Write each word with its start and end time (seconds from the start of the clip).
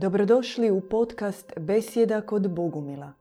Dobrodošli 0.00 0.70
u 0.70 0.80
podcast 0.80 1.52
Besjeda 1.56 2.20
kod 2.20 2.54
Bogumila. 2.54 3.12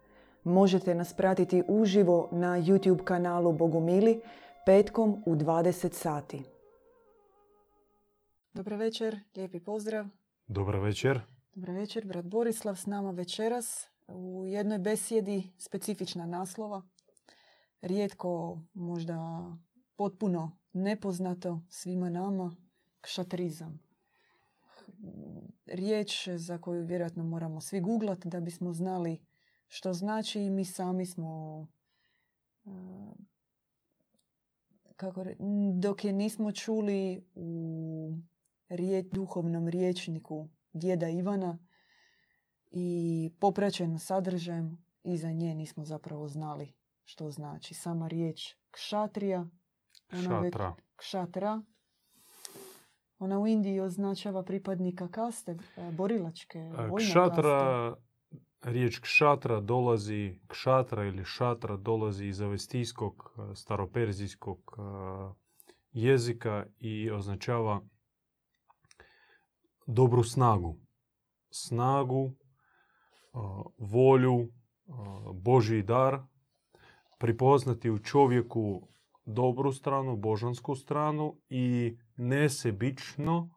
Možete 0.43 0.95
nas 0.95 1.13
pratiti 1.13 1.63
uživo 1.67 2.29
na 2.31 2.47
YouTube 2.47 3.03
kanalu 3.03 3.53
Bogumili 3.53 4.21
petkom 4.65 5.23
u 5.25 5.35
20 5.35 5.93
sati. 5.93 6.43
Dobro 8.53 8.77
večer, 8.77 9.19
lijepi 9.35 9.59
pozdrav. 9.59 10.05
Dobro 10.47 10.81
večer. 10.81 11.21
Dobro 11.55 11.73
večer, 11.73 12.05
brat 12.05 12.25
Borislav 12.25 12.75
s 12.75 12.85
nama 12.85 13.11
večeras 13.11 13.87
u 14.07 14.45
jednoj 14.47 14.77
besjedi 14.77 15.51
specifična 15.57 16.25
naslova. 16.25 16.81
Rijetko, 17.81 18.59
možda 18.73 19.17
potpuno 19.95 20.51
nepoznato 20.73 21.59
svima 21.69 22.09
nama, 22.09 22.55
kšatrizam. 23.01 23.86
Riječ 25.65 26.27
za 26.29 26.57
koju 26.57 26.85
vjerojatno 26.85 27.23
moramo 27.23 27.61
svi 27.61 27.81
googlati 27.81 28.29
da 28.29 28.39
bismo 28.39 28.73
znali 28.73 29.19
što 29.67 29.93
znači 29.93 30.41
i 30.41 30.49
mi 30.49 30.65
sami 30.65 31.05
smo 31.05 31.67
e, 32.65 32.69
kako 34.95 35.23
re- 35.23 35.35
dok 35.73 36.03
je 36.05 36.13
nismo 36.13 36.51
čuli 36.51 37.25
u 37.35 38.11
rije, 38.69 39.01
duhovnom 39.03 39.67
riječniku 39.67 40.49
djeda 40.73 41.09
Ivana 41.09 41.57
i 42.71 43.29
popraćeno 43.39 43.99
sadržajem, 43.99 44.77
iza 45.03 45.31
nje 45.31 45.55
nismo 45.55 45.85
zapravo 45.85 46.27
znali 46.27 46.73
što 47.03 47.31
znači. 47.31 47.73
Sama 47.73 48.07
riječ 48.07 48.55
kšatrija, 48.71 49.49
ona 50.11 50.39
već- 50.39 50.53
Šatra. 50.53 50.75
kšatra, 50.95 51.61
ona 53.19 53.39
u 53.39 53.47
Indiji 53.47 53.79
označava 53.79 54.43
pripadnika 54.43 55.07
kaste, 55.07 55.57
e, 55.77 55.91
borilačke, 55.91 56.59
vojne 56.59 56.89
kaste. 56.89 57.11
Kšatra, 57.11 57.95
riječ 58.61 58.99
kšatra 58.99 59.61
dolazi, 59.61 60.39
kšatra 60.47 61.05
ili 61.05 61.25
šatra 61.25 61.77
dolazi 61.77 62.27
iz 62.27 62.41
avestijskog, 62.41 63.33
e, 63.37 63.55
staroperzijskog 63.55 64.77
e, 64.77 64.81
jezika 65.91 66.65
i 66.79 67.11
označava 67.11 67.81
dobru 69.85 70.23
snagu. 70.23 70.75
Snagu, 71.49 72.31
volju, 73.77 74.49
Božji 75.33 75.83
dar, 75.83 76.19
pripoznati 77.17 77.89
u 77.89 77.99
čovjeku 77.99 78.87
dobru 79.25 79.71
stranu, 79.71 80.15
božansku 80.15 80.75
stranu 80.75 81.39
i 81.49 81.97
nesebično, 82.17 83.49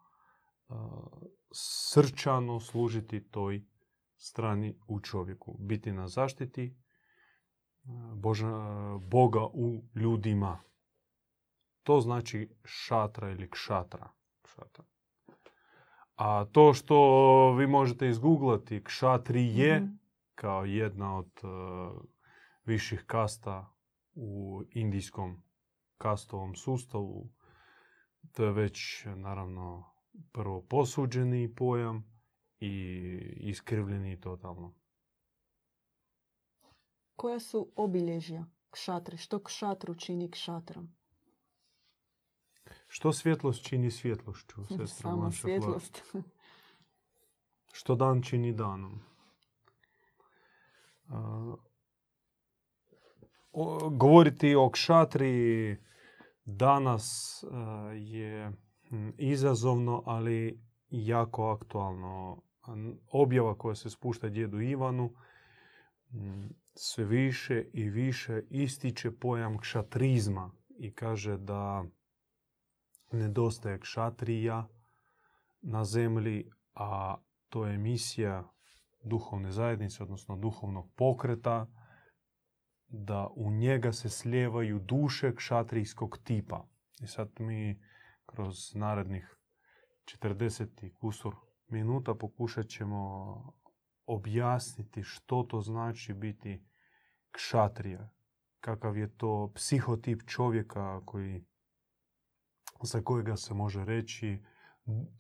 srčano 1.52 2.60
služiti 2.60 3.28
toj 3.30 3.64
strani 4.16 4.78
u 4.88 5.00
čovjeku. 5.00 5.56
Biti 5.58 5.92
na 5.92 6.08
zaštiti 6.08 6.76
Boža, 8.14 8.52
Boga 8.98 9.46
u 9.52 9.84
ljudima. 9.94 10.60
To 11.82 12.00
znači 12.00 12.56
šatra 12.64 13.30
ili 13.30 13.50
kšatra. 13.50 14.10
kšatra. 14.42 14.84
A 16.14 16.44
to 16.52 16.74
što 16.74 16.96
vi 17.58 17.66
možete 17.66 18.08
izgooglati, 18.08 18.84
kšatrije, 18.84 19.80
Mhm. 19.80 19.92
kao 20.34 20.64
jedna 20.64 21.16
od 21.16 21.30
e, 21.42 21.46
viših 22.64 23.04
kasta 23.06 23.72
u 24.14 24.62
indijskom 24.70 25.42
kastovom 25.98 26.54
sustavu. 26.54 27.30
To 28.32 28.44
je 28.44 28.52
već 28.52 29.04
naravno 29.16 29.84
prvo 30.32 30.62
posuđeni 30.62 31.54
pojam 31.54 32.04
i 32.60 32.70
iskrivljeni 33.36 34.20
totalno. 34.20 34.74
Koja 37.16 37.40
su 37.40 37.72
obilježja 37.76 38.44
kšatre? 38.70 39.16
Što 39.16 39.42
kšatru 39.44 39.94
čini 39.94 40.30
kšatrom? 40.30 40.94
Što 42.88 43.12
svjetlost 43.12 43.64
čini 43.64 43.90
svjetlošću, 43.90 44.64
sestra 44.76 45.10
Fla? 45.10 45.30
svjetlost. 45.30 46.02
Što 47.72 47.94
dan 47.94 48.22
čini 48.22 48.52
danom. 48.52 49.00
A, 51.08 51.54
o- 53.52 53.90
govoriti 53.90 54.54
o 54.54 54.70
kšatri 54.70 55.76
danas 56.44 57.44
a, 57.44 57.56
je 57.94 58.50
mm, 58.90 59.08
izazovno, 59.18 60.02
ali 60.06 60.60
jako 60.90 61.50
aktualno. 61.50 62.42
Objava 63.12 63.58
koja 63.58 63.74
se 63.74 63.90
spušta 63.90 64.28
djedu 64.28 64.60
Ivanu 64.60 65.14
mm, 66.10 66.46
sve 66.74 67.04
više 67.04 67.64
i 67.72 67.90
više 67.90 68.42
ističe 68.50 69.10
pojam 69.10 69.58
kšatrizma 69.58 70.50
i 70.78 70.92
kaže 70.92 71.36
da 71.36 71.84
nedostaje 73.12 73.80
kšatrija 73.80 74.68
na 75.62 75.84
zemlji, 75.84 76.50
a 76.74 77.16
to 77.48 77.66
je 77.66 77.78
misija 77.78 78.50
duhovne 79.04 79.52
zajednice, 79.52 80.02
odnosno 80.02 80.36
duhovnog 80.36 80.90
pokreta, 80.96 81.66
da 82.90 83.28
u 83.36 83.50
njega 83.50 83.92
se 83.92 84.08
slijevaju 84.08 84.78
duše 84.78 85.34
kšatrijskog 85.34 86.18
tipa. 86.24 86.68
I 87.02 87.06
sad 87.06 87.30
mi 87.38 87.82
kroz 88.26 88.74
narednih 88.74 89.36
40 90.04 90.86
i 90.86 90.94
kusur 90.94 91.34
minuta 91.68 92.14
pokušat 92.14 92.68
ćemo 92.68 93.34
objasniti 94.06 95.02
što 95.02 95.42
to 95.42 95.60
znači 95.60 96.14
biti 96.14 96.64
kšatrija. 97.30 98.10
Kakav 98.60 98.96
je 98.96 99.16
to 99.16 99.52
psihotip 99.54 100.22
čovjeka 100.26 101.00
koji, 101.04 101.44
za 102.82 103.02
kojega 103.02 103.36
se 103.36 103.54
može 103.54 103.84
reći 103.84 104.44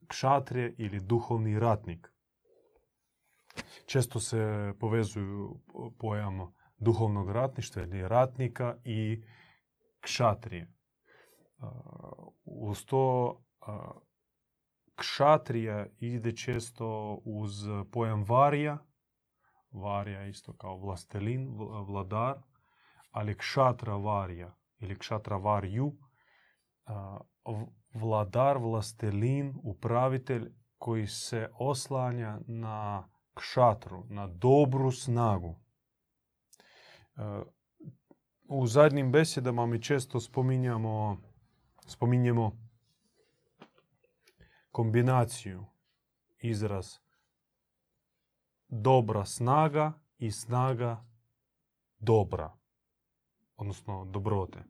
kšatrije 0.08 0.74
ili 0.78 1.00
duhovni 1.00 1.58
ratnik. 1.58 2.12
Često 3.86 4.20
se 4.20 4.72
povezuju 4.80 5.60
pojam 5.98 6.52
duhovnog 6.80 7.30
ratništva 7.30 7.82
ili 7.82 8.08
ratnika 8.08 8.76
i 8.84 9.22
kšatrije. 10.00 10.72
Uz 12.44 12.84
to 12.84 13.36
kšatrija 14.94 15.86
ide 15.98 16.36
često 16.36 17.20
uz 17.24 17.52
pojam 17.92 18.24
varija. 18.28 18.78
Varija 19.72 20.26
isto 20.26 20.56
kao 20.56 20.78
vlastelin, 20.78 21.48
vl- 21.48 21.86
vladar, 21.86 22.42
ali 23.10 23.36
kšatra 23.36 23.96
varija 23.96 24.56
ili 24.78 24.98
kšatra 24.98 25.36
varju, 25.36 25.92
vladar, 27.94 28.58
vlastelin, 28.58 29.54
upravitelj 29.62 30.52
koji 30.78 31.06
se 31.06 31.48
oslanja 31.58 32.38
na 32.46 33.08
kšatru, 33.34 34.04
na 34.08 34.26
dobru 34.26 34.90
snagu. 34.92 35.56
E, 37.20 37.42
U 38.52 38.66
zadnjim 38.66 39.12
besjedama 39.12 39.66
mi 39.66 39.82
često 39.82 40.20
spominjamo, 40.20 41.20
spominjemo 41.86 42.70
kombinaciju 44.70 45.66
izraz 46.38 46.86
dobra 48.68 49.24
snaga 49.24 49.92
i 50.18 50.30
snaga 50.30 51.06
dobra, 51.98 52.58
odnosno 53.56 54.04
dobrote. 54.04 54.64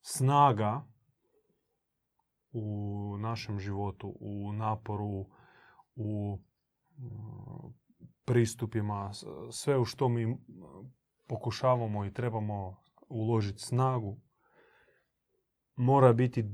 Snaga 0.00 0.84
u 2.52 3.16
našem 3.18 3.58
životu, 3.58 4.16
u 4.20 4.52
naporu, 4.52 5.26
u 5.96 6.38
mm, 6.98 7.72
pristupima, 8.24 9.10
sve 9.50 9.78
u 9.78 9.84
što 9.84 10.08
mi 10.08 10.36
pokušavamo 11.28 12.04
i 12.04 12.12
trebamo 12.12 12.76
uložiti 13.08 13.62
snagu, 13.62 14.20
mora 15.76 16.12
biti 16.12 16.44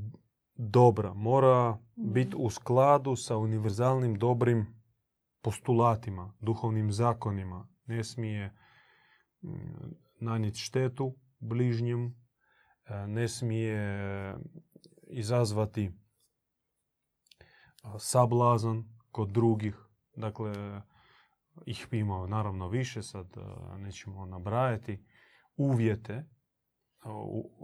dobra, 0.54 1.14
mora 1.14 1.78
biti 1.96 2.36
u 2.38 2.50
skladu 2.50 3.16
sa 3.16 3.36
univerzalnim 3.36 4.14
dobrim 4.14 4.66
postulatima, 5.42 6.34
duhovnim 6.40 6.92
zakonima. 6.92 7.68
Ne 7.86 8.04
smije 8.04 8.56
nanijeti 10.20 10.58
štetu 10.58 11.14
bližnjem, 11.38 12.06
e, 12.84 13.06
ne 13.06 13.28
smije 13.28 13.78
izazvati 15.06 15.92
sablazan 17.98 18.84
kod 19.10 19.28
drugih. 19.28 19.76
Dakle, 20.16 20.52
ih 21.66 21.86
ima 21.92 22.26
naravno 22.26 22.68
više, 22.68 23.02
sad 23.02 23.26
nećemo 23.78 24.26
nabrajati. 24.26 25.04
Uvjete 25.56 26.24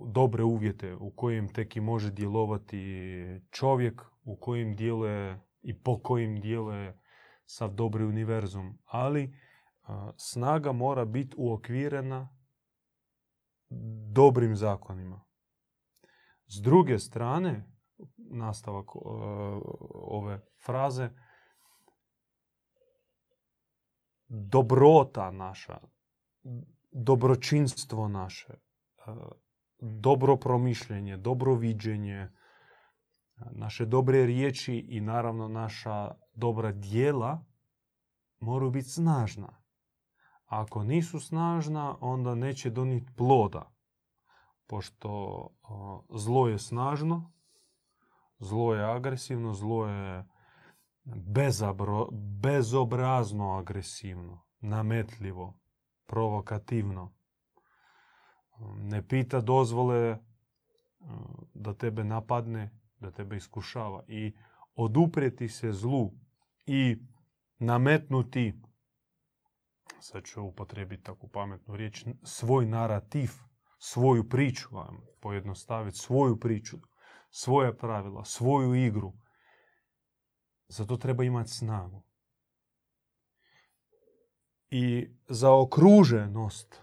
dobre 0.06 0.44
uvjete 0.44 0.94
u 0.94 1.10
kojim 1.10 1.52
tek 1.52 1.76
i 1.76 1.80
može 1.80 2.10
djelovati 2.10 3.40
čovjek, 3.50 4.02
u 4.24 4.36
kojim 4.36 4.76
djeluje 4.76 5.40
i 5.62 5.82
po 5.82 5.98
kojim 6.02 6.40
djeluje 6.40 7.00
sav 7.44 7.74
dobri 7.74 8.04
univerzum. 8.04 8.78
Ali 8.84 9.34
snaga 10.16 10.72
mora 10.72 11.04
biti 11.04 11.34
uokvirena 11.38 12.28
dobrim 14.12 14.56
zakonima. 14.56 15.24
S 16.54 16.60
druge 16.60 16.98
strane, 16.98 17.68
nastavak 18.16 18.90
ove 19.94 20.40
fraze, 20.64 21.10
dobrota 24.28 25.30
naša, 25.30 25.80
dobročinstvo 26.92 28.08
naše, 28.08 28.54
dobro 29.80 30.36
promišljenje, 30.36 31.16
dobro 31.16 31.54
viđenje, 31.54 32.28
naše 33.50 33.86
dobre 33.86 34.26
riječi 34.26 34.74
i 34.74 35.00
naravno 35.00 35.48
naša 35.48 36.14
dobra 36.34 36.72
dijela 36.72 37.44
moraju 38.40 38.70
biti 38.70 38.88
snažna. 38.88 39.62
Ako 40.46 40.84
nisu 40.84 41.20
snažna, 41.20 41.96
onda 42.00 42.34
neće 42.34 42.70
doniti 42.70 43.12
ploda. 43.16 43.72
Pošto 44.72 45.48
zlo 46.10 46.48
je 46.48 46.58
snažno, 46.58 47.32
zlo 48.38 48.74
je 48.74 48.84
agresivno, 48.94 49.52
zlo 49.54 49.86
je 49.86 50.24
bezabro, 51.04 52.08
bezobrazno 52.12 53.50
agresivno, 53.58 54.40
nametljivo, 54.60 55.60
provokativno. 56.06 57.12
Ne 58.76 59.08
pita 59.08 59.40
dozvole 59.40 60.18
da 61.54 61.74
tebe 61.74 62.04
napadne, 62.04 62.70
da 63.00 63.10
tebe 63.10 63.36
iskušava. 63.36 64.04
I 64.08 64.34
oduprijeti 64.74 65.48
se 65.48 65.72
zlu 65.72 66.10
i 66.66 66.96
nametnuti, 67.58 68.62
sad 70.00 70.24
ću 70.24 70.42
upotrebiti 70.42 71.02
takvu 71.02 71.28
pametnu 71.28 71.76
riječ, 71.76 72.04
svoj 72.22 72.66
narativ, 72.66 73.30
svoju 73.84 74.28
priču, 74.28 74.68
pojednostaviti 75.20 75.98
svoju 75.98 76.40
priču, 76.40 76.76
svoje 77.30 77.78
pravila, 77.78 78.24
svoju 78.24 78.74
igru. 78.74 79.12
Zato 80.68 80.96
treba 80.96 81.24
imati 81.24 81.50
snagu. 81.50 82.04
I 84.70 85.16
zaokruženost 85.28 86.82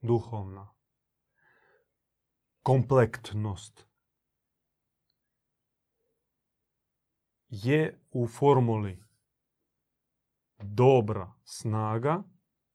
duhovna, 0.00 0.74
komplektnost 2.62 3.86
je 7.48 8.06
u 8.10 8.28
formuli 8.28 9.04
dobra 10.58 11.32
snaga 11.44 12.22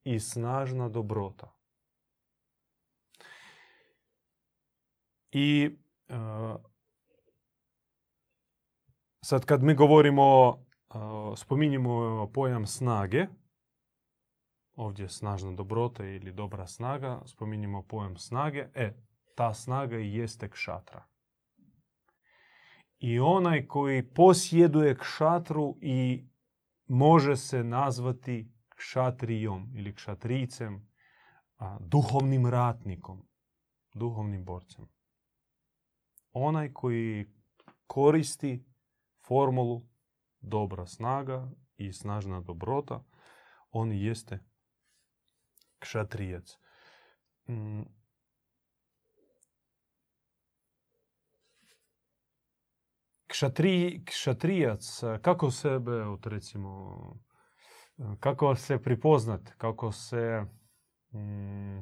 i 0.04 0.20
snažna 0.20 0.90
dobrota. 0.90 1.53
I 5.34 5.70
sad 9.26 9.46
kad 9.46 9.64
mi 9.64 9.74
govorimo, 9.76 10.58
spominjemo 11.36 12.30
pojam 12.34 12.66
snage, 12.66 13.28
ovdje 14.76 15.10
snažna 15.10 15.52
dobrota 15.52 16.06
ili 16.06 16.34
dobra 16.34 16.68
snaga, 16.68 17.22
spominjemo 17.26 17.82
pojam 17.82 18.18
snage, 18.18 18.68
e, 18.74 18.94
ta 19.36 19.54
snaga 19.54 19.98
i 19.98 20.14
jeste 20.14 20.50
kšatra. 20.50 21.06
I 23.00 23.20
onaj 23.20 23.68
koji 23.68 24.14
posjeduje 24.14 24.98
kšatru 24.98 25.78
i 25.82 26.28
može 26.88 27.36
se 27.36 27.64
nazvati 27.64 28.52
kšatrijom 28.76 29.72
ili 29.76 29.96
kšatricem, 29.96 30.90
duhovnim 31.80 32.46
ratnikom, 32.46 33.28
duhovnim 33.94 34.46
borcem. 34.46 34.93
Onaj 36.34 36.74
koji 36.74 37.26
koristi 37.88 38.66
formulu 39.28 39.88
dobra 40.42 40.88
snaga 40.88 41.52
i 41.78 41.94
snažna 41.94 42.42
dobrota, 42.42 43.04
on 43.72 43.92
jeste 43.92 44.40
kšatrijac. 45.80 46.58
Mm. 47.50 47.82
Kšatri, 53.28 54.04
kšatrijac, 54.06 55.02
kako 55.22 55.52
sebe, 55.52 55.92
recimo, 56.26 56.96
kako 58.20 58.56
se 58.56 58.82
pripoznat, 58.82 59.50
kako 59.58 59.92
se 59.92 60.46
mm, 61.14 61.80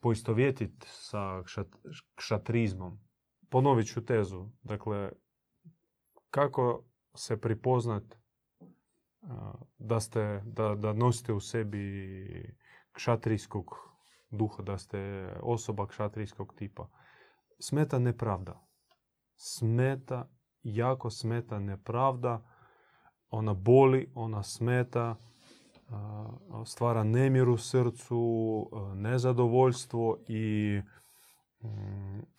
poistovjetiti 0.00 0.86
sa 0.90 1.42
kšatrizmom. 2.14 3.03
Ponovit 3.54 3.86
ću 3.86 4.04
tezu. 4.04 4.46
Dakle, 4.62 5.12
kako 6.30 6.84
se 7.14 7.40
pripoznat 7.40 8.02
da, 9.78 10.00
ste, 10.00 10.42
da, 10.44 10.74
da 10.74 10.92
nosite 10.92 11.32
u 11.32 11.40
sebi 11.40 12.56
kšatrijskog 12.92 13.64
duha, 14.30 14.62
da 14.62 14.78
ste 14.78 15.28
osoba 15.42 15.86
kšatrijskog 15.86 16.54
tipa. 16.56 16.88
Smeta 17.58 17.98
nepravda. 17.98 18.66
Smeta, 19.36 20.28
jako 20.62 21.10
smeta 21.10 21.58
nepravda. 21.58 22.42
Ona 23.30 23.54
boli, 23.54 24.12
ona 24.14 24.42
smeta, 24.42 25.16
stvara 26.66 27.04
nemir 27.04 27.48
u 27.48 27.56
srcu, 27.56 28.70
nezadovoljstvo 28.94 30.18
i 30.28 30.80
mm, 31.62 32.33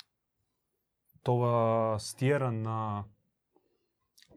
to 1.25 1.35
vas 1.35 2.03
stjera 2.03 2.51
na 2.51 3.03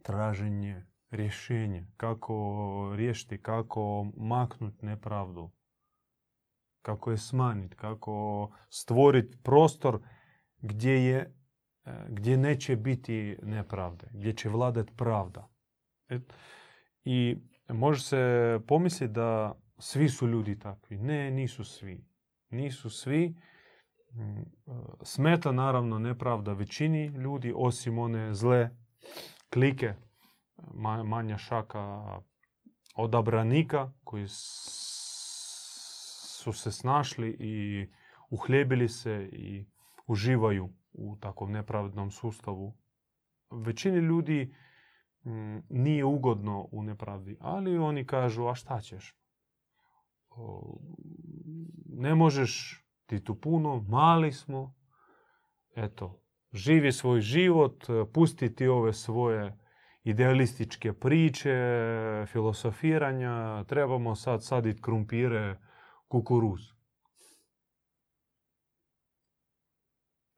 traženje 0.03 0.87
rješenje, 1.11 1.87
kako 1.97 2.93
riješiti, 2.97 3.43
kako 3.43 4.07
maknuti 4.17 4.87
nepravdu 4.87 5.51
kako 6.89 7.11
je 7.11 7.19
smanjiti, 7.19 7.77
kako 7.77 8.51
stvoriti 8.71 9.37
prostor 9.43 10.01
gdje, 10.61 11.05
je, 11.05 11.35
gdje 12.09 12.37
neće 12.37 12.77
biti 12.77 13.37
nepravde, 13.43 14.07
gdje 14.13 14.33
će 14.33 14.49
vladati 14.49 14.93
pravda. 14.97 15.49
I 17.05 17.37
može 17.69 18.01
se 18.03 18.61
pomisliti 18.67 19.13
da 19.13 19.61
svi 19.79 20.09
su 20.09 20.29
ljudi 20.29 20.59
takvi. 20.59 20.97
Ne, 20.97 21.31
nisu 21.31 21.65
svi. 21.65 22.05
Nisu 22.51 22.91
svi. 22.91 23.37
Mm, 24.15 24.39
e, 24.39 24.45
smeta 25.03 25.53
naravno 25.53 25.99
nepravda 25.99 26.53
većini 26.53 27.07
ljudi, 27.07 27.53
osim 27.57 27.99
one 27.99 28.35
zle 28.35 28.71
klike, 29.51 29.95
manja 31.05 31.39
šaka 31.39 32.03
odabranika 32.95 33.93
koji 34.05 34.27
su 36.39 36.53
se 36.53 36.73
snašli 36.73 37.37
i 37.41 37.87
uhljebili 38.31 38.89
se 38.89 39.29
i 39.33 39.67
uživaju 40.07 40.69
u 40.93 41.17
takvom 41.21 41.53
nepravednom 41.53 42.11
sustavu. 42.11 42.77
Većini 43.51 43.99
ljudi 43.99 44.55
mm, 45.25 45.59
nije 45.69 46.05
ugodno 46.05 46.69
u 46.73 46.83
nepravdi, 46.83 47.37
ali 47.41 47.79
oni 47.79 48.07
kažu, 48.07 48.47
a 48.47 48.55
šta 48.55 48.81
ćeš? 48.81 49.17
Ne 51.87 52.15
možeš 52.15 52.85
ti 53.09 53.25
tu 53.25 53.41
puno, 53.41 53.85
mali 53.89 54.33
smo, 54.33 54.75
eto, 55.77 56.23
živi 56.53 56.93
svoj 56.93 57.21
život, 57.21 57.87
pusti 58.13 58.55
ti 58.55 58.69
ove 58.69 58.93
svoje 58.93 59.59
idealističke 60.05 60.93
priče, 60.93 61.57
filosofiranja, 62.27 63.65
trebamo 63.65 64.15
sad 64.15 64.45
saditi 64.45 64.83
krumpire 64.83 65.59
kukuruz. 66.09 66.61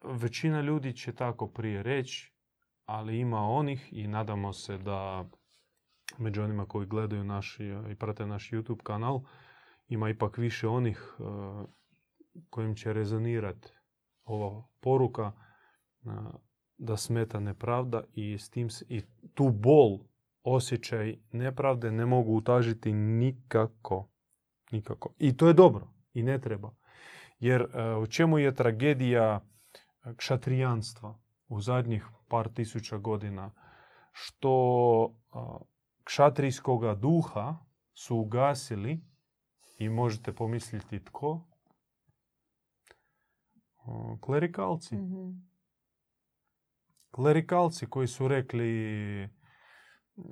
Većina 0.05 0.61
ljudi 0.61 0.93
će 0.93 1.15
tako 1.15 1.47
prije 1.47 1.83
reći, 1.83 2.35
ali 2.85 3.19
ima 3.19 3.41
onih 3.41 3.89
i 3.93 4.07
nadamo 4.07 4.53
se 4.53 4.79
da 4.79 5.29
među 6.19 6.43
onima 6.43 6.67
koji 6.67 6.87
gledaju 6.87 7.25
naš 7.25 7.59
i 7.91 7.95
prate 7.95 8.27
naš 8.27 8.51
YouTube 8.51 8.83
kanal, 8.83 9.21
ima 9.89 10.11
ipak 10.11 10.39
više 10.39 10.69
onih 10.69 11.17
e, 11.19 11.23
kojim 12.51 12.75
će 12.75 12.93
rezonirati 12.93 13.73
ova 14.25 14.63
poruka 14.81 15.33
e, 15.33 16.09
da 16.79 16.97
smeta 16.97 17.41
nepravda 17.41 18.03
i, 18.15 18.39
s 18.39 18.51
tim, 18.51 18.69
i 18.89 19.03
tu 19.35 19.51
bol, 19.51 19.99
osjećaj 20.43 21.19
nepravde 21.33 21.91
ne 21.91 22.07
mogu 22.07 22.33
utažiti 22.33 22.93
nikako. 22.93 24.09
Nikako. 24.73 25.15
I 25.19 25.37
to 25.37 25.49
je 25.49 25.55
dobro. 25.55 25.89
I 26.13 26.23
ne 26.23 26.41
treba. 26.41 26.75
Jer 27.39 27.63
e, 27.63 27.95
u 27.97 28.07
čemu 28.07 28.39
je 28.39 28.55
tragedija 28.55 29.41
kšatrijanstva 30.17 31.19
u 31.49 31.61
zadnjih 31.61 32.07
par 32.29 32.49
tisuća 32.49 32.99
godina, 32.99 33.51
što 34.13 35.15
kšatrijskoga 36.05 36.95
duha 36.95 37.57
su 37.95 38.17
ugasili 38.17 39.01
i 39.79 39.89
možete 39.89 40.33
pomisliti 40.33 41.05
tko? 41.05 41.50
Klerikalci. 44.21 44.97
Mhm. 44.97 45.31
Klerikalci 47.11 47.87
koji 47.87 48.07
su 48.07 48.29
rekli 48.29 49.29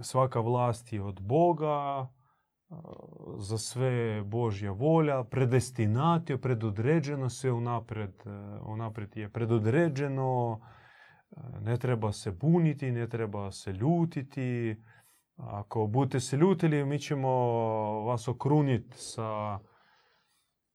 svaka 0.00 0.40
vlast 0.40 0.92
je 0.92 1.02
od 1.02 1.20
Boga, 1.20 2.08
za 3.38 3.58
sve 3.58 4.22
Božja 4.24 4.72
volja, 4.72 5.24
predestinatio, 5.24 6.38
predodređeno 6.38 7.28
sve 7.28 7.52
unaprijed, 7.52 8.14
e, 8.26 8.30
unaprijed 8.66 9.16
je 9.16 9.32
predodređeno, 9.32 10.60
e, 11.30 11.40
ne 11.60 11.76
treba 11.76 12.12
se 12.12 12.30
buniti, 12.32 12.90
ne 12.90 13.08
treba 13.08 13.52
se 13.52 13.72
ljutiti. 13.72 14.76
Ako 15.36 15.86
budete 15.86 16.20
se 16.20 16.36
ljutili, 16.36 16.84
mi 16.84 16.98
ćemo 16.98 17.30
vas 18.04 18.28
okruniti 18.28 18.98
sa 18.98 19.58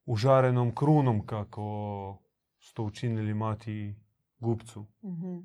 užarenom 0.05 0.75
krunom 0.75 1.25
kako 1.25 2.22
ste 2.63 2.81
učinili 2.81 3.33
mati 3.33 3.95
gupcu. 4.39 4.87
Mhm. 5.03 5.37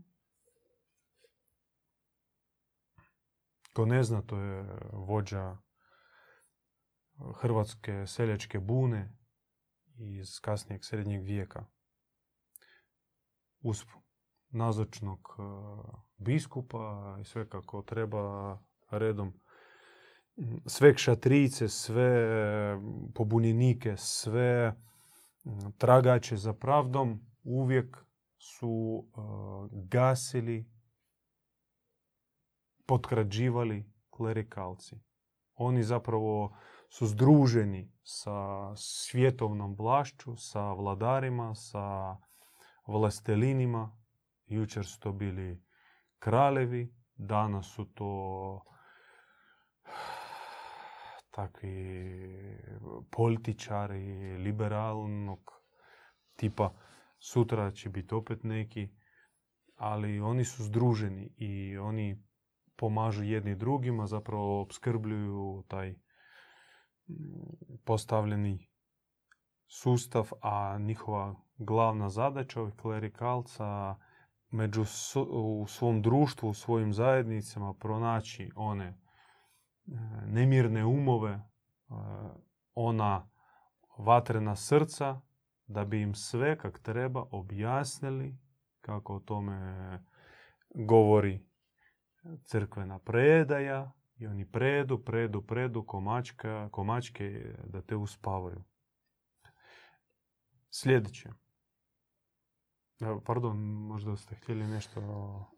Ko 3.72 3.86
ne 3.86 4.02
zna, 4.02 4.22
to 4.22 4.38
je 4.38 4.78
vođa 4.92 5.56
hrvatske 7.40 8.06
seljačke 8.06 8.58
bune 8.58 9.16
iz 9.96 10.40
kasnijeg 10.40 10.84
srednjeg 10.84 11.22
vijeka. 11.22 11.66
Uz 13.60 13.84
nazočnog 14.48 15.18
e, 15.18 15.42
biskupa 16.16 17.16
i 17.20 17.24
sve 17.24 17.48
kako 17.48 17.82
treba 17.82 18.58
redom. 18.90 19.40
Sve 20.66 20.94
kšatrice, 20.94 21.68
sve 21.68 22.28
pobunjenike, 23.14 23.96
sve 23.96 24.74
tragače 25.78 26.36
za 26.36 26.52
pravdom 26.52 27.20
uvijek 27.42 27.96
su 28.38 29.04
e, 29.06 29.20
gasili, 29.72 30.70
potkrađivali 32.86 33.92
klerikalci. 34.10 35.00
Oni 35.54 35.82
zapravo 35.82 36.56
su 36.90 37.06
združeni 37.06 37.92
sa 38.02 38.70
svjetovnom 38.76 39.74
vlašću, 39.74 40.36
sa 40.36 40.72
vladarima, 40.72 41.54
sa 41.54 42.16
vlastelinima. 42.86 43.96
Jučer 44.46 44.86
su 44.86 45.00
to 45.00 45.12
bili 45.12 45.64
kraljevi, 46.18 46.94
danas 47.16 47.66
su 47.66 47.84
to 47.84 48.62
takvi 51.38 52.18
političari 53.10 54.36
liberalnog 54.36 55.50
tipa. 56.36 56.74
Sutra 57.18 57.70
će 57.70 57.88
biti 57.88 58.14
opet 58.14 58.42
neki, 58.42 58.88
ali 59.76 60.20
oni 60.20 60.44
su 60.44 60.64
združeni 60.64 61.30
i 61.36 61.78
oni 61.78 62.24
pomažu 62.76 63.24
jedni 63.24 63.54
drugima, 63.54 64.06
zapravo 64.06 64.60
obskrbljuju 64.62 65.64
taj 65.68 65.90
mm, 65.90 65.96
postavljeni 67.84 68.68
sustav, 69.66 70.30
a 70.42 70.78
njihova 70.78 71.34
glavna 71.56 72.08
zadaća 72.08 72.60
ovih 72.60 72.74
klerikalca 72.74 73.96
među 74.50 74.84
u 75.30 75.66
svom 75.68 76.02
društvu, 76.02 76.48
u 76.48 76.54
svojim 76.54 76.92
zajednicama 76.92 77.74
pronaći 77.74 78.50
one 78.56 79.07
nemirne 80.26 80.84
umove, 80.84 81.30
e, 81.30 81.42
ona 82.74 83.30
vatrena 83.98 84.56
srca, 84.56 85.20
da 85.66 85.84
bi 85.84 86.02
im 86.02 86.14
sve 86.14 86.58
kak 86.58 86.78
treba 86.78 87.24
objasnili 87.30 88.38
kako 88.80 89.16
o 89.16 89.20
tome 89.20 89.98
govori 90.74 91.46
crkvena 92.44 92.98
predaja 92.98 93.92
i 94.16 94.26
oni 94.26 94.50
predu, 94.50 95.04
predu, 95.04 95.42
predu 95.42 95.86
komačka, 95.86 96.68
komačke 96.72 97.54
da 97.64 97.82
te 97.82 97.96
uspavaju. 97.96 98.64
Sljedeće. 100.70 101.30
Pardon, 103.24 103.58
možda 103.58 104.16
ste 104.16 104.34
htjeli 104.34 104.66
nešto 104.66 105.00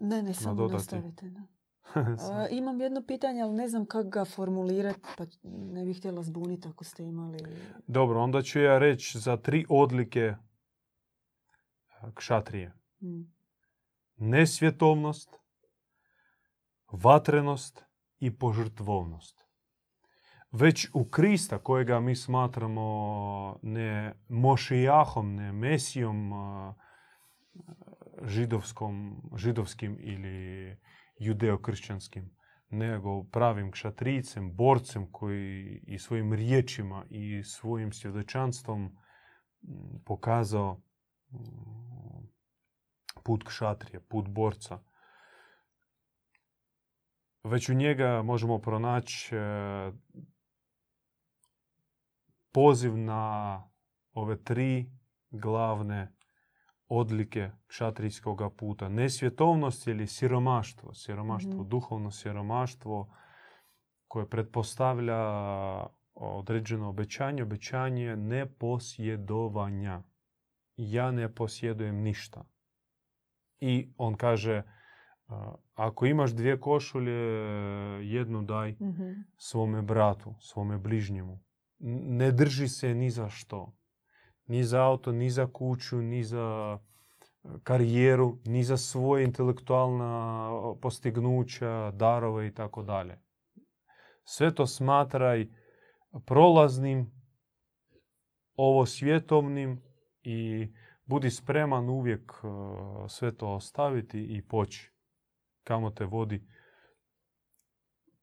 Ne, 0.00 0.22
ne, 0.22 0.34
samo 0.34 0.66
nastavite. 0.66 1.28
Da. 1.28 1.59
A, 2.32 2.48
imam 2.50 2.80
jedno 2.80 3.02
pitanje, 3.06 3.42
ali 3.42 3.54
ne 3.54 3.68
znam 3.68 3.86
kako 3.86 4.08
ga 4.08 4.24
formulirati, 4.24 5.00
pa 5.18 5.24
ne 5.42 5.84
bih 5.84 5.98
htjela 5.98 6.22
zbuniti 6.22 6.68
ako 6.68 6.84
ste 6.84 7.04
imali... 7.04 7.38
Dobro, 7.86 8.22
onda 8.22 8.42
ću 8.42 8.60
ja 8.60 8.78
reći 8.78 9.18
za 9.18 9.36
tri 9.36 9.66
odlike 9.68 10.20
e, 10.20 10.36
kšatrije. 12.14 12.72
Mm. 13.02 13.22
Nesvjetovnost, 14.16 15.36
vatrenost 16.92 17.84
i 18.18 18.38
požrtvovnost. 18.38 19.44
Već 20.52 20.88
u 20.94 21.04
Krista, 21.04 21.58
kojega 21.58 22.00
mi 22.00 22.16
smatramo 22.16 23.58
ne 23.62 24.14
Mošijahom, 24.28 25.34
ne 25.34 25.52
Mesijom 25.52 26.32
a, 26.32 26.74
židovskom, 28.22 29.22
židovskim 29.36 29.96
ili 30.00 30.76
judeokršćanskim, 31.20 32.30
nego 32.70 33.24
pravim 33.24 33.70
kšatricem, 33.72 34.56
borcem 34.56 35.12
koji 35.12 35.80
i 35.86 35.98
svojim 35.98 36.32
riječima 36.32 37.04
i 37.10 37.42
svojim 37.44 37.92
svjedočanstvom 37.92 38.84
m, 38.84 38.92
pokazao 40.04 40.82
m, 41.32 41.38
put 43.24 43.44
kšatrije, 43.44 44.00
put 44.00 44.28
borca. 44.28 44.78
Već 47.44 47.68
u 47.68 47.74
njega 47.74 48.22
možemo 48.22 48.58
pronaći 48.58 49.36
e, 49.36 49.40
poziv 52.52 52.96
na 52.96 53.64
ove 54.12 54.42
tri 54.44 54.90
glavne 55.30 56.19
odlike 56.90 57.50
kšatrijskog 57.66 58.54
puta. 58.56 58.88
Nesvjetovnost 58.88 59.86
ili 59.86 60.06
siromaštvo. 60.06 60.94
Siromaštvo, 60.94 61.52
Mhm. 61.52 61.68
duhovno 61.68 62.10
siromaštvo 62.10 63.14
koje 64.08 64.28
pretpostavlja 64.28 65.16
određeno 66.14 66.88
obećanje, 66.88 67.42
obećanje 67.42 68.16
neposjedovanja. 68.16 70.02
Ja 70.76 71.10
ne 71.10 71.34
posjedujem 71.34 71.96
ništa. 71.96 72.44
I 73.60 73.92
on 73.96 74.14
kaže, 74.14 74.62
ako 75.74 76.06
imaš 76.06 76.30
dvije 76.30 76.60
košulje, 76.60 77.12
jednu 78.02 78.42
daj 78.42 78.72
Mhm. 78.72 79.10
svome 79.36 79.82
bratu, 79.82 80.34
svome 80.40 80.78
bližnjemu. 80.78 81.40
Ne 82.08 82.32
drži 82.32 82.68
se 82.68 82.94
ni 82.94 83.10
za 83.10 83.28
što. 83.28 83.72
Ni 84.50 84.64
za 84.64 84.82
auto, 84.82 85.12
ni 85.12 85.30
za 85.30 85.46
kuću, 85.46 85.96
ni 85.96 86.24
za 86.24 86.78
e, 86.78 87.48
karijeru, 87.62 88.38
ni 88.44 88.64
za 88.64 88.76
svoje 88.76 89.24
intelektualna 89.24 90.50
postignuća, 90.82 91.90
darove 91.90 92.46
i 92.46 92.54
tako 92.54 92.82
dalje. 92.82 93.18
Sve 94.24 94.54
to 94.54 94.66
smatraj 94.66 95.48
prolaznim, 96.26 97.12
ovo 98.54 98.86
svjetovnim 98.86 99.82
i 100.22 100.68
budi 101.04 101.30
spreman 101.30 101.88
uvijek 101.88 102.32
e, 102.32 102.46
sve 103.08 103.36
to 103.36 103.54
ostaviti 103.54 104.20
i 104.20 104.42
poći. 104.48 104.92
Kamo 105.64 105.90
te 105.90 106.04
vodi 106.04 106.46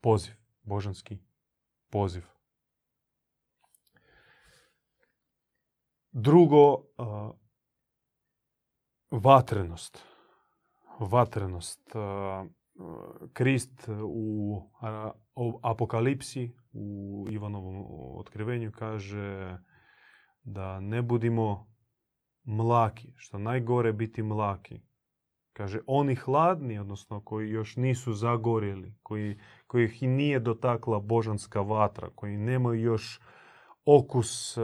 poziv, 0.02 0.34
božanski 0.62 1.18
poziv. 1.90 2.37
Drugo, 6.20 6.84
vatrenost. 9.12 10.04
Vatrenost. 11.00 11.82
Krist 13.34 13.90
u 14.04 14.62
Apokalipsi, 15.62 16.56
u 16.74 17.26
Ivanovom 17.30 17.86
otkrivenju 18.20 18.72
kaže 18.72 19.58
da 20.44 20.80
ne 20.80 21.02
budimo 21.02 21.68
mlaki, 22.44 23.14
što 23.16 23.38
najgore 23.38 23.94
biti 23.94 24.24
mlaki. 24.24 24.82
Kaže, 25.54 25.80
oni 25.88 26.16
hladni, 26.16 26.80
odnosno 26.80 27.22
koji 27.24 27.50
još 27.50 27.76
nisu 27.76 28.14
zagorjeli, 28.14 28.96
koji, 29.04 29.40
kojih 29.68 30.04
i 30.04 30.08
nije 30.08 30.40
dotakla 30.40 31.00
božanska 31.00 31.62
vatra, 31.62 32.10
koji 32.16 32.38
nemaju 32.38 32.82
još 32.82 33.22
okus 33.86 34.58
e, 34.58 34.62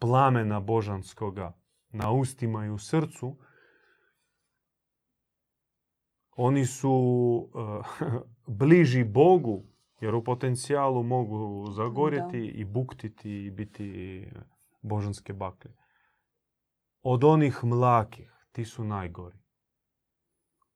plamena 0.00 0.60
božanskoga 0.60 1.52
na 1.90 2.12
ustima 2.12 2.66
i 2.66 2.70
u 2.70 2.78
srcu, 2.78 3.36
Oni 6.42 6.66
su 6.66 7.48
eh, 7.54 8.04
bliži 8.60 9.04
Bogu, 9.04 9.64
jer 10.00 10.14
u 10.14 10.24
potencijalu 10.24 11.02
mogu 11.02 11.70
zagorjeti 11.70 12.46
i 12.46 12.64
buktiti 12.64 13.30
i 13.30 13.50
biti 13.50 14.26
božanske 14.82 15.32
baklje. 15.32 15.72
Od 17.02 17.24
onih 17.24 17.64
mlakih, 17.64 18.32
ti 18.52 18.64
su 18.64 18.84
najgori. 18.84 19.38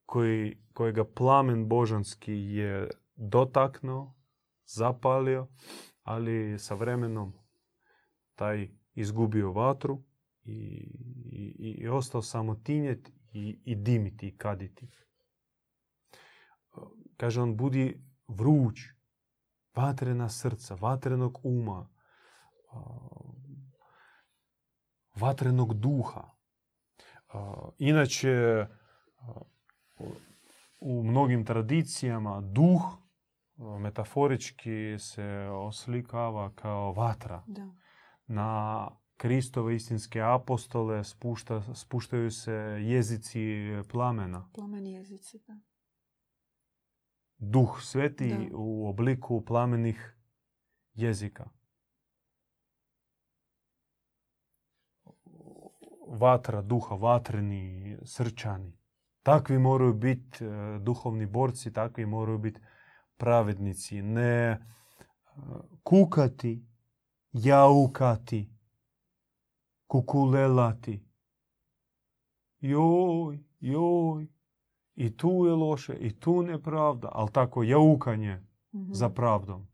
Koji, 0.05 0.57
kojega 0.73 1.03
plamen 1.03 1.67
božanski 1.67 2.33
je 2.33 2.89
dotaknuo, 3.15 4.13
zapalio, 4.65 5.47
ali 6.03 6.59
sa 6.59 6.75
vremenom 6.75 7.33
taj 8.35 8.69
izgubio 8.95 9.51
vatru 9.51 10.03
i, 10.43 10.55
i, 11.31 11.75
i 11.77 11.87
ostao 11.87 12.21
samo 12.21 12.55
tinjet 12.55 13.11
i, 13.33 13.59
i 13.65 13.75
dimiti 13.75 14.27
i 14.27 14.37
kaditi. 14.37 14.87
Kaže 17.17 17.41
on, 17.41 17.57
budi 17.57 18.03
vruć, 18.27 18.79
vatrena 19.75 20.29
srca, 20.29 20.75
vatrenog 20.75 21.39
uma, 21.43 21.89
vatrenog 25.15 25.73
duha. 25.73 26.31
Inače, 27.77 28.65
u 30.79 31.03
mnogim 31.03 31.45
tradicijama 31.45 32.41
duh 32.41 32.81
metaforički 33.57 34.99
se 34.99 35.49
oslikava 35.51 36.51
kao 36.55 36.93
vatra. 36.93 37.43
Da. 37.47 37.84
Na 38.27 38.87
Kristove 39.17 39.75
istinske 39.75 40.21
apostole 40.21 41.03
spušta, 41.03 41.73
spuštaju 41.73 42.31
se 42.31 42.51
jezici 42.81 43.65
plamena. 43.91 44.49
Plamen 44.53 44.87
jezici, 44.87 45.39
da. 45.47 45.59
Duh 47.37 47.81
sveti 47.81 48.29
Da. 48.29 48.57
u 48.57 48.89
obliku 48.89 49.45
plamenih 49.45 50.17
jezika. 50.93 51.49
Vatra 56.07 56.61
duha, 56.61 56.95
vatreni, 56.95 57.97
srčani. 58.03 58.77
Takvi 59.23 59.59
moraju 59.59 59.93
biti 59.93 60.45
e, 60.45 60.79
duhovni 60.79 61.25
borci, 61.25 61.73
takvi 61.73 62.05
moraju 62.05 62.37
biti 62.37 62.61
pravednici. 63.17 64.01
Ne 64.01 64.21
e, 64.21 64.59
kukati, 65.83 66.65
jaukati, 67.43 68.49
kukulelati. 69.87 71.05
Joj, 72.59 73.43
joj, 73.59 74.27
i 74.95 75.17
tu 75.17 75.45
je 75.45 75.51
loše, 75.51 75.93
i 75.93 76.19
tu 76.19 76.41
nepravda, 76.41 77.09
ali 77.11 77.31
tako 77.31 77.63
jaukanje 77.63 78.41
Mhm. 78.75 78.93
za 78.93 79.09
pravdom. 79.09 79.67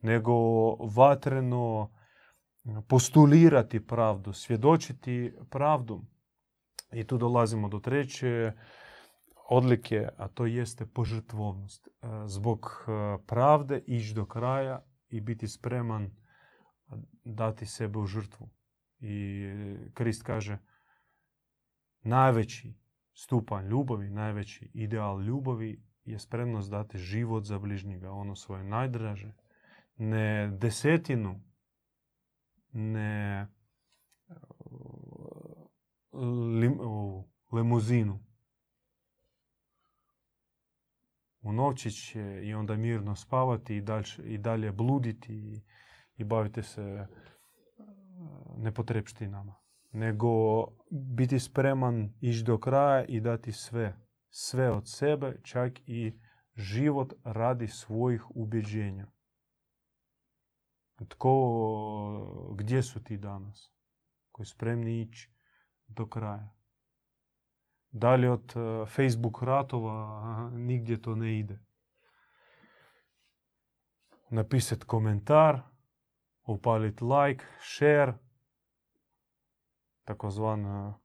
Nego 0.00 0.32
vatreno 0.74 1.90
postulirati 2.88 3.86
pravdu, 3.86 4.32
svjedočiti 4.32 5.32
pravdu. 5.50 6.04
I 6.92 7.04
tu 7.04 7.18
dolazimo 7.18 7.68
do 7.68 7.78
treće 7.78 8.52
odlike, 9.50 10.08
a 10.16 10.28
to 10.28 10.46
jeste 10.46 10.86
požrtvovnost. 10.86 11.88
E, 11.88 12.06
Zbog 12.26 12.84
e, 12.88 13.18
pravde 13.26 13.82
ići 13.86 14.14
do 14.14 14.26
kraja 14.26 14.84
i 15.08 15.20
biti 15.20 15.48
spreman 15.48 16.10
dati 17.24 17.66
sebe 17.66 17.98
u 17.98 18.06
žrtvu. 18.06 18.50
I 19.00 19.46
Krist 19.94 20.22
kaže 20.22 20.58
najveći 22.00 22.74
stupanj 23.14 23.66
ljubavi, 23.66 24.10
najveći 24.10 24.70
ideal 24.74 25.22
ljubavi 25.22 25.82
je 26.04 26.18
spremnost 26.18 26.70
dati 26.70 26.98
život 26.98 27.44
za 27.44 27.58
bližnjega, 27.58 28.10
ono 28.10 28.36
svoje 28.36 28.64
najdraže. 28.64 29.34
Ne 29.96 30.50
desetinu, 30.58 31.42
ne 32.72 33.48
lim, 36.60 36.80
ovu, 36.80 37.30
lemuzinu. 37.52 38.24
U 41.42 41.52
novčić 41.52 42.14
i 42.42 42.54
onda 42.54 42.76
mirno 42.76 43.16
spavati 43.16 43.76
i, 43.76 43.80
dalje, 43.80 44.06
i 44.24 44.38
dalje 44.38 44.72
bluditi 44.72 45.34
i, 45.34 45.62
i 46.18 46.24
baviti 46.24 46.62
se 46.62 46.82
e, 46.82 47.06
nepotrebštinama. 48.56 49.54
Nego 49.92 50.64
biti 50.90 51.38
spreman 51.38 52.12
ići 52.20 52.44
do 52.44 52.58
kraja 52.58 53.04
i 53.04 53.20
dati 53.20 53.52
sve. 53.52 54.00
Sve 54.30 54.70
od 54.70 54.88
sebe, 54.88 55.40
čak 55.42 55.72
i 55.86 56.20
život 56.54 57.12
radi 57.24 57.68
svojih 57.68 58.30
ubjeđenja. 58.30 59.06
Tko, 61.08 62.54
gdje 62.56 62.82
su 62.82 63.04
ti 63.04 63.16
danas? 63.16 63.72
Koji 64.32 64.46
spremni 64.46 65.00
ići 65.00 65.30
do 65.86 66.06
kraja. 66.06 66.54
Dalje 67.90 68.30
od 68.30 68.52
e, 68.56 68.86
Facebook 68.86 69.42
ratova 69.42 70.50
nigdje 70.50 71.02
to 71.02 71.14
ne 71.14 71.38
ide. 71.38 71.58
Napisati 74.30 74.86
komentar, 74.86 75.60
upaliti 76.48 77.04
like, 77.04 77.44
share, 77.60 78.14
takozvana 80.04 80.98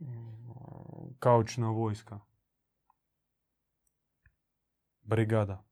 mm, 0.00 1.14
kaučna 1.18 1.70
vojska. 1.70 2.20
Brigada 5.02 5.64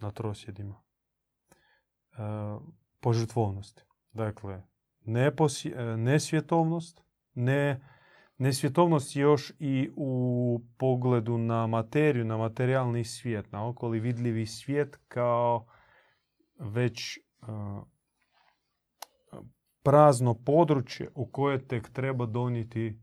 na 0.00 0.10
trosjedima. 0.10 0.82
E, 2.12 2.16
požrtvovnosti. 3.00 3.82
Dakle, 4.12 4.62
neposi- 5.00 5.74
e, 5.76 5.96
nesvjetovnost, 5.96 7.02
ne, 7.34 7.80
nesvjetovnost 8.38 9.16
još 9.16 9.52
i 9.58 9.90
u 9.96 10.60
pogledu 10.78 11.38
na 11.38 11.66
materiju, 11.66 12.24
na 12.24 12.36
materijalni 12.36 13.04
svijet, 13.04 13.52
na 13.52 13.68
okoli 13.68 14.00
vidljivi 14.00 14.46
svijet 14.46 14.98
kao 15.08 15.66
već 16.60 17.16
e, 17.16 17.20
prazno 19.82 20.34
područje 20.34 21.10
u 21.14 21.30
koje 21.30 21.68
tek 21.68 21.90
treba 21.92 22.26
donijeti 22.26 23.00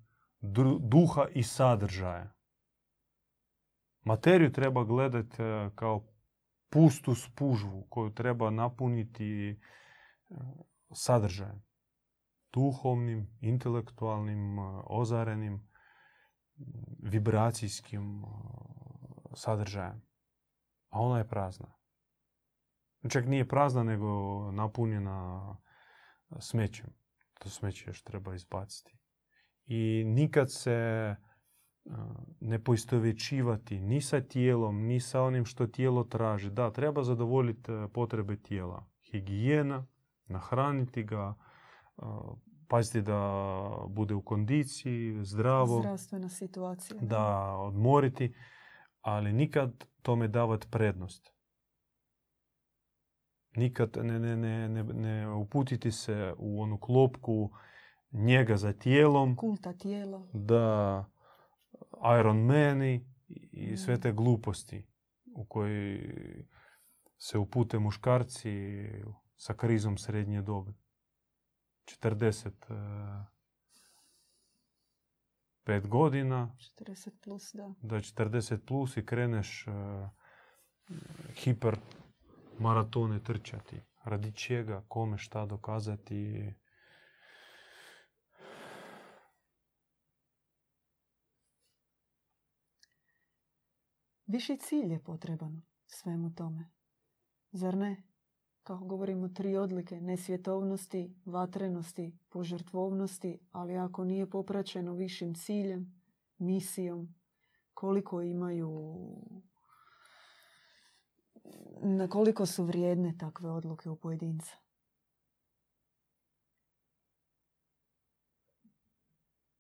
duha 0.80 1.26
i 1.34 1.44
sadržaja. 1.44 2.34
Materiju 4.06 4.52
treba 4.52 4.84
gledati 4.84 5.38
kao 5.76 6.08
pustu 6.70 7.16
spužvu 7.16 7.88
koju 7.90 8.14
treba 8.14 8.50
napuniti 8.50 9.60
sadržajem. 10.92 11.64
Duhovnim, 12.54 13.38
intelektualnim, 13.42 14.58
ozarenim, 14.86 15.70
vibracijskim 17.00 18.24
sadržajem. 19.34 20.02
A 20.90 21.00
ona 21.00 21.18
je 21.18 21.28
prazna. 21.28 21.74
Čak 23.10 23.26
nije 23.26 23.48
prazna, 23.48 23.84
nego 23.84 24.08
napunjena 24.52 25.58
smećem. 26.40 26.94
To 27.40 27.50
smeće 27.50 27.90
još 27.90 28.04
treba 28.04 28.36
izbaciti. 28.36 28.98
I 29.66 30.04
nikad 30.06 30.52
se 30.52 30.72
e, 30.72 31.16
ne 32.40 32.64
poistovjećivati 32.64 33.80
ni 33.80 34.02
sa 34.02 34.22
tijelom, 34.22 34.86
ni 34.86 35.00
sa 35.00 35.22
onim 35.22 35.46
što 35.46 35.68
tijelo 35.68 36.04
traži. 36.04 36.50
Da, 36.50 36.72
treba 36.72 37.04
zadovoljiti 37.04 37.72
e, 37.72 37.88
potrebe 37.94 38.38
tijela. 38.38 38.86
Higijena, 39.12 39.86
nahraniti 40.26 41.04
ga, 41.04 41.34
e, 41.98 42.02
paziti 42.68 43.02
da 43.02 43.52
bude 43.90 44.14
u 44.14 44.22
kondiciji, 44.22 45.24
zdravo, 45.24 45.80
Zdravstvena 45.80 46.30
situacija. 46.30 47.00
da 47.02 47.56
odmoriti, 47.56 48.36
ali 49.02 49.34
nikad 49.34 49.86
tome 50.02 50.28
davati 50.28 50.68
prednost. 50.72 51.37
Nikad 53.58 53.98
ne, 53.98 54.20
ne, 54.20 54.38
ne, 54.38 54.70
ne, 54.70 54.84
ne 54.84 55.30
uputiti 55.30 55.92
se 55.92 56.34
u 56.38 56.62
onu 56.62 56.80
klopku 56.80 57.50
njega 58.12 58.58
za 58.58 58.74
tijelom, 58.74 59.36
Kulta 59.36 59.74
tijela. 59.74 60.28
da 60.34 61.06
Iron 62.20 62.38
Mani 62.40 63.06
i 63.52 63.78
sve 63.78 63.96
Mm. 63.96 64.02
te 64.02 64.12
gluposti 64.12 64.88
u 65.36 65.46
koji 65.46 66.00
se 67.18 67.38
upute 67.38 67.80
muškarci 67.80 68.80
sa 69.36 69.54
krizom 69.54 69.98
srednje 69.98 70.42
dobi. 70.42 70.74
40 72.02 72.48
eh, 72.70 73.26
pet 75.64 75.88
godina, 75.88 76.56
40 76.80 77.12
plus, 77.22 77.52
da. 77.54 77.74
da 77.82 77.96
40 77.96 78.58
plus 78.58 78.98
i 78.98 79.06
kreneš 79.06 79.66
eh, 79.68 80.10
hiper 81.36 81.78
maratone 82.60 83.24
trčati. 83.24 83.82
Radi 84.04 84.32
čega, 84.32 84.84
kome, 84.88 85.18
šta 85.18 85.46
dokazati. 85.46 86.54
Viši 94.26 94.58
cilj 94.58 94.92
je 94.92 95.04
potreban 95.04 95.62
svemu 95.88 96.36
tome. 96.36 96.70
Zar 97.52 97.78
ne? 97.78 98.04
Kako 98.64 98.86
govorimo, 98.86 99.30
tri 99.30 99.58
odlike 99.58 100.02
nesvjetovnosti, 100.02 101.16
vatrenosti, 101.26 102.20
požrtvovnosti, 102.30 103.40
ali 103.52 103.78
ako 103.78 104.04
nije 104.04 104.30
popraćeno 104.30 104.94
višim 104.94 105.34
ciljem, 105.34 106.02
misijom, 106.38 107.16
koliko 107.74 108.22
imaju 108.22 108.98
na 111.82 112.08
koliko 112.08 112.46
su 112.46 112.64
vrijedne 112.64 113.18
takve 113.18 113.50
odluke 113.52 113.90
u 113.90 113.96
pojedinca. 113.96 114.52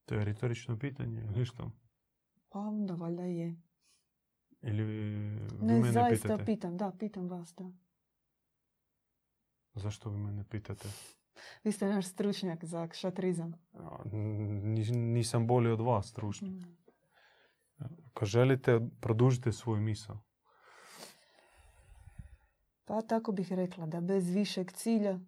To 0.05 0.15
je 0.15 0.25
retorično 0.25 0.79
pitanje, 0.79 1.21
ili 1.35 1.45
što? 1.45 1.71
Pa 2.49 2.59
onda 2.59 2.93
valjda 2.93 3.23
je. 3.23 3.61
Ili 4.61 4.83
vi 4.83 5.01
Ne, 5.61 5.73
mene 5.73 5.91
zaista 5.91 6.27
pitate? 6.27 6.45
pitam, 6.45 6.77
da, 6.77 6.91
pitam 6.99 7.29
vas, 7.29 7.53
da. 7.57 7.71
Zašto 9.73 10.09
vi 10.09 10.17
mene 10.17 10.43
pitate? 10.49 10.87
Vi 11.63 11.71
ste 11.71 11.87
naš 11.87 12.07
stručnjak 12.07 12.65
za 12.65 12.87
kšatrizam. 12.87 13.53
Nisam 14.91 15.47
bolji 15.47 15.71
od 15.71 15.81
vas, 15.81 16.09
stručni. 16.09 16.49
Mm. 16.49 16.77
Ako 18.09 18.25
želite, 18.25 18.79
produžite 19.01 19.51
svoju 19.51 19.81
misao. 19.81 20.26
Pa 22.87 23.01
tako 23.01 23.31
bih 23.31 23.53
rekla 23.53 23.85
da 23.85 24.01
bez 24.01 24.29
višeg 24.29 24.71
cilja 24.71 25.19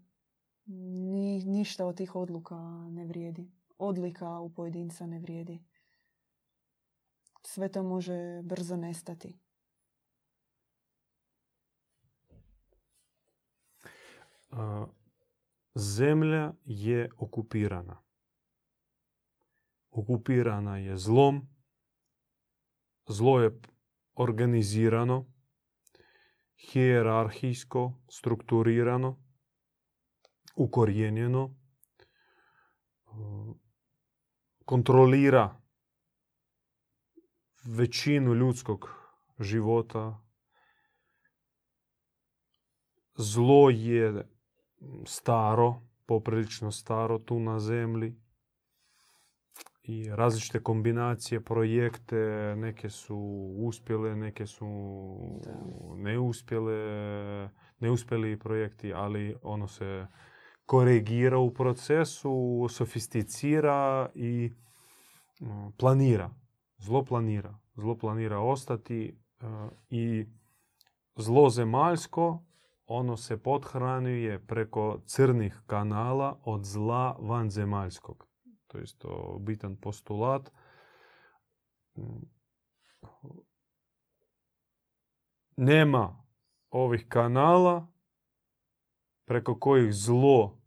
ni, 0.65 1.43
ništa 1.45 1.85
od 1.85 1.97
tih 1.97 2.15
odluka 2.15 2.55
ne 2.89 3.05
vrijedi. 3.05 3.51
Odlika 3.77 4.39
u 4.39 4.53
pojedinca 4.53 5.05
ne 5.05 5.19
vrijedi. 5.19 5.63
Sve 7.43 7.71
to 7.71 7.83
može 7.83 8.41
brzo 8.41 8.75
nestati. 8.75 9.39
A, 14.51 14.85
Zemlja 15.75 16.53
je 16.65 17.09
okupirana. 17.17 18.01
Okupirana 19.91 20.77
je 20.77 20.97
zlom. 20.97 21.47
Zlo 23.07 23.39
je 23.39 23.61
organizirano, 24.13 25.25
hijerarhijsko, 26.59 28.01
strukturirano, 28.11 29.23
ukorijenjeno, 30.55 31.55
kontrolira 34.65 35.61
većinu 37.65 38.33
ljudskog 38.33 38.89
života. 39.39 40.21
Zlo 43.15 43.69
je 43.69 44.29
staro, 45.05 45.81
poprilično 46.05 46.71
staro 46.71 47.19
tu 47.19 47.39
na 47.39 47.59
zemlji. 47.59 48.21
I 49.83 50.09
različite 50.09 50.63
kombinacije, 50.63 51.41
projekte, 51.41 52.53
neke 52.57 52.89
su 52.89 53.17
uspjele, 53.57 54.15
neke 54.15 54.45
su 54.45 54.65
Da. 55.45 55.51
neuspjele, 55.95 57.49
neuspjeli 57.79 58.39
projekti, 58.39 58.93
ali 58.93 59.35
ono 59.41 59.67
se 59.67 60.07
korigira 60.65 61.37
u 61.37 61.53
procesu, 61.53 62.67
sofisticira 62.69 64.09
i 64.15 64.51
mm, 65.41 65.71
planira. 65.77 66.29
Zlo 66.77 67.05
planira. 67.05 67.59
Zlo 67.75 67.97
planira 67.97 68.39
ostati 68.39 69.17
e, 69.41 69.45
i 69.89 70.25
zlo 71.15 71.49
zemaljsko 71.49 72.43
ono 72.85 73.17
se 73.17 73.37
pothranjuje 73.37 74.39
preko 74.47 75.01
crnih 75.05 75.61
kanala 75.65 76.39
od 76.43 76.63
zla 76.65 77.17
vanzemaljskog. 77.19 78.28
To 78.69 78.77
je 78.77 78.83
isto 78.83 79.37
bitan 79.41 79.75
postulat. 79.75 80.51
Mm. 81.97 82.25
Nema 85.57 86.23
ovih 86.69 87.05
kanala 87.09 87.87
preko 89.25 89.59
kojih 89.59 89.93
zlo 89.93 90.61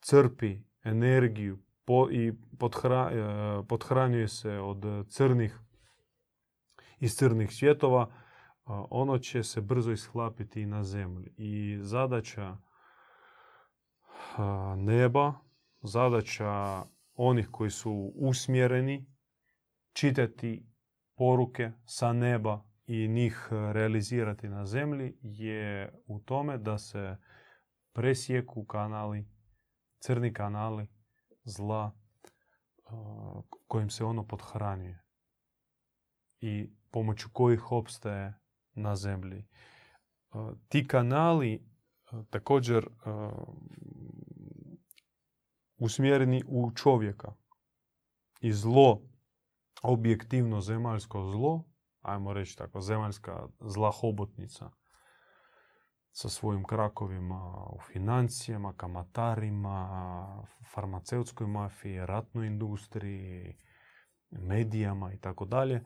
crpi 0.00 0.62
energiju 0.82 1.58
po- 1.84 2.08
i 2.10 2.32
pothra- 2.58 3.10
e, 3.12 3.66
pothranjuje 3.68 4.28
se 4.28 4.58
od 4.58 5.08
crnih 5.08 5.58
iz 7.00 7.16
crnih 7.16 7.50
svjetova, 7.52 8.10
a, 8.64 8.84
ono 8.90 9.18
će 9.18 9.42
se 9.42 9.60
brzo 9.60 9.92
ishlapiti 9.92 10.62
i 10.62 10.66
na 10.66 10.84
zemlji. 10.84 11.34
I 11.36 11.78
zadaća 11.80 12.56
a, 14.36 14.74
neba, 14.78 15.34
zadaća 15.82 16.84
onih 17.22 17.48
koji 17.50 17.70
su 17.70 18.12
usmjereni 18.14 19.06
čitati 19.92 20.66
poruke 21.16 21.72
sa 21.84 22.12
neba 22.12 22.64
i 22.86 23.08
njih 23.08 23.48
realizirati 23.50 24.48
na 24.48 24.66
zemlji 24.66 25.18
je 25.22 25.92
u 26.06 26.20
tome 26.20 26.58
da 26.58 26.78
se 26.78 27.16
presjeku 27.92 28.64
kanali, 28.64 29.28
crni 29.98 30.32
kanali 30.32 30.86
zla 31.44 31.92
kojim 33.66 33.90
se 33.90 34.04
ono 34.04 34.26
podhranjuje 34.26 35.02
i 36.40 36.70
pomoću 36.90 37.28
kojih 37.32 37.72
opstaje 37.72 38.34
na 38.72 38.96
zemlji. 38.96 39.46
Ti 40.68 40.86
kanali 40.88 41.68
također 42.30 42.88
usmjereni 45.80 46.42
u 46.46 46.70
čovjeka. 46.74 47.34
I 48.40 48.52
zlo, 48.52 49.02
objektivno 49.82 50.60
zemaljsko 50.60 51.30
zlo, 51.30 51.64
ajmo 52.00 52.32
reći 52.32 52.56
tako, 52.56 52.80
zemaljska 52.80 53.48
zla 53.60 53.90
hobotnica 53.90 54.70
sa 56.12 56.28
svojim 56.28 56.64
krakovima 56.64 57.66
u 57.72 57.78
financijama, 57.92 58.74
kamatarima, 58.76 60.46
farmaceutskoj 60.74 61.46
mafiji, 61.46 62.06
ratnoj 62.06 62.46
industriji, 62.46 63.56
medijama 64.30 65.12
i 65.12 65.18
tako 65.18 65.44
dalje, 65.44 65.84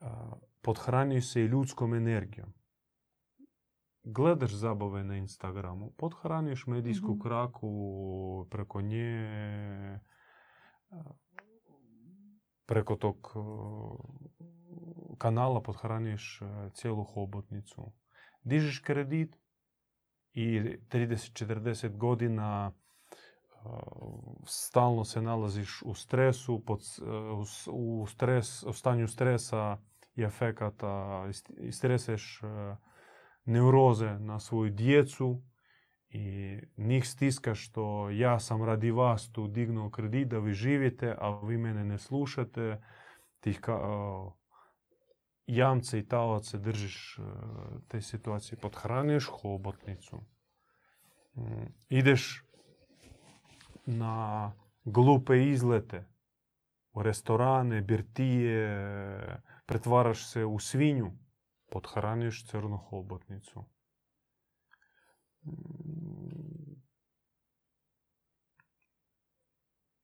a, 0.00 0.32
pothranjuju 0.62 1.22
se 1.22 1.40
i 1.40 1.46
ljudskom 1.46 1.94
energijom. 1.94 2.52
Gledaš 4.04 4.52
zabave 4.52 5.04
na 5.04 5.16
Instagramu, 5.16 5.90
pothranjuješ 5.96 6.66
medijsku 6.66 7.10
Mhm. 7.10 7.20
kraku 7.20 8.46
preko 8.50 8.80
nje, 8.80 10.00
a, 10.90 11.02
preko 12.66 12.96
tog 12.96 13.32
a, 13.34 13.40
kanala 15.18 15.62
pothranjuješ 15.62 16.42
a, 16.42 16.70
cijelu 16.74 17.04
hobotnicu. 17.04 17.92
Dižeš 18.42 18.78
kredit 18.78 19.36
i 20.32 20.60
30-40 20.88 21.96
godina 21.96 22.72
stalno 24.46 25.04
se 25.04 25.22
nalaziš 25.22 25.82
u 25.82 25.94
stresu, 25.94 26.62
pod, 26.66 26.80
u, 27.72 28.06
stres, 28.06 28.62
u 28.62 28.72
stanju 28.72 29.08
stresa 29.08 29.78
i 30.16 30.22
efekata, 30.22 31.24
i 31.58 31.72
streseš 31.72 32.40
e, 32.42 32.76
neuroze 33.44 34.18
na 34.18 34.40
svoju 34.40 34.70
djecu 34.70 35.42
i 36.08 36.58
njih 36.76 37.08
stiskaš 37.08 37.68
što 37.68 38.10
ja 38.10 38.40
sam 38.40 38.64
radi 38.64 38.90
vas 38.90 39.30
tu 39.32 39.48
dignuo 39.48 39.90
kredit 39.90 40.28
da 40.28 40.38
vi 40.38 40.52
živite, 40.52 41.16
a 41.18 41.40
vi 41.40 41.58
mene 41.58 41.84
ne 41.84 41.98
slušate. 41.98 42.82
Tih 43.40 43.60
ka, 43.60 43.74
a, 43.74 44.30
jamce 45.46 45.98
i 45.98 46.08
taoce 46.08 46.58
držiš 46.58 47.18
e, 47.18 47.22
te 47.88 48.00
situacije, 48.00 48.58
podhranjuješ 48.58 49.28
hobotnicu. 49.32 50.20
Mm, 51.34 51.66
Ideš 51.88 52.44
na 53.86 54.52
glupe 54.84 55.44
izlete, 55.44 56.04
u 56.92 57.02
restorane, 57.02 57.80
birtije, 57.80 59.40
pretvaraš 59.66 60.26
se 60.26 60.44
u 60.44 60.58
svinju, 60.58 61.12
podhranjuješ 61.74 62.46
crnu 62.46 62.76
hobotnicu. 62.76 63.64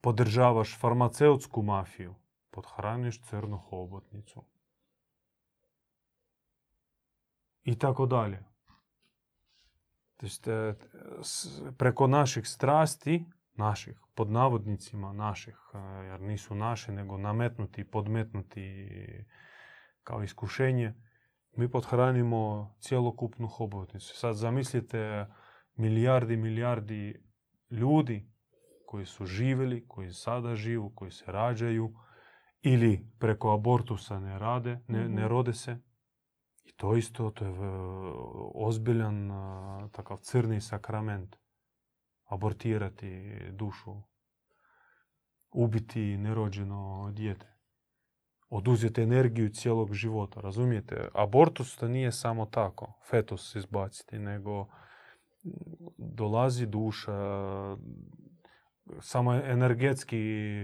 Podržavaš 0.00 0.78
farmaceutsku 0.80 1.62
mafiju, 1.62 2.14
podhranjuješ 2.50 3.20
crnu 3.22 3.59
hobotnicu. 3.59 4.44
I 7.62 7.78
tako 7.78 8.06
dalje. 8.06 8.44
Preko 11.78 12.06
naših 12.06 12.48
strasti, 12.48 13.24
naših, 13.52 14.00
pod 14.14 14.30
navodnicima 14.30 15.12
naših, 15.12 15.59
e, 15.74 15.78
jer 15.78 16.20
nisu 16.20 16.54
naši, 16.54 16.92
nego 16.92 17.16
nametnuti, 17.16 17.90
podmetnuti 17.90 18.88
kao 20.02 20.22
iskušenje, 20.22 20.94
mi 21.52 21.70
podhranimo 21.70 22.74
cjelokupnu 22.80 23.48
hobotnicu. 23.48 24.16
Sad 24.16 24.34
zamislite 24.34 25.26
milijardi, 25.76 26.36
milijardi 26.36 27.22
ljudi 27.70 28.30
koji 28.86 29.06
su 29.06 29.26
živjeli, 29.26 29.84
koji 29.88 30.12
sada 30.12 30.56
živu, 30.56 30.92
koji 30.94 31.10
se 31.10 31.24
rađaju 31.26 31.94
ili 32.62 33.10
preko 33.18 33.54
abortusa 33.54 34.20
ne 34.20 34.38
rade, 34.38 34.80
ne, 34.88 34.98
ne 34.98 35.22
Mhm. 35.22 35.26
rode 35.26 35.52
se. 35.52 35.78
I 36.64 36.72
to 36.76 36.96
isto, 36.96 37.30
to 37.30 37.44
je 37.44 37.54
ozbiljan 38.54 39.30
takav 39.92 40.16
crni 40.16 40.60
sakrament. 40.60 41.36
Abortirati 42.24 43.22
dušu, 43.52 44.02
ubiti 45.50 46.16
nerođeno 46.16 47.10
dijete, 47.14 47.49
oduzeti 48.50 49.02
energiju 49.02 49.48
cijelog 49.48 49.94
života, 49.94 50.40
razumijete? 50.40 51.08
Abortus 51.14 51.76
to 51.76 51.88
nije 51.88 52.12
samo 52.12 52.46
tako, 52.46 52.92
fetus 53.10 53.54
izbaciti, 53.54 54.18
nego 54.18 54.66
dolazi 55.98 56.66
duša, 56.66 57.12
samo 59.00 59.34
energetski 59.34 60.16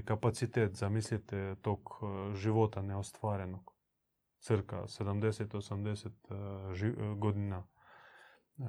kapacitet, 0.05 0.75
zamislite, 0.75 1.55
tog 1.62 1.81
e, 1.81 2.35
života 2.35 2.83
neostvarenog. 2.83 3.72
Cirka 4.38 4.77
70-80 4.77 6.07
e, 6.07 6.87
e, 6.87 7.14
godina 7.16 7.66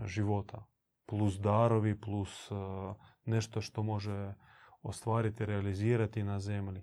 života. 0.05 0.65
Plus 1.05 1.39
darovi, 1.39 2.01
plus 2.01 2.49
nešto 3.25 3.61
što 3.61 3.83
može 3.83 4.33
ostvariti, 4.81 5.45
realizirati 5.45 6.23
na 6.23 6.39
zemlji. 6.39 6.81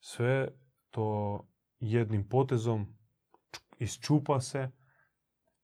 Sve 0.00 0.48
to 0.90 1.38
jednim 1.80 2.28
potezom 2.28 2.86
ču- 3.52 3.74
isčupa 3.78 4.40
se 4.40 4.70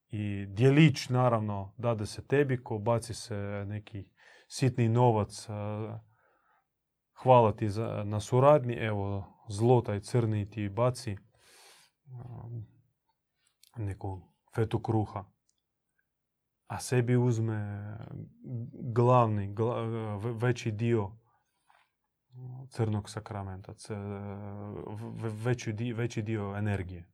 i 0.08 0.46
dijelić 0.46 1.08
naravno 1.08 1.74
dade 1.78 2.06
se 2.06 2.26
tebi 2.26 2.64
ko 2.64 2.78
baci 2.78 3.14
se 3.14 3.64
neki 3.66 4.08
sitni 4.48 4.88
novac 4.88 5.48
hvala 7.22 7.52
ti 7.52 7.68
za, 7.68 8.02
na 8.04 8.20
suradnji, 8.20 8.74
evo 8.74 9.24
zlo 9.48 9.80
taj 9.80 10.00
crni 10.00 10.50
ti 10.50 10.68
baci 10.68 11.16
neku 13.76 14.20
fetu 14.54 14.82
kruha. 14.82 15.24
A 16.66 16.78
sebi 16.80 17.16
uzme 17.16 17.88
glavni, 18.94 19.54
gla- 19.54 20.18
ve- 20.24 20.32
veći 20.32 20.70
dio 20.70 21.12
crnog 22.68 23.10
sakramenta, 23.10 23.72
veći 25.44 25.72
dio, 25.72 25.96
veći 25.96 26.22
dio 26.22 26.54
energije. 26.56 27.04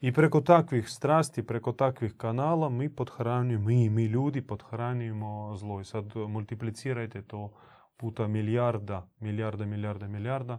I 0.00 0.12
preko 0.12 0.40
takvih 0.40 0.88
strasti, 0.88 1.46
preko 1.46 1.72
takvih 1.72 2.14
kanala 2.16 2.68
mi 2.68 2.94
podhranjujemo, 2.94 3.64
mi, 3.64 3.90
mi 3.90 4.04
ljudi 4.04 4.46
podhranjujemo 4.46 5.56
zlo. 5.56 5.80
I 5.80 5.84
sad 5.84 6.16
multiplicirajte 6.16 7.22
to 7.22 7.52
puta 7.96 8.26
milijarda, 8.28 9.08
milijarda, 9.20 9.66
milijarda, 9.66 10.08
milijarda. 10.08 10.58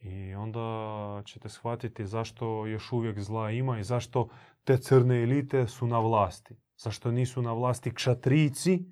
I 0.00 0.34
onda 0.34 1.22
ćete 1.24 1.48
shvatiti 1.48 2.06
zašto 2.06 2.66
još 2.66 2.92
uvijek 2.92 3.20
zla 3.20 3.50
ima 3.50 3.78
i 3.78 3.84
zašto 3.84 4.28
te 4.64 4.78
crne 4.78 5.22
elite 5.22 5.66
su 5.66 5.86
na 5.86 5.98
vlasti. 5.98 6.56
Zašto 6.76 7.10
nisu 7.10 7.42
na 7.42 7.52
vlasti 7.52 7.94
kšatrici, 7.94 8.84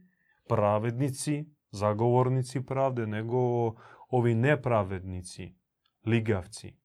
pravednici, 0.48 1.44
zagovornici 1.72 2.66
pravde, 2.66 3.06
nego 3.06 3.38
ovi 4.08 4.35
nepravednici, 4.35 5.54
ligavci, 6.06 6.76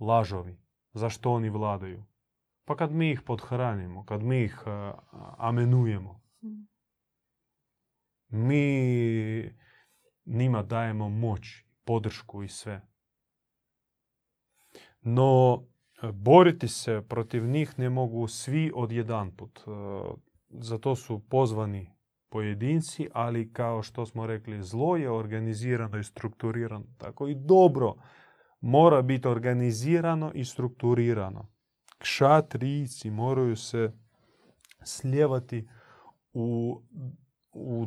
lažovi. 0.00 0.58
Zašto 0.92 1.32
oni 1.32 1.50
vladaju? 1.50 2.04
Pa 2.64 2.76
kad 2.76 2.92
mi 2.92 3.10
ih 3.10 3.22
podhranimo, 3.22 4.04
kad 4.04 4.22
mi 4.22 4.42
ih 4.42 4.62
a, 4.66 4.98
amenujemo, 5.38 6.20
mi 8.28 9.52
njima 10.24 10.62
dajemo 10.62 11.08
moć, 11.08 11.64
podršku 11.84 12.42
i 12.42 12.48
sve. 12.48 12.88
No, 15.00 15.62
e, 16.02 16.12
boriti 16.12 16.68
se 16.68 17.02
protiv 17.08 17.46
njih 17.46 17.78
ne 17.78 17.90
mogu 17.90 18.28
svi 18.28 18.72
odjedanput. 18.74 19.58
E, 19.58 20.32
Zato 20.52 20.96
su 20.96 21.22
pozvani 21.28 21.91
pojedinci, 22.32 23.08
ali 23.12 23.52
kao 23.52 23.82
što 23.82 24.06
smo 24.06 24.26
rekli, 24.26 24.62
zlo 24.62 24.96
je 24.96 25.10
organizirano 25.10 25.98
i 25.98 26.04
strukturirano. 26.04 26.84
Tako 26.98 27.28
i 27.28 27.34
dobro 27.34 27.94
mora 28.60 29.02
biti 29.02 29.28
organizirano 29.28 30.32
i 30.34 30.44
strukturirano. 30.44 31.52
Kšatrici 31.98 33.10
moraju 33.10 33.56
se 33.56 33.92
slijevati 34.84 35.68
u, 36.32 36.80
u, 37.52 37.86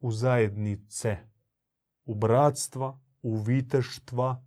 u 0.00 0.10
zajednice, 0.10 1.16
u 2.04 2.14
bratstva, 2.14 3.00
u 3.22 3.36
viteštva, 3.36 4.44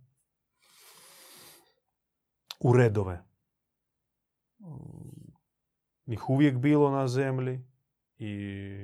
u 2.60 2.72
redove. 2.72 3.24
Ih 6.06 6.30
uvijek 6.30 6.58
bilo 6.58 6.90
na 6.90 7.08
zemlji 7.08 7.69
i 8.22 8.76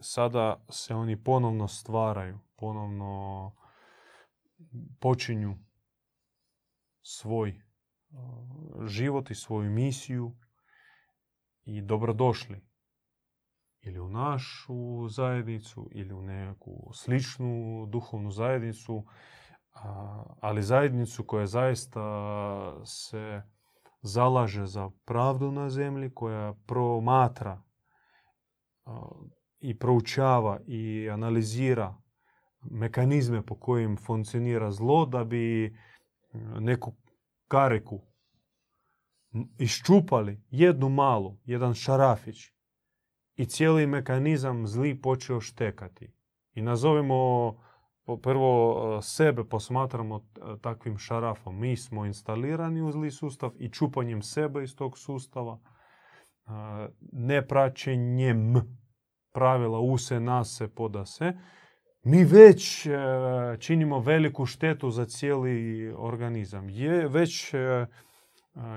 sada 0.00 0.64
se 0.68 0.94
oni 0.94 1.22
ponovno 1.24 1.68
stvaraju, 1.68 2.38
ponovno 2.56 3.52
počinju 5.00 5.56
svoj 7.02 7.50
uh, 7.50 8.86
život 8.86 9.30
i 9.30 9.34
svoju 9.34 9.70
misiju 9.70 10.36
i 11.64 11.82
dobrodošli. 11.82 12.60
Ili 13.80 14.00
u 14.00 14.08
našu 14.08 15.08
zajednicu 15.08 15.88
ili 15.92 16.14
u 16.14 16.22
neku 16.22 16.90
sličnu 16.94 17.86
duhovnu 17.86 18.30
zajednicu, 18.30 19.06
ali 20.40 20.62
zajednicu 20.62 21.24
koja 21.24 21.46
zaista 21.46 22.02
se 22.84 23.42
zalaže 24.02 24.66
za 24.66 24.90
pravdu 25.04 25.52
na 25.52 25.70
zemlji, 25.70 26.14
koja 26.14 26.54
promatra 26.66 27.62
i 29.60 29.78
proučava 29.78 30.60
i 30.66 31.10
analizira 31.12 31.96
mekanizme 32.62 33.42
po 33.46 33.54
kojim 33.54 33.96
funkcionira 33.96 34.70
zlo 34.70 35.06
da 35.06 35.24
bi 35.24 35.76
neku 36.60 36.92
kariku 37.48 38.00
m- 39.34 39.48
iščupali 39.58 40.42
jednu 40.50 40.88
malu, 40.88 41.38
jedan 41.44 41.74
šarafić 41.74 42.50
i 43.36 43.46
cijeli 43.46 43.86
mekanizam 43.86 44.66
zli 44.66 45.00
počeo 45.02 45.40
štekati. 45.40 46.12
I 46.54 46.62
nazovimo 46.62 47.54
prvo 48.22 48.52
e, 48.98 49.02
sebe 49.02 49.44
posmatramo 49.44 50.16
e, 50.16 50.40
takvim 50.60 50.98
šarafom. 50.98 51.58
Mi 51.58 51.76
smo 51.76 52.06
instalirani 52.06 52.82
u 52.82 52.92
zli 52.92 53.10
sustav 53.10 53.50
i 53.58 53.68
čupanjem 53.68 54.22
sebe 54.22 54.64
iz 54.64 54.76
tog 54.76 54.98
sustava, 54.98 55.58
nepraćenjem 57.12 58.54
pravila 59.32 59.78
use, 59.78 60.20
nase, 60.20 60.68
podase, 60.68 61.32
mi 62.02 62.24
već 62.24 62.86
e, 62.86 62.90
činimo 63.58 63.98
veliku 63.98 64.46
štetu 64.46 64.90
za 64.90 65.04
cijeli 65.04 65.92
organizam. 65.96 66.70
Je 66.70 67.08
već 67.08 67.54
e, 67.54 67.58
e, 67.58 67.86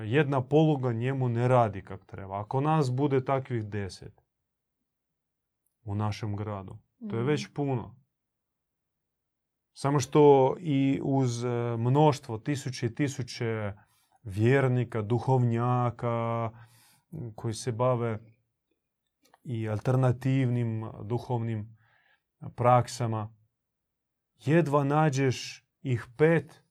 jedna 0.05 0.41
poluga 0.41 0.93
njemu 0.93 1.29
ne 1.29 1.47
radi 1.47 1.81
kak 1.81 2.05
treba. 2.05 2.39
Ako 2.39 2.61
nas 2.61 2.91
bude 2.91 3.25
takvih 3.25 3.63
deset 3.63 4.21
u 5.83 5.95
našem 5.95 6.35
gradu, 6.35 6.77
to 7.09 7.15
je 7.15 7.21
Mhm. 7.21 7.29
već 7.29 7.47
puno. 7.53 7.95
Samo 9.73 9.99
što 9.99 10.55
i 10.59 10.99
uz 11.03 11.45
mnoštvo, 11.77 12.37
tisuće 12.37 12.85
i 12.85 12.95
tisuće 12.95 13.73
vjernika, 14.23 15.01
duhovnjaka 15.01 16.49
koji 17.35 17.53
se 17.53 17.71
bave 17.71 18.19
i 19.43 19.69
alternativnim 19.69 20.91
duhovnim 21.03 21.77
praksama, 22.55 23.35
jedva 24.37 24.83
nađeš 24.83 25.65
ih 25.81 26.05
pet 26.17 26.63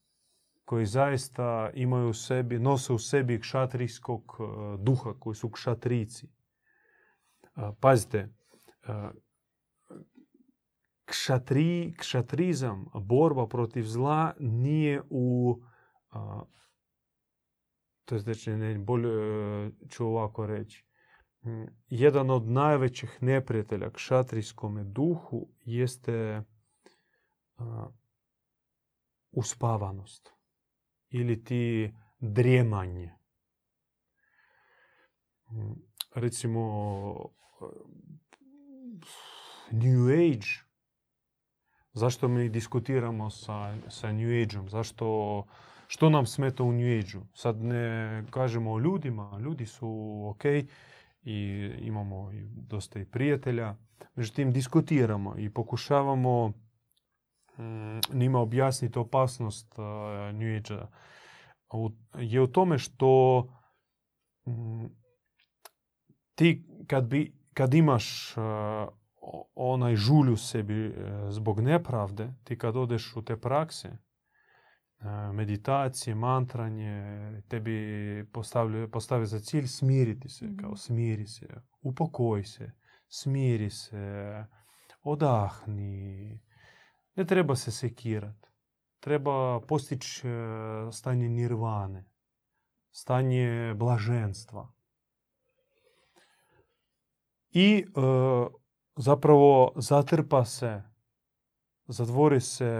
koji 0.64 0.86
zaista 0.86 1.70
imaju 1.74 2.08
u 2.08 2.12
sebi, 2.12 2.58
nose 2.58 2.92
u 2.92 2.98
sebi 2.98 3.40
kšatrijskog 3.40 4.36
e, 4.40 4.42
duha, 4.78 5.12
koji 5.18 5.34
su 5.34 5.50
kšatrici. 5.50 6.26
E, 6.26 7.72
Pazite, 7.80 8.18
e, 8.18 9.10
kšatri, 11.04 11.94
kšatrizam, 11.98 12.86
borba 12.94 13.48
protiv 13.48 13.82
zla 13.82 14.34
nije 14.38 15.02
u 15.10 15.60
to 18.04 18.14
je 18.14 18.18
znači 18.18 18.50
ne, 18.50 18.78
bolje 18.78 19.08
e, 19.08 19.70
ću 19.88 20.06
ovako 20.06 20.46
reći. 20.46 20.84
Mm, 21.42 21.64
Jedan 21.88 22.30
od 22.30 22.48
najvećih 22.48 23.18
neprijatelja 23.20 23.90
kšatrijskome 23.90 24.84
duhu 24.84 25.48
jeste 25.64 26.42
a, 27.56 27.88
uspavanost 29.30 30.32
ili 31.10 31.44
ti 31.44 31.94
drijemanje. 32.20 33.12
mm, 35.50 35.72
recimo 36.14 36.62
New 39.70 40.08
Age, 40.08 40.46
zašto 41.92 42.28
mi 42.28 42.48
diskutiramo 42.48 43.30
sa, 43.30 43.76
sa 43.88 44.12
New 44.12 44.42
Age-om, 44.42 44.68
zašto, 44.68 45.44
što 45.92 46.10
nam 46.10 46.26
smeta 46.26 46.62
u 46.62 46.72
New 46.72 46.98
Age-u. 46.98 47.26
Sad 47.34 47.62
ne 47.62 48.24
kažemo 48.30 48.72
o 48.72 48.78
ljudima, 48.78 49.38
ljudi 49.38 49.66
su 49.66 50.22
ok 50.30 50.44
i 51.22 51.70
imamo 51.80 52.32
i 52.32 52.44
dosta 52.44 53.00
i 53.00 53.04
prijatelja, 53.04 53.76
međutim 54.14 54.52
diskutiramo 54.52 55.34
i 55.38 55.50
pokušavamo 55.50 56.48
mm, 56.48 58.00
njima 58.12 58.40
objasniti 58.40 58.98
opasnost 58.98 59.78
uh, 59.78 59.84
New 60.34 60.56
Age-a. 60.56 60.88
Je 62.18 62.40
u 62.40 62.46
tome 62.46 62.78
što 62.78 63.42
mm, 64.46 64.84
ti 66.34 66.64
kad, 66.86 67.04
bi, 67.04 67.32
kad 67.54 67.74
imaš 67.74 68.36
uh, 68.36 68.42
onaj 69.54 69.96
žulju 69.96 70.36
sebi 70.36 70.86
uh, 70.86 70.94
zbog 71.28 71.60
nepravde, 71.60 72.34
ti 72.44 72.58
kad 72.58 72.76
odeš 72.76 73.16
u 73.16 73.22
te 73.22 73.36
prakse, 73.36 73.98
meditacije, 75.32 76.14
mantranje, 76.14 77.02
tebi 77.48 77.76
postavi, 78.32 78.90
postavi 78.90 79.26
za 79.26 79.40
cilj 79.40 79.66
smiriti 79.66 80.28
se, 80.28 80.44
Mhm. 80.44 80.56
kao 80.56 80.76
smiri 80.76 81.26
se, 81.26 81.46
upokoj 81.80 82.44
se, 82.44 82.70
smiri 83.08 83.70
se, 83.70 84.44
odahni. 85.02 86.40
Ne 87.14 87.24
treba 87.24 87.56
se 87.56 87.70
sekirati. 87.70 88.48
Treba 89.00 89.60
postići 89.60 90.28
e, 90.28 90.32
stanje 90.92 91.28
nirvane, 91.28 92.04
stanje 92.90 93.74
blaženstva. 93.76 94.72
I 97.50 97.84
e, 97.86 98.00
zapravo 98.96 99.72
zatrpa 99.76 100.44
se, 100.44 100.82
zatvori 101.92 102.40
se 102.40 102.70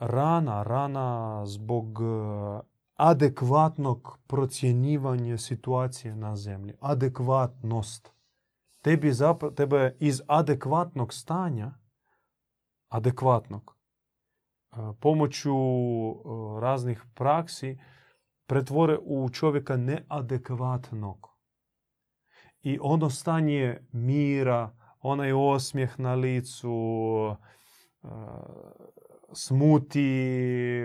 rana, 0.00 0.62
rana 0.62 1.42
zbog 1.46 1.98
e, 2.00 2.04
adekvatnog 2.94 4.18
procjenjivanja 4.26 5.38
situacije 5.38 6.16
na 6.16 6.36
zemlji. 6.36 6.74
Adekvatnost. 6.80 8.12
Tebi 8.82 9.12
tebe 9.56 9.96
iz 10.00 10.22
adekvatnog 10.26 11.14
stanja, 11.14 11.72
adekvatnog, 12.88 13.76
e, 14.72 14.76
pomoću 15.00 15.50
e, 15.50 16.60
raznih 16.60 17.04
praksi 17.14 17.78
pretvore 18.46 18.98
u 19.02 19.28
čovjeka 19.30 19.76
neadekvatnog. 19.76 21.30
I 22.62 22.78
ono 22.82 23.10
stanje 23.10 23.78
mira, 23.92 24.76
onaj 25.00 25.32
osmijeh 25.32 26.00
na 26.00 26.14
licu, 26.14 26.70
smuti 29.32 30.10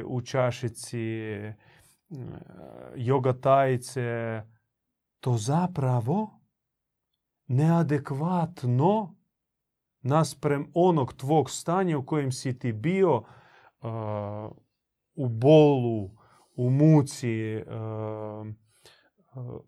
u 0.05 0.21
čašici, 0.21 0.99
e, 0.99 1.55
joga 2.95 3.33
tajice, 3.33 4.41
to 5.19 5.37
zapravo 5.37 6.39
neadekvatno 7.47 9.15
nasprem 10.01 10.71
onog 10.73 11.13
tvog 11.13 11.49
stanja 11.49 11.97
u 11.97 12.05
kojem 12.05 12.31
si 12.31 12.59
ti 12.59 12.73
bio 12.73 13.15
uh, 13.17 13.25
u 15.15 15.29
bolu, 15.29 16.11
u 16.55 16.69
muci, 16.69 17.55
uh, 17.55 18.47
uh, 19.35 19.61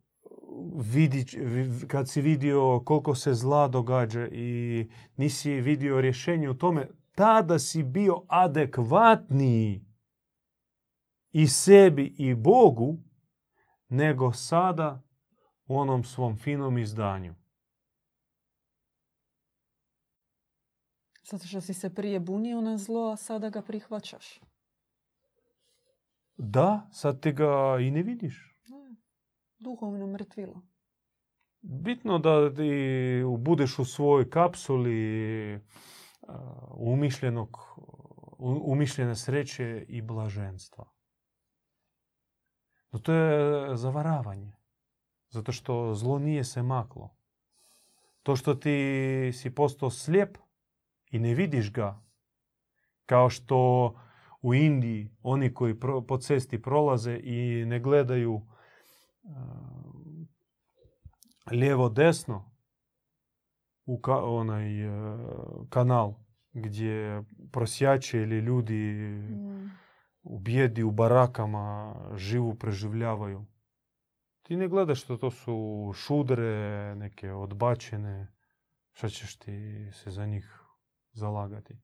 vidi- 0.75 1.39
vi- 1.39 1.87
kad 1.87 2.09
si 2.09 2.21
vidio 2.21 2.81
koliko 2.85 3.15
se 3.15 3.33
zla 3.33 3.67
događa 3.67 4.27
i 4.27 4.89
nisi 5.15 5.51
vidio 5.51 6.01
rješenje 6.01 6.49
u 6.49 6.53
tome, 6.53 6.87
tada 7.17 7.59
si 7.59 7.83
bio 7.83 8.25
adekvatniji 8.27 9.85
i 11.31 11.47
sebi 11.47 12.15
i 12.17 12.35
Bogu 12.35 12.97
nego 13.89 14.33
sada 14.33 15.03
u 15.65 15.77
onom 15.77 16.03
svom 16.03 16.37
finom 16.37 16.77
izdanju. 16.77 17.35
Zato 21.23 21.47
što 21.47 21.61
si 21.61 21.73
se 21.73 21.95
prije 21.95 22.19
bunio 22.19 22.61
na 22.61 22.77
zlo, 22.77 23.11
a 23.11 23.15
sada 23.15 23.49
ga 23.49 23.61
prihvaćaš. 23.61 24.39
Da, 26.37 26.89
sad 26.91 27.21
ti 27.21 27.31
ga 27.31 27.77
i 27.81 27.91
ne 27.91 28.03
vidiš. 28.03 28.53
Duhovno 29.59 30.07
mrtvilo. 30.07 30.61
Bitno 31.61 32.19
da 32.19 32.55
ti 32.55 33.23
budeš 33.39 33.79
u 33.79 33.85
svojoj 33.85 34.29
kapsuli 34.29 35.59
umišljenog, 36.69 37.57
umišljene 38.39 39.15
sreće 39.15 39.85
i 39.87 40.01
blaženstva. 40.01 40.85
No 42.91 42.99
to 42.99 43.13
je 43.13 43.77
zavaravanje. 43.77 44.53
Zato 45.29 45.51
što 45.51 45.93
zlo 45.93 46.19
nije 46.19 46.43
se 46.43 46.63
maklo. 46.63 47.15
To 48.23 48.35
što 48.35 48.55
ti 48.55 49.31
si 49.33 49.55
postao 49.55 49.89
slijep 49.89 50.37
i 51.11 51.19
ne 51.19 51.33
vidiš 51.33 51.71
ga, 51.71 52.01
kao 53.05 53.29
što 53.29 53.93
u 54.41 54.53
Indiji 54.53 55.15
oni 55.21 55.53
koji 55.53 55.79
po 56.07 56.17
cesti 56.17 56.61
prolaze 56.61 57.19
i 57.23 57.65
ne 57.65 57.79
gledaju 57.79 58.33
uh, 58.33 58.43
lijevo 61.51 61.89
desno 61.89 62.46
u 63.87 63.97
ka- 63.97 64.23
onaj 64.23 64.69
kanal 65.69 66.13
gdje 66.53 67.23
prosjače 67.51 68.21
ili 68.21 68.39
ljudi 68.39 68.73
Mm. 69.31 69.69
u 70.23 70.39
bijedi, 70.39 70.83
u 70.83 70.91
barakama 70.91 71.95
živu 72.15 72.55
preživljavaju. 72.55 73.45
Ti 74.41 74.55
ne 74.55 74.67
gledaš 74.67 75.03
što 75.03 75.17
to 75.17 75.31
su 75.31 75.57
šudre, 75.95 76.45
neke 76.95 77.31
odbačene. 77.31 78.33
Šta 78.91 79.09
ćeš 79.09 79.35
ti 79.35 79.51
se 79.93 80.11
za 80.11 80.25
njih 80.25 80.61
zalagati? 81.11 81.77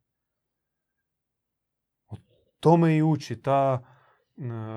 O 2.08 2.16
tome 2.60 2.98
i 2.98 3.04
uči 3.04 3.42
ta 3.42 3.84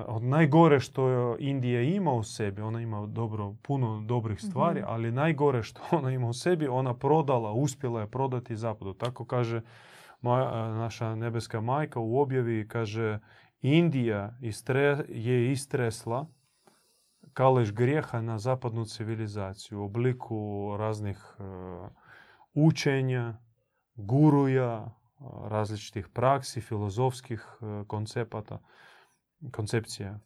od 0.06 0.22
najgore 0.22 0.80
što 0.80 1.02
Indija 1.38 1.82
ima 1.82 2.12
u 2.12 2.22
sebi, 2.22 2.62
ona 2.62 2.80
ima 2.80 3.06
dobro, 3.06 3.54
puno 3.62 4.00
dobrih 4.00 4.40
stvari, 4.40 4.80
Mhm. 4.80 4.88
ali 4.88 5.12
najgore 5.12 5.62
što 5.62 5.80
ona 5.92 6.10
ima 6.10 6.28
u 6.28 6.32
sebi, 6.32 6.68
ona 6.68 6.94
prodala, 6.94 7.52
uspjela 7.52 8.00
je 8.00 8.06
prodati 8.06 8.56
zapadu. 8.56 8.94
Tako 8.94 9.24
kaže 9.24 9.60
ma- 10.22 10.50
naša 10.72 11.14
nebeska 11.14 11.60
majka 11.60 12.00
u 12.00 12.18
objavi, 12.18 12.68
kaže 12.68 13.18
Indija 13.62 14.32
istre, 14.40 15.04
je 15.08 15.52
istresla 15.52 16.26
kalež 17.32 17.72
grijeha 17.72 18.20
na 18.20 18.38
zapadnu 18.38 18.84
civilizaciju 18.84 19.80
u 19.80 19.84
obliku 19.84 20.36
raznih 20.78 21.36
e, 21.38 21.42
učenja, 22.54 23.34
guruja, 23.94 24.72
e, 24.74 24.90
različitih 25.44 26.08
praksi, 26.08 26.60
filozofskih 26.60 27.46
e, 27.52 27.84
koncepata, 27.84 28.58
koncepcija. 29.52 30.20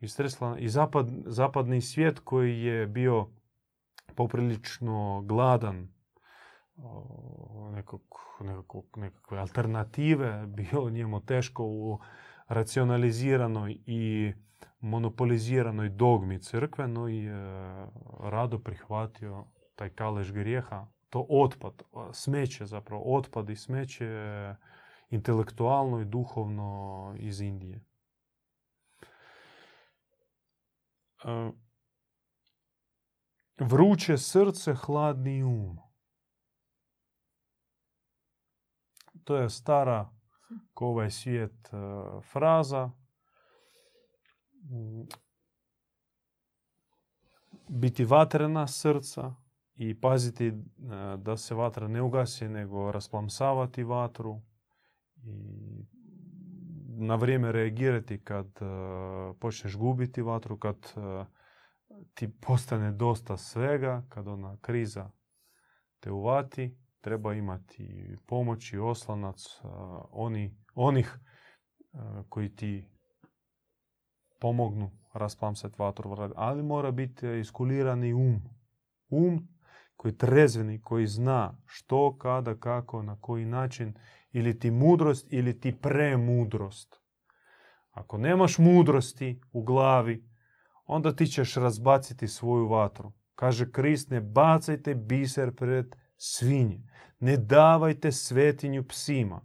Istresla 0.00 0.58
i 0.58 0.68
zapad, 0.68 1.08
zapadni 1.26 1.80
svijet 1.80 2.20
koji 2.20 2.60
je 2.60 2.86
bio 2.86 3.28
poprilično 4.14 5.22
gladan 5.26 5.88
nekog, 7.72 8.02
nekakvog, 8.40 8.84
nekakve 8.96 9.38
alternative, 9.38 10.46
bio 10.56 10.90
njemu 10.90 11.20
teško 11.20 11.64
u 11.64 11.98
racionaliziranoj 12.48 13.78
i 13.86 14.32
monopoliziranoj 14.80 15.88
dogmi 15.88 16.42
crkvenoj 16.42 17.26
e, 17.26 17.32
rado 18.20 18.58
prihvatio 18.58 19.44
taj 19.76 19.88
kalež 19.88 20.32
grijeha, 20.32 20.86
to 21.10 21.26
otpad, 21.28 21.82
smeće 22.12 22.66
zapravo, 22.66 23.02
otpad 23.16 23.50
i 23.50 23.56
smeće 23.56 24.06
e, 24.06 24.54
intelektualno 25.10 26.00
i 26.00 26.04
duhovno 26.04 27.14
iz 27.18 27.40
Indije. 27.40 27.76
E, 27.76 27.84
Vruće 33.58 34.18
srce, 34.18 34.74
hladni 34.74 35.42
um. 35.42 35.78
To 39.24 39.36
je 39.36 39.50
stara 39.50 40.10
ko 40.74 40.86
ovaj 40.86 41.10
svijet 41.10 41.70
fraza. 42.32 42.90
Biti 47.68 48.04
vatrena 48.04 48.66
srca 48.66 49.34
i 49.74 50.00
paziti 50.00 50.52
da 51.18 51.36
se 51.36 51.54
vatra 51.54 51.88
ne 51.88 52.02
ugasi, 52.02 52.48
nego 52.48 52.92
rasplamsavati 52.92 53.82
vatru 53.82 54.40
i 55.16 55.99
na 57.00 57.14
vrijeme 57.14 57.52
reagirati 57.52 58.24
kad 58.24 58.46
e, 58.46 58.64
počneš 59.40 59.76
gubiti 59.76 60.22
vatru, 60.22 60.58
kad 60.58 60.76
e, 60.76 61.24
ti 62.14 62.32
postane 62.40 62.92
dosta 62.92 63.36
svega, 63.36 64.02
kad 64.08 64.28
ona 64.28 64.56
kriza 64.60 65.10
te 66.00 66.10
uvati, 66.10 66.78
treba 67.00 67.34
imati 67.34 68.16
pomoć 68.26 68.72
i 68.72 68.78
oslanac 68.78 69.60
oni, 70.10 70.56
onih 70.74 71.18
koji 72.28 72.56
ti 72.56 72.90
pomognu 74.40 74.90
rasplamsati 75.12 75.74
vatru, 75.78 76.16
ali 76.36 76.62
mora 76.62 76.90
biti 76.90 77.38
iskulirani 77.40 78.14
um. 78.14 78.42
Um 79.10 79.48
koji 79.96 80.12
je 80.12 80.18
trezveni, 80.18 80.80
koji 80.80 81.06
zna 81.06 81.58
što, 81.66 82.18
kada, 82.18 82.56
kako, 82.56 83.02
na 83.02 83.16
koji 83.20 83.44
način, 83.44 83.94
ili 84.32 84.58
ti 84.58 84.70
mudrost, 84.70 85.32
ili 85.32 85.60
ti 85.60 85.72
premudrost. 85.72 87.00
Ako 87.90 88.18
nemaš 88.18 88.58
mudrosti 88.58 89.40
u 89.52 89.62
glavi, 89.62 90.24
onda 90.86 91.16
ti 91.16 91.26
ćeš 91.26 91.54
razbaciti 91.54 92.28
svoju 92.28 92.68
vatru. 92.68 93.12
Kaže 93.34 93.72
Krist, 93.72 94.10
ne 94.10 94.20
bacajte 94.20 94.94
biser 94.94 95.54
pred 95.54 95.96
svinje. 96.16 96.82
Ne 97.20 97.36
davajte 97.36 98.12
svetinju 98.12 98.84
psima. 98.88 99.40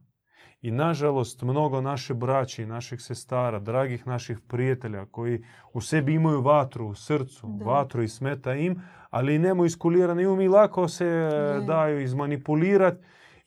I 0.62 0.72
nažalost, 0.72 1.42
mnogo 1.42 1.82
naše 1.82 2.14
braće 2.14 2.64
i 2.64 2.66
naših 2.66 3.02
sestara, 3.02 3.60
dragih 3.60 4.08
naših 4.08 4.40
prijatelja 4.48 5.06
koji 5.06 5.44
u 5.74 5.82
sebi 5.82 6.14
imaju 6.14 6.42
vatru 6.42 6.88
u 6.88 6.96
srcu, 6.96 7.60
vatru 7.66 8.04
i 8.04 8.08
smeta 8.08 8.54
im, 8.54 8.82
ali 9.10 9.40
nemaju 9.40 9.66
iskulirani 9.66 10.26
um 10.26 10.42
i 10.42 10.48
lako 10.48 10.88
se 10.88 11.30
daju 11.68 12.02
izmanipulirati 12.02 13.06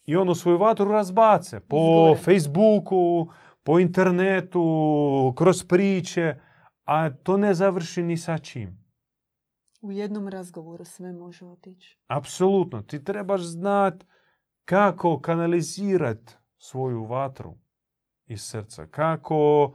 i 0.08 0.16
ono 0.16 0.34
svoju 0.34 0.58
vatru 0.58 0.90
razbace 0.90 1.60
po 1.60 2.14
Facebooku, 2.24 3.28
po 3.62 3.78
internetu, 3.78 5.34
kroz 5.36 5.64
priče, 5.64 6.40
a 6.84 7.10
to 7.10 7.36
ne 7.36 7.54
završi 7.54 8.02
ni 8.02 8.16
sa 8.16 8.38
čim. 8.38 8.84
U 9.82 9.92
jednom 9.92 10.28
razgovoru 10.28 10.84
sve 10.84 11.12
može 11.12 11.44
otići. 11.44 11.98
Apsolutno. 12.06 12.82
Ti 12.82 13.04
trebaš 13.04 13.40
znat 13.40 14.04
kako 14.64 15.20
kanalizirati 15.20 16.32
svoju 16.58 17.04
vatru 17.04 17.54
iz 18.26 18.42
srca, 18.42 18.86
kako 18.86 19.72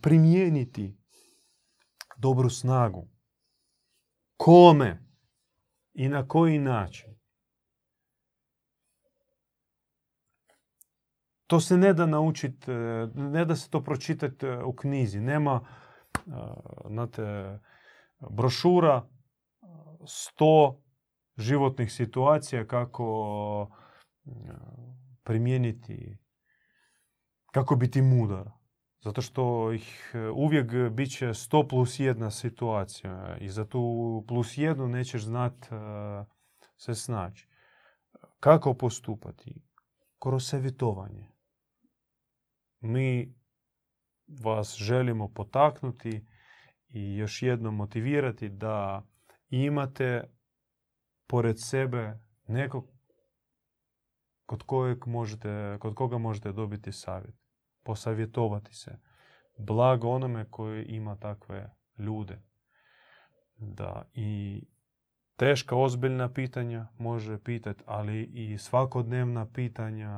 primijeniti 0.00 0.96
dobru 2.16 2.50
snagu. 2.50 3.08
Kome 4.36 5.02
i 5.92 6.08
na 6.08 6.28
koji 6.28 6.58
način. 6.58 7.09
To 11.50 11.60
se 11.60 11.76
ne 11.76 11.92
da 11.92 12.06
naučiti, 12.06 12.70
e, 12.70 13.08
ne 13.14 13.44
da 13.44 13.56
se 13.56 13.70
to 13.70 13.82
pročitati 13.84 14.46
e, 14.46 14.62
u 14.62 14.72
knjizi. 14.72 15.20
Nema 15.20 15.60
e, 15.60 16.20
znate, 16.88 17.58
brošura 18.30 19.08
sto 20.06 20.82
životnih 21.36 21.92
situacija 21.92 22.66
kako 22.66 23.68
primijeniti, 25.22 26.18
kako 27.52 27.76
biti 27.76 28.02
mudar. 28.02 28.50
Zato 29.00 29.22
što 29.22 29.72
ih 29.72 30.14
uvijek 30.34 30.90
bit 30.90 31.12
će 31.12 31.34
sto 31.34 31.68
plus 31.68 32.00
jedna 32.00 32.30
situacija 32.30 33.36
i 33.40 33.48
za 33.48 33.64
tu 33.64 34.24
plus 34.28 34.58
jednu 34.58 34.88
nećeš 34.88 35.24
znat 35.24 35.54
se 36.76 36.94
snaći. 36.94 37.48
Kako 38.40 38.74
postupati? 38.74 39.62
Kroz 40.18 40.48
savjetovanje 40.48 41.29
mi 42.80 43.34
vas 44.42 44.76
želimo 44.78 45.28
potaknuti 45.28 46.26
i 46.88 47.16
još 47.16 47.42
jednom 47.42 47.76
motivirati 47.76 48.48
da 48.48 49.06
imate 49.48 50.22
pored 51.26 51.56
sebe 51.58 52.18
nekog 52.46 53.00
kod, 54.46 54.62
kojeg 54.62 55.06
možete, 55.06 55.76
kod 55.80 55.94
koga 55.94 56.18
možete 56.18 56.52
dobiti 56.52 56.92
savjet, 56.92 57.34
posavjetovati 57.82 58.74
se. 58.74 58.98
Blago 59.58 60.08
onome 60.08 60.50
koji 60.50 60.84
ima 60.84 61.16
takve 61.16 61.70
ljude. 61.98 62.42
Da 63.56 64.08
i 64.14 64.62
teška, 65.40 65.76
ozbiljna 65.76 66.28
pitanja 66.28 66.86
može 66.98 67.38
pitati, 67.38 67.82
ali 67.86 68.22
i 68.22 68.58
svakodnevna 68.58 69.46
pitanja, 69.46 70.12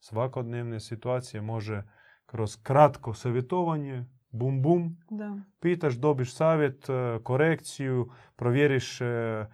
svakodnevne 0.00 0.80
situacije 0.80 1.40
može 1.40 1.82
kroz 2.26 2.56
kratko 2.62 3.14
savjetovanje, 3.14 4.04
bum 4.30 4.62
bum, 4.62 4.96
da. 5.10 5.38
pitaš, 5.60 5.94
dobiš 5.94 6.34
savjet, 6.34 6.88
e, 6.88 7.18
korekciju, 7.22 8.10
provjeriš, 8.36 9.00
e, 9.00 9.46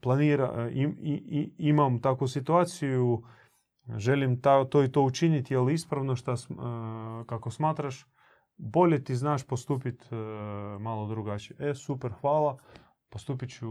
planira, 0.00 0.52
e, 0.58 0.70
i, 0.72 1.52
imam 1.58 2.00
takvu 2.00 2.28
situaciju, 2.28 3.22
želim 3.96 4.40
to 4.70 4.84
i 4.84 4.92
to 4.92 5.02
učiniti, 5.02 5.54
je 5.54 5.60
li 5.60 5.74
ispravno 5.74 6.16
šta, 6.16 6.34
kako 7.26 7.50
smatraš, 7.50 8.06
bolje 8.56 9.04
ti 9.04 9.14
znaš 9.14 9.46
postupiti 9.46 10.14
malo 10.80 11.06
drugačije. 11.06 11.70
E, 11.70 11.74
super, 11.74 12.12
hvala, 12.20 12.58
postupit 13.14 13.50
ću 13.50 13.68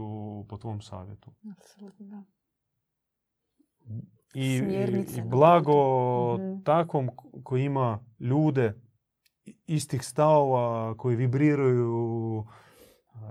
po 0.48 0.56
tvom 0.56 0.80
savjetu. 0.80 1.30
Apsolutno, 1.58 2.06
da. 2.06 2.22
I, 4.34 4.56
i 5.16 5.22
blago 5.22 6.36
mm 6.36 6.64
takvom 6.64 7.10
koji 7.44 7.64
ima 7.64 7.98
ljude 8.20 8.74
istih 9.66 10.02
stavova 10.02 10.96
koji 10.96 11.16
vibriraju 11.16 12.46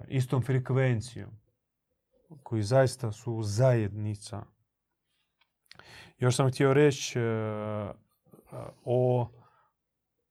istom 0.08 0.42
frekvencijom, 0.42 1.30
koji 2.44 2.64
zaista 2.64 3.12
su 3.12 3.44
zajednica. 3.44 4.44
Još 6.18 6.36
sam 6.36 6.50
htio 6.50 6.74
reći 6.74 7.20
e, 7.20 7.24
o... 8.86 9.30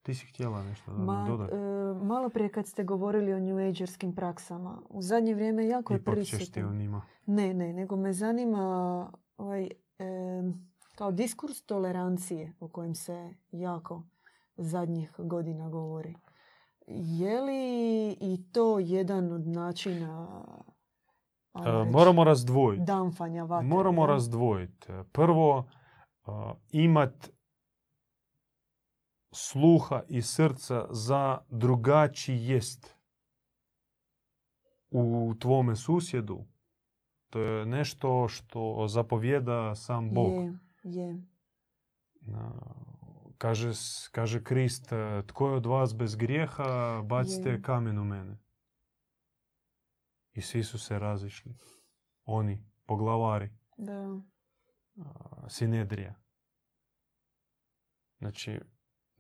Ti 0.03 0.15
si 0.15 0.27
htjela 0.27 0.63
nešto 0.63 0.93
Ma, 0.93 1.25
dodati? 1.29 1.55
E, 1.55 1.59
malo 2.05 2.29
prije 2.29 2.49
kad 2.49 2.67
ste 2.67 2.85
govorili 2.85 3.33
o 3.33 3.41
New 3.41 3.69
Agerskim 3.69 4.15
praksama, 4.15 4.79
u 4.89 5.03
zadnje 5.03 5.35
vrijeme 5.35 5.67
jako 5.67 5.93
je 5.93 6.05
prisutno. 6.05 6.69
o 6.69 6.73
njima. 6.73 7.03
Ne, 7.27 7.55
ne, 7.55 7.73
nego 7.73 7.97
me 7.97 8.13
zanima 8.13 9.13
ovaj, 9.37 9.69
kao 10.95 11.13
diskurs 11.13 11.63
tolerancije 11.63 12.53
o 12.61 12.69
kojem 12.69 12.95
se 12.95 13.35
jako 13.53 14.03
zadnjih 14.57 15.15
godina 15.19 15.69
govori. 15.69 16.15
Je 16.87 17.41
li 17.41 18.11
i 18.21 18.45
to 18.53 18.79
jedan 18.79 19.33
od 19.33 19.47
načina 19.47 20.43
e, 21.55 21.91
moramo 21.91 22.25
razdvojiti. 22.25 22.85
Damfanja 22.85 23.45
vatre. 23.45 23.69
Moramo 23.69 24.07
razdvojiti. 24.07 24.87
Prvo, 25.13 25.65
imat 26.73 27.31
sluha 29.33 30.03
i 30.09 30.23
srca 30.23 30.87
za 30.91 31.39
drugačiji 31.49 32.45
jest 32.47 32.97
u 34.91 35.35
tvome 35.39 35.77
susjedu. 35.77 36.45
To 37.31 37.41
je 37.41 37.67
nešto 37.67 38.29
što 38.29 38.87
zapovjeda 38.89 39.75
sam 39.75 40.15
Bog. 40.15 40.33
Je, 40.33 40.53
je. 40.85 41.23
Kaže, 43.39 43.73
kaže 44.13 44.45
Krist, 44.45 44.93
e, 44.93 45.23
tko 45.27 45.49
je 45.49 45.55
od 45.55 45.67
vas 45.67 45.95
bez 45.97 46.17
grijeha, 46.17 47.03
bacite 47.05 47.63
kamen 47.63 47.99
u 47.99 48.05
mene. 48.05 48.39
I 50.33 50.41
svi 50.41 50.65
su 50.65 50.79
se 50.79 50.99
razišli. 50.99 51.55
Oni, 52.25 52.65
poglavari. 52.87 53.51
Da. 53.77 54.21
Sinedrija. 55.49 56.15
Znači, 58.19 58.61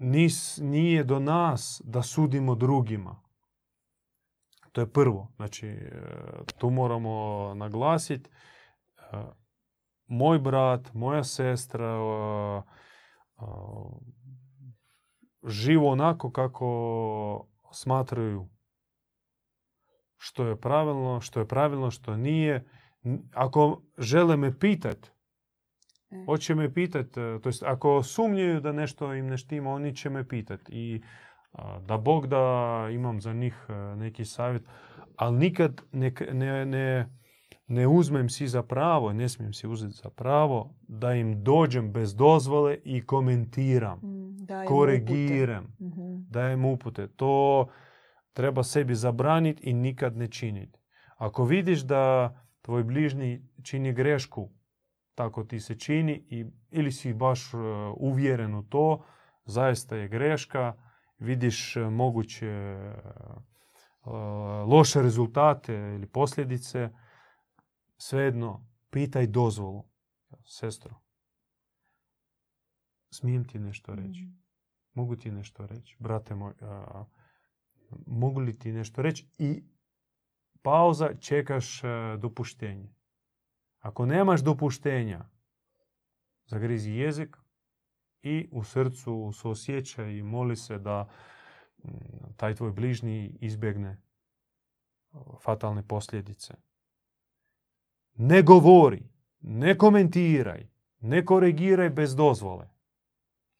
nis, 0.03 0.59
nije 0.63 1.05
do 1.05 1.19
nas 1.19 1.83
da 1.85 2.03
sudimo 2.03 2.55
drugima. 2.55 3.21
To 4.73 4.81
je 4.81 4.93
prvo. 4.93 5.29
Znači, 5.37 5.69
e, 5.69 5.91
tu 6.59 6.71
moramo 6.71 7.55
naglasiti. 7.55 8.31
E, 8.31 9.03
moj 10.07 10.39
brat, 10.39 10.95
moja 10.95 11.25
sestra 11.25 11.99
živo 15.45 15.91
onako 15.91 16.31
kako 16.31 17.47
smatraju 17.73 18.49
što 20.17 20.47
je 20.47 20.61
pravilno, 20.61 21.21
što 21.21 21.41
je 21.41 21.49
pravilno, 21.49 21.91
što 21.91 22.17
nije. 22.17 22.65
Ako 23.35 23.83
žele 23.99 24.37
me 24.37 24.59
pitat, 24.59 25.13
e. 26.13 26.25
hoće 26.27 26.55
me 26.55 26.75
pitat, 26.75 27.17
e, 27.17 27.39
to 27.43 27.49
jest 27.49 27.63
ako 27.63 28.03
sumnjaju 28.03 28.61
da 28.61 28.73
nešto 28.73 29.15
im 29.15 29.27
ne 29.27 29.37
štima, 29.37 29.71
oni 29.71 29.97
će 29.97 30.11
me 30.11 30.29
pitat. 30.29 30.61
I 30.69 31.03
da 31.87 31.97
Bog 31.99 32.27
da 32.27 32.89
imam 32.93 33.21
za 33.21 33.33
njih 33.33 33.67
e, 33.69 33.97
neki 33.97 34.25
savjet, 34.25 34.63
ali 35.17 35.39
nikad 35.39 35.81
ne, 35.93 36.13
ne, 36.33 36.67
ne 36.67 37.09
ne 37.73 37.87
uzmem 37.89 38.29
si 38.29 38.49
za 38.49 38.63
pravo, 38.63 39.13
ne 39.13 39.29
smijem 39.29 39.53
si 39.53 39.69
uzeti 39.69 39.95
za 39.95 40.11
pravo 40.11 40.75
da 40.89 41.15
im 41.15 41.45
dođem 41.45 41.93
bez 41.93 42.15
dozvole 42.15 42.79
i 42.85 43.07
komentiram, 43.07 43.99
mm, 43.99 44.37
dajem 44.47 44.69
koregiram, 44.69 45.65
upute. 45.65 45.85
Mhm. 45.85 46.31
dajem 46.31 46.65
upute. 46.65 47.09
To 47.09 47.67
treba 48.33 48.63
sebi 48.63 48.95
zabraniti 48.95 49.63
i 49.71 49.73
nikad 49.73 50.17
ne 50.17 50.29
činiti. 50.29 50.79
Ako 51.17 51.45
vidiš 51.45 51.81
da 51.81 52.35
tvoj 52.63 52.85
bližnji 52.85 53.43
čini 53.63 53.93
grešku, 53.93 54.51
tako 55.15 55.45
ti 55.45 55.61
se 55.61 55.79
čini 55.79 56.27
i, 56.31 56.47
ili 56.71 56.93
si 56.93 57.15
baš 57.15 57.55
e, 57.55 57.57
uvjeren 57.97 58.55
u 58.55 58.63
to, 58.63 59.05
zaista 59.45 59.97
je 59.97 60.09
greška, 60.09 60.77
vidiš 61.19 61.77
e, 61.77 61.81
moguće 61.81 62.47
e, 62.47 62.93
loše 64.67 65.03
rezultate 65.03 65.75
ili 65.75 66.07
posljedice, 66.07 66.91
svejedno 67.97 68.67
pitaj 68.91 69.27
dozvolu. 69.27 69.85
Sestro, 70.45 70.95
smijem 73.11 73.45
ti 73.45 73.59
nešto 73.59 73.95
reći? 73.95 74.23
Mhm. 74.23 74.33
Mogu 74.95 75.17
ti 75.17 75.31
nešto 75.31 75.67
reći? 75.67 75.97
Brate 75.99 76.35
moj, 76.35 76.53
a, 76.61 77.05
mogu 78.07 78.41
li 78.41 78.59
ti 78.59 78.73
nešto 78.73 79.03
reći? 79.03 79.29
I 79.39 79.63
pauza, 80.63 81.15
čekaš 81.21 81.85
a, 81.85 82.17
dopuštenje. 82.21 83.02
Ako 83.83 84.07
nemaš 84.07 84.41
dopuštenja, 84.41 85.24
zagrizi 86.47 86.93
jezik 86.93 87.37
i 88.22 88.49
u 88.53 88.64
srcu 88.64 89.33
suosjećaj 89.35 90.12
i 90.12 90.22
moli 90.22 90.57
se 90.57 90.78
da 90.78 91.09
mm, 91.85 91.89
taj 92.37 92.55
tvoj 92.55 92.72
bližnji 92.72 93.39
izbjegne 93.41 94.03
fatalne 95.43 95.83
posljedice. 95.89 96.55
Ne 98.14 98.43
govori, 98.43 99.09
ne 99.41 99.78
komentiraj, 99.78 100.68
ne 101.01 101.24
korigiraj 101.24 101.91
bez 101.91 102.16
dozvole. 102.16 102.68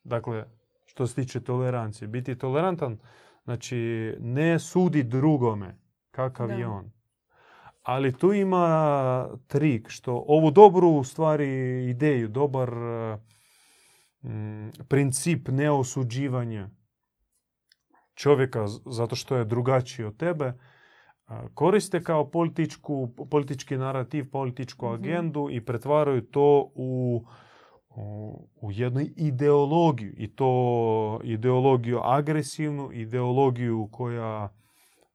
Dakle, 0.05 0.45
što 0.85 1.07
se 1.07 1.15
tiče 1.15 1.41
tolerancije. 1.41 2.09
Biti 2.09 2.39
tolerantan, 2.39 2.99
znači 3.45 4.15
ne 4.21 4.59
sudi 4.59 5.03
drugome 5.03 5.79
kakav 6.11 6.49
Da. 6.49 6.55
je 6.55 6.67
on. 6.67 6.93
Ali 7.83 8.19
tu 8.19 8.33
ima 8.33 9.29
trik 9.47 9.89
što 9.89 10.25
ovu 10.29 10.51
dobru 10.51 10.89
u 10.89 11.05
stvari 11.05 11.49
ideju, 11.91 12.29
dobar 12.29 12.69
e, 12.69 13.19
mm, 14.29 14.71
princip 14.89 15.49
neosuđivanja 15.49 16.71
čovjeka 18.15 18.67
zato 18.87 19.17
što 19.17 19.37
je 19.37 19.45
drugačiji 19.45 20.07
od 20.07 20.17
tebe, 20.17 20.53
a, 21.27 21.49
koriste 21.55 22.03
kao 22.03 22.31
političku, 22.31 23.09
politički 23.31 23.77
narativ, 23.77 24.31
političku 24.31 24.87
Mhm. 24.87 24.95
agendu 24.95 25.49
i 25.51 25.65
pretvaraju 25.65 26.23
to 26.23 26.71
u, 26.75 27.25
u, 27.97 28.49
u 28.61 28.73
jednu 28.73 29.01
ideologiju. 29.17 30.15
I 30.17 30.35
to 30.37 31.21
ideologiju 31.25 32.01
agresivnu, 32.03 32.91
ideologiju 32.93 33.89
koja 33.93 34.49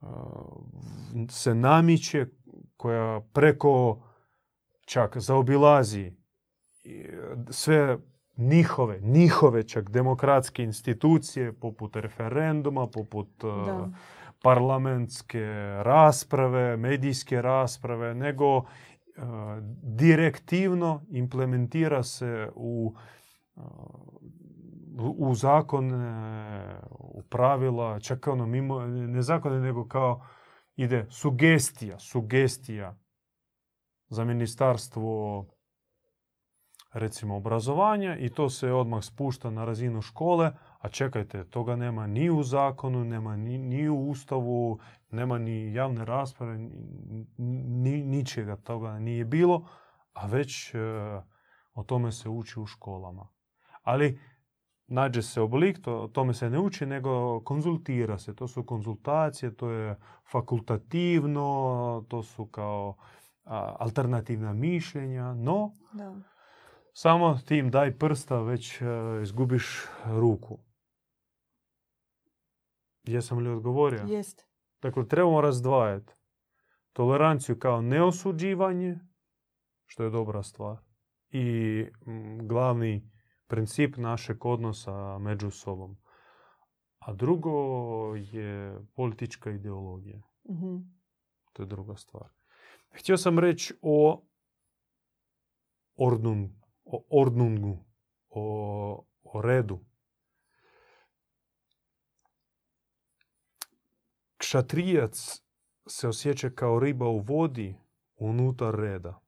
a, 0.02 0.24
se 1.30 1.56
namiče, 1.56 2.26
koja 2.78 3.22
preko 3.34 4.02
čak 4.86 5.18
zaobilazi 5.18 6.12
i, 6.84 7.06
sve 7.50 7.98
njihove, 8.38 9.00
njihove 9.02 9.64
čak 9.64 9.90
demokratske 9.90 10.64
institucije 10.64 11.54
poput 11.54 11.96
referenduma, 11.96 12.88
poput 12.88 13.44
a, 13.44 13.48
Da. 13.66 13.90
parlamentske 14.42 15.46
rasprave, 15.84 16.78
medijske 16.78 17.42
rasprave, 17.42 18.16
nego 18.16 18.58
e, 18.58 18.62
direktivno 19.84 21.02
implementira 21.10 22.04
se 22.04 22.50
u, 22.56 22.94
e, 23.58 23.62
u 24.98 25.36
zakone, 25.36 26.16
u 26.90 27.22
pravila, 27.22 28.00
čak 28.00 28.28
ono 28.28 28.46
mimo, 28.46 28.88
ne 28.88 29.22
zakone, 29.22 29.60
nego 29.60 29.88
kao 29.88 30.22
ide 30.78 31.06
sugestija, 31.10 32.00
sugestija 32.00 32.98
za 34.10 34.24
ministarstvo 34.24 35.46
recimo 36.94 37.36
obrazovanja 37.36 38.18
i 38.18 38.30
to 38.30 38.50
se 38.50 38.72
odmah 38.72 39.04
spušta 39.04 39.50
na 39.50 39.66
razinu 39.66 40.02
škole, 40.02 40.52
a 40.80 40.90
čekajte, 40.90 41.44
toga 41.44 41.76
nema 41.76 42.08
ni 42.08 42.30
u 42.30 42.44
zakonu, 42.44 43.04
nema 43.04 43.36
ni, 43.36 43.58
ni 43.58 43.90
u 43.90 44.10
ustavu, 44.10 44.80
nema 45.12 45.38
ni 45.38 45.74
javne 45.74 46.06
rasprave, 46.06 46.58
ni, 46.58 47.26
ni- 47.38 48.04
ničega 48.04 48.56
toga 48.56 49.00
nije 49.00 49.26
bilo, 49.26 49.68
a 50.14 50.28
već 50.28 50.76
e, 50.76 50.80
o 51.74 51.84
tome 51.84 52.12
se 52.12 52.30
uči 52.30 52.60
u 52.60 52.66
školama. 52.66 53.28
Ali 53.84 54.20
nađe 54.88 55.22
se 55.22 55.42
oblik, 55.42 55.82
to, 55.82 56.10
tome 56.14 56.34
se 56.34 56.50
ne 56.50 56.60
uči, 56.60 56.86
nego 56.86 57.40
konzultira 57.44 58.18
se. 58.18 58.36
To 58.36 58.48
su 58.48 58.66
konzultacije, 58.66 59.56
to 59.56 59.70
je 59.70 59.96
fakultativno, 60.32 62.06
to 62.08 62.24
su 62.24 62.46
kao 62.46 62.96
a, 63.44 63.76
alternativna 63.80 64.54
mišljenja, 64.54 65.34
no 65.34 65.72
Da. 65.94 66.16
samo 66.94 67.40
ti 67.48 67.58
im 67.58 67.72
daj 67.72 67.98
prsta, 67.98 68.42
već 68.42 68.82
e, 68.82 68.86
izgubiš 69.24 69.86
ruku. 70.06 70.60
Jesam 73.04 73.38
li 73.38 73.50
odgovorio? 73.50 74.04
Jest. 74.08 74.48
Dakle, 74.82 75.08
trebamo 75.08 75.42
razdvajati 75.42 76.14
toleranciju 76.94 77.60
kao 77.60 77.82
neosuđivanje, 77.82 79.00
što 79.86 80.04
je 80.04 80.10
dobra 80.10 80.44
stvar, 80.44 80.78
i 81.30 81.86
mm, 82.08 82.48
glavni 82.48 83.17
princip 83.48 83.98
našeg 83.98 84.46
odnosa 84.46 85.18
među 85.18 85.52
sobom. 85.52 85.98
A 87.00 87.14
drugo 87.14 87.52
je 88.16 88.80
politička 88.96 89.52
ideologija. 89.52 90.22
Mhm. 90.50 90.76
To 91.54 91.64
je 91.64 91.68
druga 91.68 91.96
stvar. 91.96 92.30
Htio 92.90 93.18
sam 93.18 93.40
reći 93.40 93.74
o 93.82 94.24
ordnung, 95.96 96.50
o 96.86 97.04
ordnungu, 97.10 97.86
o, 98.30 99.06
o 99.24 99.42
redu. 99.42 99.80
Kšatrijac 104.38 105.42
se 105.88 106.08
osjeća 106.08 106.50
kao 106.50 106.80
riba 106.80 107.08
u 107.08 107.20
vodi 107.20 107.76
unutar 108.16 108.76
reda. 108.76 109.20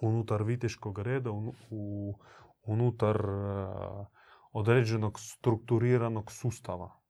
Unutar 0.00 0.42
viteškog 0.42 0.98
reda, 0.98 1.30
unu- 1.30 1.54
u, 1.70 2.14
unutar 2.62 3.16
eh, 3.16 4.06
određenog 4.52 5.20
strukturiranog 5.20 6.32
sustava 6.32 7.02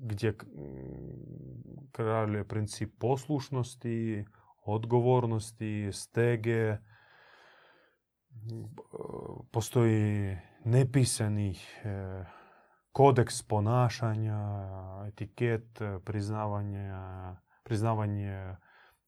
gdje 0.00 0.36
kraljuje 1.92 2.48
princip 2.48 2.98
poslušnosti, 2.98 4.24
odgovornosti, 4.64 5.90
stege, 5.92 6.76
postoji 9.50 10.36
nepisani 10.64 11.50
e, 11.50 12.24
kodeks 12.92 13.42
ponašanja, 13.42 14.38
etiket, 15.08 15.80
e, 15.80 15.98
priznavanje, 16.04 16.92
priznavanje 17.64 18.56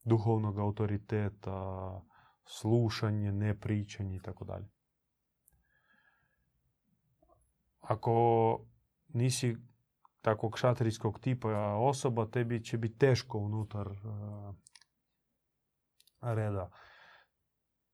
duhovnog 0.03 0.59
autoriteta, 0.59 2.01
slušanje, 2.45 3.31
nepričanje 3.31 4.15
i 4.15 4.21
tako 4.21 4.45
dalje. 4.45 4.69
Ako 7.79 8.59
nisi 9.07 9.57
takvog 10.21 10.57
šatrijskog 10.57 11.19
tipa 11.19 11.75
osoba, 11.75 12.25
tebi 12.25 12.63
će 12.63 12.77
biti 12.77 12.97
teško 12.97 13.37
unutar 13.37 13.87
uh, 13.87 14.55
reda. 16.21 16.69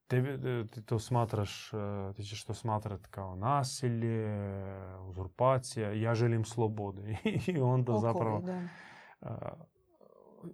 Tebi, 0.07 0.29
e, 0.29 0.67
ti 0.67 0.85
to 0.85 0.99
smatraš, 0.99 1.73
e, 1.73 2.13
ti 2.15 2.23
ćeš 2.23 2.43
to 2.43 2.53
smatrat 2.53 3.07
kao 3.07 3.35
nasilje, 3.35 4.27
uzurpacija, 4.99 5.93
ja 5.93 6.15
želim 6.15 6.45
slobode. 6.45 7.17
I 7.47 7.59
onda 7.59 7.91
Okovi, 7.91 8.01
zapravo 8.01 8.41
da. 8.41 8.67
a, 9.21 9.53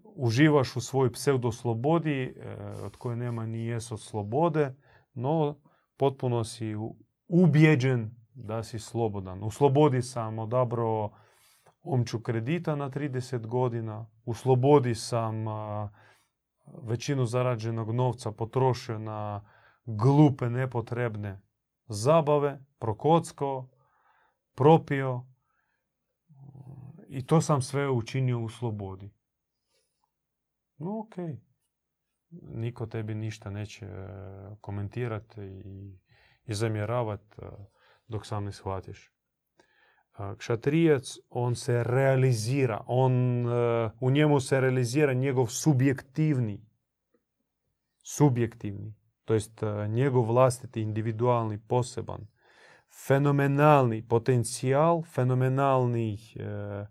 uživaš 0.03 0.75
u 0.75 0.81
svojoj 0.81 1.11
pseudoslobodi 1.11 2.23
e, 2.23 2.55
od 2.83 2.95
koje 2.97 3.15
nema 3.15 3.45
ni 3.45 3.65
jes 3.65 3.91
od 3.91 4.01
slobode, 4.01 4.75
no 5.13 5.55
potpuno 5.97 6.43
si 6.43 6.75
u- 6.75 6.95
ubjeđen 7.27 8.11
da 8.33 8.63
si 8.63 8.79
slobodan. 8.79 9.43
U 9.43 9.51
slobodi 9.51 10.01
sam 10.01 10.39
odabrao 10.39 11.11
omču 11.83 12.19
kredita 12.19 12.75
na 12.75 12.89
30 12.89 13.47
godina, 13.47 14.07
u 14.25 14.33
slobodi 14.33 14.95
sam 14.95 15.45
većinu 16.83 17.25
zarađenog 17.25 17.91
novca 17.91 18.31
potrošio 18.31 18.99
na 18.99 19.45
glupe, 19.85 20.49
nepotrebne 20.49 21.41
zabave, 21.87 22.65
prokockao, 22.79 23.69
propio 24.55 25.25
i 27.07 27.25
to 27.25 27.41
sam 27.41 27.61
sve 27.61 27.89
učinio 27.89 28.39
u 28.39 28.49
slobodi. 28.49 29.11
No 30.77 30.99
ok. 30.99 31.15
Niko 32.41 32.85
tebi 32.85 33.15
ništa 33.15 33.49
neće 33.49 33.85
e, 33.85 34.07
komentirati 34.61 35.41
i, 35.41 35.99
i 36.45 36.53
zamjeravati 36.53 37.41
e, 37.41 37.45
dok 38.07 38.25
sam 38.25 38.45
ne 38.45 38.51
shvatiš. 38.51 39.15
Kšatrijac, 40.37 41.17
on 41.29 41.55
se 41.55 41.83
realizira. 41.83 42.83
On, 42.87 43.45
e, 43.45 43.89
u 43.99 44.11
njemu 44.11 44.39
se 44.39 44.61
realizira 44.61 45.13
njegov 45.13 45.47
subjektivni, 45.47 46.65
subjektivni, 48.03 48.95
to 49.25 49.33
jest 49.33 49.63
e, 49.63 49.87
njegov 49.87 50.25
vlastiti, 50.25 50.81
individualni, 50.81 51.59
poseban, 51.67 52.27
fenomenalni 53.07 54.07
potencijal, 54.07 55.03
fenomenalni 55.03 56.17
e, 56.35 56.85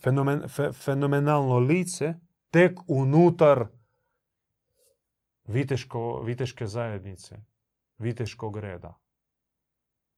fenomen, 0.00 0.42
fenomenalno 0.72 1.58
lice 1.58 2.14
tek 2.50 2.78
unutar 2.86 3.66
viteško, 5.44 6.22
viteške 6.22 6.66
zajednice, 6.66 7.36
viteškog 7.98 8.56
reda. 8.56 8.94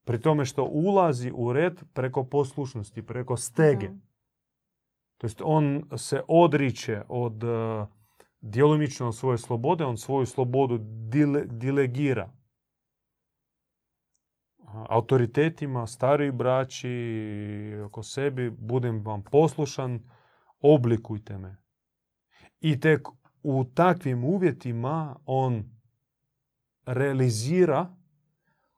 Pri 0.04 0.20
tome 0.20 0.44
što 0.44 0.64
ulazi 0.64 1.32
u 1.34 1.52
red 1.52 1.80
preko 1.92 2.24
poslušnosti, 2.24 3.06
preko 3.06 3.36
stege. 3.36 3.90
To 5.18 5.26
jest 5.26 5.42
on 5.44 5.84
se 5.96 6.22
odriče 6.28 7.02
od 7.08 7.44
uh, 7.44 7.88
djelomično 8.40 9.12
svoje 9.12 9.38
slobode, 9.38 9.84
on 9.84 9.96
svoju 9.96 10.26
slobodu 10.26 10.78
dile, 10.80 11.44
dilegira 11.46 12.37
autoritetima, 14.88 15.86
stariji 15.86 16.32
braći, 16.32 16.88
oko 17.86 18.02
sebi, 18.02 18.50
budem 18.50 19.04
vam 19.04 19.22
poslušan, 19.22 20.00
oblikujte 20.60 21.38
me. 21.38 21.56
I 22.60 22.80
tek 22.80 23.08
u 23.42 23.64
takvim 23.74 24.24
uvjetima 24.24 25.16
on 25.26 25.64
realizira 26.86 27.94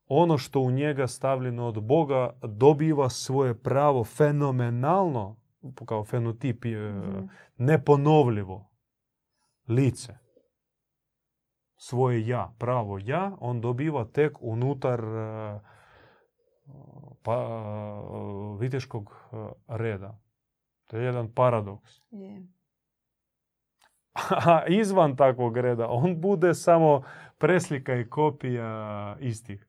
ono 0.07 0.38
što 0.38 0.61
u 0.61 0.70
njega 0.70 1.07
stavljeno 1.07 1.66
od 1.66 1.82
Boga, 1.82 2.30
dobiva 2.43 3.09
svoje 3.09 3.62
pravo 3.62 4.05
fenomenalno, 4.05 5.36
kao 5.86 6.05
fenotip, 6.05 6.64
mm 6.64 7.28
neponovljivo 7.61 8.70
lice. 9.68 10.18
Svoje 11.76 12.26
ja, 12.26 12.55
pravo 12.59 12.99
ja, 12.99 13.36
on 13.41 13.61
dobiva 13.61 14.05
tek 14.05 14.36
unutar 14.41 15.01
pa, 17.23 17.37
viteškog 18.59 19.11
e, 19.33 19.37
reda. 19.68 20.21
To 20.87 20.97
je 20.97 21.05
jedan 21.05 21.33
paradoks. 21.35 22.01
A 24.47 24.66
izvan 24.68 25.16
takvog 25.16 25.57
reda 25.57 25.87
on 25.89 26.21
bude 26.21 26.55
samo 26.55 27.03
preslika 27.39 27.95
i 27.95 28.09
kopija 28.09 29.16
istih. 29.21 29.66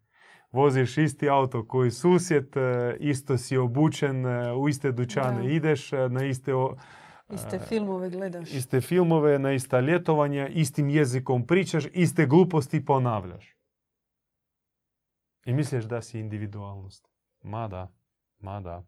Voziš 0.52 0.97
isti 0.97 1.30
auto 1.30 1.68
koji 1.68 1.91
susjed, 1.91 2.58
e, 2.58 2.97
isto 2.99 3.38
si 3.38 3.58
obučen, 3.58 4.26
e, 4.26 4.54
u 4.54 4.70
iste 4.70 4.91
dućane 4.91 5.56
ideš, 5.56 5.91
na 6.10 6.26
iste... 6.26 6.52
Iste 7.34 7.60
filmove 7.60 8.10
gledaš. 8.10 8.54
Iste 8.54 8.82
filmove, 8.82 9.39
na 9.39 9.52
ista 9.52 9.80
ljetovanja, 9.80 10.47
istim 10.47 10.89
jezikom 10.89 11.47
pričaš, 11.47 11.86
iste 11.93 12.26
gluposti 12.26 12.86
ponavljaš. 12.86 13.61
I 15.46 15.54
misliš 15.54 15.86
da 15.86 16.02
si 16.02 16.20
individualnost. 16.20 17.08
Ma 17.42 17.68
da, 17.68 17.92
ma 18.39 18.60
da. 18.60 18.84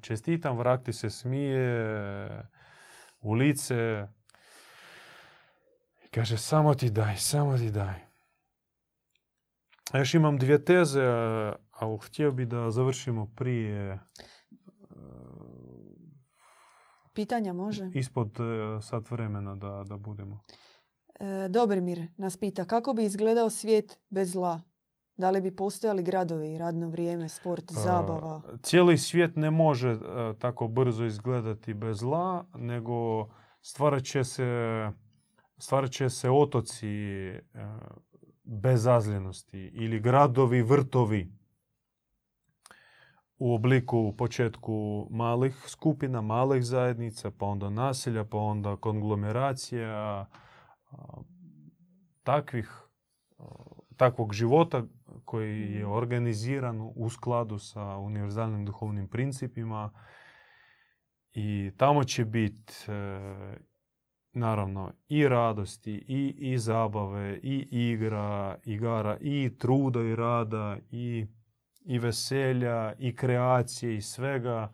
Čestitam, 0.00 0.58
vrak 0.58 0.84
ti 0.84 0.92
se 0.92 1.10
smije 1.10 2.48
u 3.20 3.32
lice. 3.32 4.08
Kaže, 6.10 6.38
samo 6.38 6.74
ti 6.74 6.90
daj, 6.90 7.16
samo 7.16 7.58
ti 7.58 7.70
daj. 7.70 8.08
Još 9.94 10.14
imam 10.14 10.38
dvije 10.38 10.64
teze, 10.64 11.02
ali 11.70 11.98
htio 12.02 12.32
bi 12.32 12.46
da 12.46 12.70
završimo 12.70 13.32
prije... 13.36 13.98
Pitanja 17.14 17.52
može? 17.52 17.90
Ispod 17.94 18.36
e, 18.40 18.82
sat 18.82 19.10
vremena 19.10 19.54
da, 19.54 19.84
da 19.86 19.96
budemo. 19.96 20.40
E, 21.20 21.48
Dobrimir 21.48 22.06
nas 22.16 22.36
pita 22.36 22.64
kako 22.64 22.92
bi 22.92 23.04
izgledao 23.04 23.50
svijet 23.50 23.98
bez 24.10 24.32
zla? 24.32 24.60
Da 25.18 25.30
li 25.30 25.40
bi 25.40 25.56
postojali 25.56 26.02
gradovi, 26.02 26.58
radno 26.58 26.88
vrijeme, 26.88 27.28
sport, 27.28 27.72
zabava? 27.72 28.42
Cijeli 28.62 28.98
svijet 28.98 29.36
ne 29.36 29.50
može 29.50 29.88
e, 29.90 29.98
tako 30.38 30.68
brzo 30.68 31.04
izgledati 31.04 31.74
bez 31.74 31.98
zla, 31.98 32.44
nego 32.54 33.28
stvarat 33.60 34.02
će 34.02 34.24
se, 34.24 34.46
stvarat 35.58 35.90
će 35.90 36.10
se 36.10 36.30
otoci 36.30 36.88
e, 36.88 37.42
bezazljenosti 38.44 39.58
ili 39.58 40.00
gradovi 40.00 40.62
vrtovi 40.62 41.32
u 43.38 43.54
obliku 43.54 43.98
u 43.98 44.16
početku 44.16 45.06
malih 45.10 45.64
skupina, 45.66 46.20
malih 46.20 46.64
zajednica, 46.64 47.30
pa 47.30 47.46
onda 47.46 47.70
naselja, 47.70 48.24
pa 48.24 48.38
onda 48.38 48.76
konglomeracija, 48.76 50.26
takvih, 52.22 52.88
takvog 53.96 54.32
života 54.32 54.82
koji 55.24 55.72
je 55.72 55.82
mhm. 55.82 55.92
organiziran 55.92 56.92
u 56.94 57.10
skladu 57.10 57.58
sa 57.58 57.96
univerzalnim 57.96 58.64
duhovnim 58.64 59.08
principima 59.08 59.90
i 61.32 61.70
tamo 61.76 62.04
će 62.04 62.24
biti 62.24 62.74
e, 62.88 63.58
naravno 64.32 64.92
i 65.08 65.28
radosti 65.28 65.92
i, 66.08 66.34
i 66.38 66.58
zabave 66.58 67.40
i 67.42 67.68
igra, 67.70 68.58
igara 68.64 69.18
i 69.20 69.58
truda 69.58 70.00
i 70.00 70.16
rada 70.16 70.76
i, 70.90 71.26
i 71.84 71.98
veselja 71.98 72.92
i 72.98 73.16
kreacije 73.16 73.96
i 73.96 74.00
svega 74.00 74.72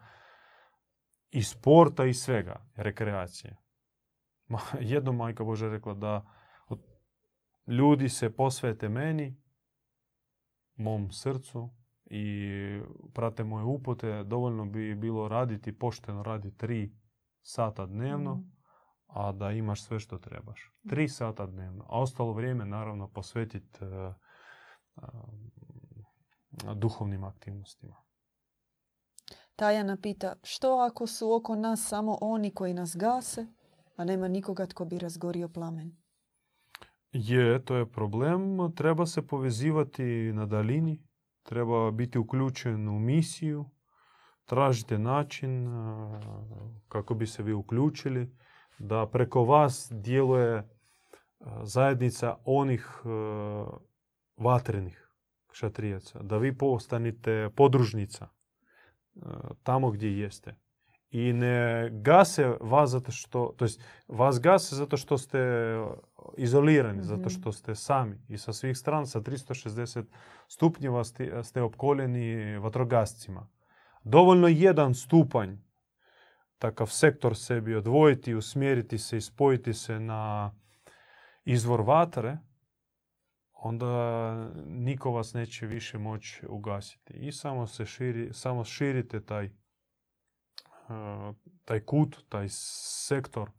i 1.31 1.43
sporta 1.43 2.05
i 2.05 2.15
svega 2.15 2.67
rekreacije. 2.77 3.57
Jedno 4.81 5.13
majka 5.13 5.45
Boža 5.45 5.69
rekla 5.69 5.95
da 5.95 6.25
ljudi 7.67 8.09
se 8.09 8.37
posvete 8.37 8.89
meni 8.89 9.44
mom 10.77 11.11
srcu 11.11 11.71
i 12.05 12.47
prate 13.13 13.45
moje 13.45 13.65
upute, 13.65 14.25
dovoljno 14.25 14.65
bi 14.65 14.95
bilo 14.95 15.29
raditi, 15.29 15.79
pošteno 15.79 16.23
raditi 16.23 16.57
tri 16.57 16.97
sata 17.43 17.87
dnevno, 17.87 18.35
mhm. 18.35 18.49
a 19.07 19.33
da 19.33 19.51
imaš 19.51 19.83
sve 19.83 20.01
što 20.01 20.19
trebaš. 20.19 20.73
Tri 20.89 21.09
sata 21.09 21.47
dnevno. 21.47 21.85
A 21.89 22.01
ostalo 22.01 22.33
vrijeme 22.33 22.65
naravno 22.65 23.09
posvetiti 23.09 23.79
uh, 23.85 24.15
duhovnim 26.75 27.25
aktivnostima. 27.25 27.97
Tajana 29.57 29.97
pita, 30.03 30.35
što 30.43 30.79
ako 30.79 31.07
su 31.07 31.33
oko 31.33 31.55
nas 31.55 31.87
samo 31.89 32.19
oni 32.21 32.51
koji 32.51 32.75
nas 32.75 32.97
gase, 32.97 33.47
a 33.97 34.05
nema 34.05 34.29
nikoga 34.29 34.67
tko 34.67 34.85
bi 34.85 34.99
razgorio 34.99 35.49
plamen? 35.49 36.04
Je, 37.17 37.65
to 37.65 37.77
je 37.77 37.87
problem. 37.87 38.73
Treba 38.75 39.07
se 39.07 39.27
povezivati 39.27 40.33
na 40.33 40.47
dalini, 40.47 41.03
treba 41.43 41.91
biti 41.91 42.19
uključen 42.19 42.89
u 42.89 42.99
misiju, 42.99 43.71
tražite 44.45 44.99
način 44.99 45.69
kako 46.89 47.15
bi 47.15 47.27
se 47.27 47.43
vi 47.43 47.53
uključili, 47.53 48.37
da 48.79 49.07
preko 49.07 49.45
vas 49.45 49.89
djeluje 49.93 50.69
zajednica 51.63 52.37
onih 52.45 53.03
vatrenih 54.37 55.11
šatrijaca, 55.53 56.23
da 56.23 56.39
vi 56.39 56.59
postanite 56.59 57.51
podružnica 57.57 58.29
tamo 59.63 59.91
gdje 59.91 60.19
jeste. 60.19 60.57
I 61.11 61.33
ne 61.33 61.91
gase 61.93 62.57
vas 62.61 62.91
zato 62.91 63.13
što, 63.13 63.55
to 63.57 63.65
jest 63.65 63.83
vas 64.09 64.41
gase 64.41 64.77
zato 64.77 64.97
što 64.97 65.19
ste 65.19 65.39
izolirani, 66.37 67.03
zato 67.03 67.21
mhm. 67.21 67.29
što 67.29 67.53
ste 67.53 67.75
sami 67.75 68.19
i 68.29 68.39
sa 68.39 68.53
svih 68.53 68.79
strana 68.79 69.07
sa 69.07 69.21
360 69.21 70.05
stupnjeva 70.49 71.05
ste, 71.05 71.43
ste 71.43 71.63
opkoljeni 71.63 72.59
vatrogascima. 72.59 73.49
Dovoljno 74.05 74.49
jedan 74.49 74.95
stupanj 74.95 75.57
takav 76.59 76.87
sektor 76.87 77.37
sebi 77.37 77.75
odvojiti, 77.75 78.35
usmjeriti 78.35 78.99
se 78.99 79.17
i 79.17 79.21
spojiti 79.21 79.75
se 79.75 80.01
na 80.01 80.55
izvor 81.45 81.81
vatre, 81.81 82.39
onda 83.53 84.35
niko 84.67 85.11
vas 85.11 85.35
neće 85.35 85.67
više 85.67 85.99
moći 85.99 86.47
ugasiti. 86.49 87.13
I 87.13 87.33
samo 87.33 87.67
se 87.67 87.87
širi, 87.87 88.33
samo 88.33 88.65
širite 88.65 89.25
taj 89.25 89.51
taj 91.65 91.81
kut, 91.81 92.25
taj 92.29 92.47
sektor, 92.49 93.51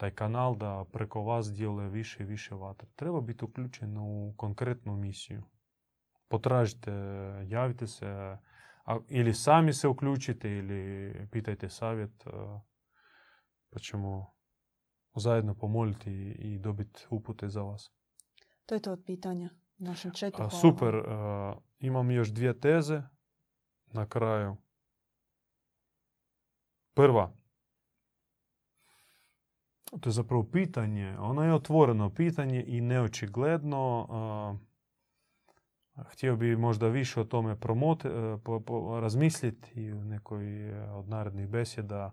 taj 0.00 0.10
kanal 0.10 0.56
da 0.56 0.84
preko 0.92 1.22
vas 1.22 1.52
djeluje 1.52 1.88
više 1.88 2.22
i 2.22 2.26
više 2.26 2.54
vatre. 2.54 2.88
Treba 2.96 3.20
biti 3.20 3.44
uključen 3.44 3.98
u 3.98 4.34
konkretnu 4.36 4.96
misiju. 4.96 5.42
Potražite, 6.28 6.92
javite 7.48 7.86
se, 7.86 8.36
ili 9.08 9.34
sami 9.34 9.72
se 9.72 9.88
uključite 9.88 10.50
ili 10.50 11.12
pitajte 11.30 11.68
savjet, 11.68 12.24
pa 13.70 13.78
ćemo 13.78 14.32
zajedno 15.14 15.54
pomoliti 15.54 16.10
i 16.38 16.58
dobiti 16.58 17.06
upute 17.10 17.48
za 17.48 17.62
vas. 17.62 17.92
To 18.66 18.74
je 18.74 18.82
to 18.82 18.92
od 18.92 19.02
pitanja. 19.06 19.50
Našem 19.78 20.12
četu 20.12 20.42
A, 20.42 20.48
hvala. 20.48 20.50
super, 20.50 20.94
a, 20.94 21.54
imam 21.78 22.10
još 22.10 22.28
dvije 22.28 22.60
teze 22.60 23.02
na 23.86 24.08
kraju. 24.08 24.56
Prva, 26.94 27.32
to 30.00 30.08
je 30.08 30.12
zapravo 30.12 30.44
pitanje, 30.44 31.16
ono 31.18 31.44
je 31.44 31.54
otvoreno 31.54 32.10
pitanje 32.10 32.64
i 32.66 32.80
neočigledno. 32.80 34.06
Htio 35.96 36.36
bi 36.36 36.56
možda 36.56 36.88
više 36.88 37.20
o 37.20 37.24
tome 37.24 37.60
promot, 37.60 38.04
e, 38.04 38.08
po, 38.44 38.60
po, 38.60 39.00
razmisliti 39.00 39.80
i 39.80 39.92
u 39.92 40.04
nekoj 40.04 40.70
e, 40.70 40.90
od 40.90 41.08
narednih 41.08 41.48
besjeda 41.48 42.12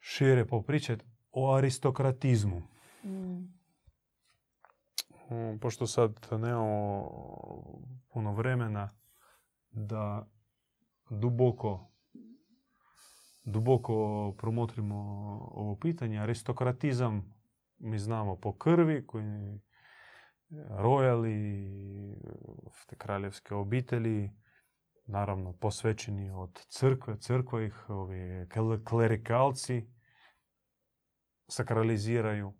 šire 0.00 0.44
popričati 0.44 1.04
o 1.32 1.54
aristokratizmu. 1.54 2.62
Mm. 3.04 3.56
Mm, 5.30 5.58
Pošto 5.60 5.86
sad 5.86 6.28
nemamo 6.30 7.10
puno 8.12 8.32
vremena 8.32 8.90
da 9.70 10.26
duboko 11.10 11.90
duboko 13.46 14.34
promotrimo 14.38 14.96
ovo 15.52 15.76
pitanje. 15.76 16.18
Aristokratizam 16.18 17.34
mi 17.78 17.98
znamo 17.98 18.36
po 18.36 18.52
krvi, 18.52 19.06
koji 19.06 19.60
rojali, 20.68 21.36
te 22.86 22.96
kraljevske 22.96 23.54
obitelji, 23.54 24.30
naravno 25.06 25.52
posvećeni 25.52 26.30
od 26.30 26.66
crkve, 26.68 27.18
crkva 27.20 27.62
ih, 27.62 27.90
ovi 27.90 28.46
kle- 28.46 28.84
klerikalci 28.84 29.86
sakraliziraju 31.48 32.54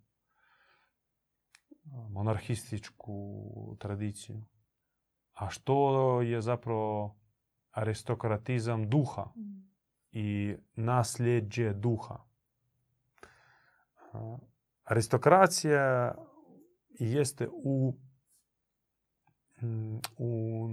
monarhističku 2.10 3.76
tradiciju. 3.78 4.44
A 5.32 5.50
što 5.50 6.22
je 6.22 6.40
zapravo 6.40 7.16
aristokratizam 7.70 8.90
duha 8.90 9.24
Mm. 9.36 9.65
I 10.18 10.56
nasljeđe 10.74 11.72
duha? 11.72 12.18
Aristokracija 14.84 16.14
jeste 16.90 17.48
u, 17.52 17.94
mm, 19.62 19.96
u 20.18 20.68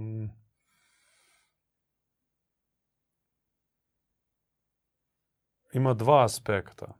ima 5.72 5.94
dva 5.94 6.24
aspekta 6.24 6.94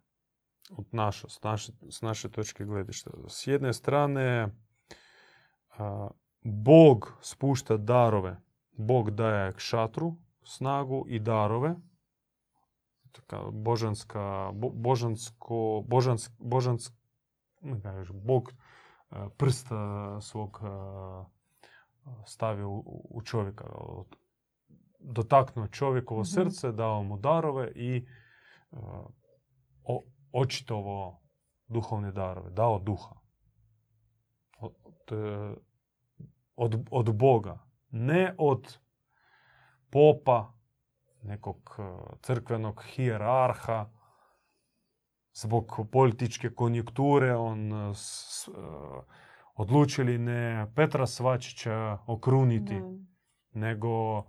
od 0.70 0.86
naše, 0.92 1.28
s, 1.28 1.42
naše, 1.42 1.72
s 1.90 2.02
naše 2.02 2.30
točke 2.30 2.64
gledišta. 2.64 3.10
S 3.28 3.46
jedne 3.46 3.72
strane, 3.72 4.48
a, 5.78 6.08
Bog 6.40 7.18
spušta 7.22 7.76
darove. 7.76 8.40
Bog 8.72 9.10
daje 9.10 9.52
kšatru 9.52 10.16
snagu 10.42 11.04
i 11.08 11.18
darove. 11.18 11.74
Taka 13.14 13.42
božanska, 13.52 14.50
bo, 14.54 14.70
božansko, 14.70 15.84
božansk, 15.86 16.32
božansk, 16.38 16.94
ne 17.62 17.80
kažeš, 17.82 18.08
Bog 18.12 18.52
prsta 19.36 20.20
svog 20.20 20.60
stavio 22.26 22.70
u, 22.70 23.06
u 23.10 23.22
čovjeka. 23.22 23.64
Dotaknuo 24.98 25.68
čovjekovo 25.68 26.20
Mhm. 26.20 26.24
srce, 26.26 26.72
dao 26.72 27.02
mu 27.02 27.16
darove 27.16 27.72
i 27.74 28.06
o, 29.84 30.02
očitovo 30.32 31.20
duhovne 31.68 32.12
darove, 32.12 32.50
dao 32.50 32.78
duha. 32.78 33.14
Od, 34.58 34.74
od, 36.56 36.86
od 36.90 37.16
Boga, 37.16 37.58
ne 37.90 38.34
od 38.38 38.78
popa, 39.90 40.52
nekog 41.24 41.76
e, 41.78 41.82
crkvenog 42.22 42.84
hijerarha, 42.94 43.90
zbog 45.34 45.80
političke 45.92 46.50
konjunkture 46.50 47.36
on 47.36 47.72
e, 47.72 47.94
s, 47.94 48.48
e, 48.48 48.52
odlučili 49.54 50.18
ne 50.18 50.72
Petra 50.76 51.06
Svačića 51.06 51.98
okruniti, 52.06 52.74
Da. 52.74 53.60
nego 53.60 54.24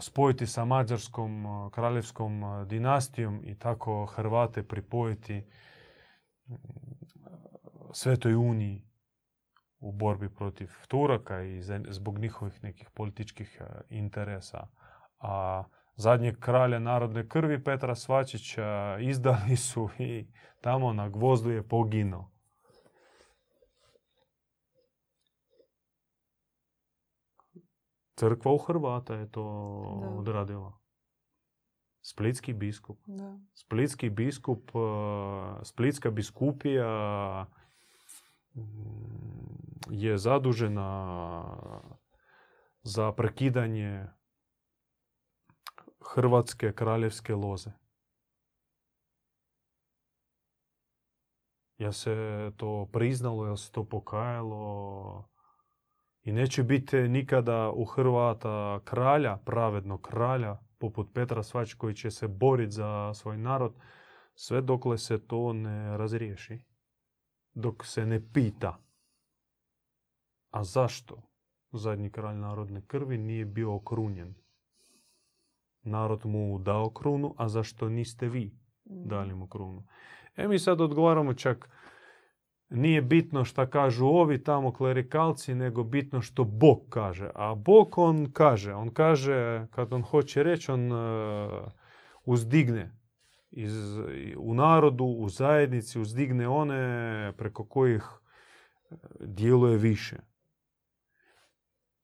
spojiti 0.00 0.46
sa 0.46 0.64
mađarskom 0.64 1.46
kraljevskom 1.70 2.42
dinastijom 2.68 3.40
i 3.44 3.58
tako 3.58 4.06
Hrvate 4.06 4.62
pripojiti 4.62 5.44
Svetoj 7.92 8.34
Uniji 8.34 8.92
u 9.78 9.92
borbi 9.92 10.28
protiv 10.34 10.70
Turaka 10.88 11.42
i 11.42 11.62
zbog 11.88 12.18
njihovih 12.18 12.62
nekih 12.62 12.90
političkih 12.90 13.62
interesa. 13.90 14.66
A 15.22 15.64
zadnjeg 15.96 16.38
kralja 16.38 16.78
narodne 16.78 17.28
krvi 17.28 17.64
Petra 17.64 17.94
Svačića 17.94 18.98
izdali 19.00 19.56
su 19.56 19.88
i 19.98 20.26
tamo 20.60 20.92
na 20.92 21.08
gvozdu 21.08 21.50
je 21.50 21.68
poginuo. 21.68 22.30
Crkva 28.14 28.52
u 28.52 28.58
Hrvata 28.58 29.14
je 29.14 29.30
to 29.30 29.42
Da. 30.00 30.08
odradila. 30.08 30.78
Splitski 32.00 32.52
biskup. 32.52 32.98
Da. 33.06 33.38
Splitski 33.54 34.10
biskup, 34.10 34.70
eh, 34.70 35.64
Splitska 35.64 36.10
biskupija 36.10 37.46
mm, 38.54 38.62
je 39.90 40.18
zadužena 40.18 41.44
za 42.82 43.12
prekidanje 43.12 44.06
Hrvatske 46.14 46.72
kraljevske 46.72 47.34
loze. 47.34 47.70
Ja 51.78 51.92
se 51.92 52.16
to 52.56 52.88
priznalo, 52.92 53.46
ja 53.46 53.56
se 53.56 53.72
to 53.72 53.84
pokajalo 53.84 55.28
i 56.22 56.32
neće 56.32 56.62
biti 56.62 56.96
nikada 56.96 57.70
u 57.70 57.84
Hrvata 57.84 58.80
kralja, 58.84 59.36
pravednog 59.36 60.02
kralja, 60.02 60.58
poput 60.78 61.14
Petra 61.14 61.42
Svać 61.42 61.74
koji 61.74 61.94
će 61.94 62.10
se 62.10 62.28
boriti 62.28 62.72
za 62.72 63.14
svoj 63.14 63.38
narod, 63.38 63.74
sve 64.34 64.60
dokle 64.60 64.98
se 64.98 65.26
to 65.26 65.52
ne 65.52 65.96
razriješi. 65.96 66.64
Dok 67.54 67.86
se 67.86 68.06
ne 68.06 68.32
pita. 68.32 68.78
A 70.50 70.64
zašto 70.64 71.22
zadnji 71.72 72.10
kralj 72.10 72.36
narodne 72.36 72.86
krvi 72.86 73.18
nije 73.18 73.44
bio 73.44 73.74
okrunjen? 73.74 74.41
Narod 75.82 76.26
mu 76.26 76.58
dao 76.58 76.90
krunu, 76.90 77.34
a 77.38 77.48
zašto 77.48 77.88
niste 77.88 78.28
vi 78.28 78.62
Mm. 78.84 79.08
dali 79.08 79.34
mu 79.34 79.46
krunu? 79.46 79.84
E 80.36 80.48
mi 80.48 80.58
sad 80.58 80.80
odgovaramo 80.80 81.34
čak 81.34 81.68
nije 82.70 83.02
bitno 83.02 83.44
šta 83.44 83.70
kažu 83.70 84.06
ovi 84.06 84.44
tamo 84.44 84.72
klerikalci, 84.72 85.54
nego 85.54 85.84
bitno 85.84 86.20
što 86.20 86.44
Bog 86.44 86.78
kaže. 86.88 87.30
A 87.34 87.54
Bog 87.54 87.98
on 87.98 88.32
kaže, 88.32 88.74
on 88.74 88.90
kaže 88.90 89.66
kad 89.70 89.92
on 89.92 90.02
hoće 90.02 90.42
reći, 90.42 90.70
on 90.70 90.92
e, 90.92 90.96
uzdigne 92.24 92.92
iz, 93.50 93.98
u 94.36 94.54
narodu, 94.54 95.04
u 95.04 95.28
zajednici, 95.28 96.00
uzdigne 96.00 96.48
one 96.48 97.32
preko 97.36 97.64
kojih 97.64 98.02
e, 98.90 98.94
djeluje 99.20 99.76
više. 99.76 100.16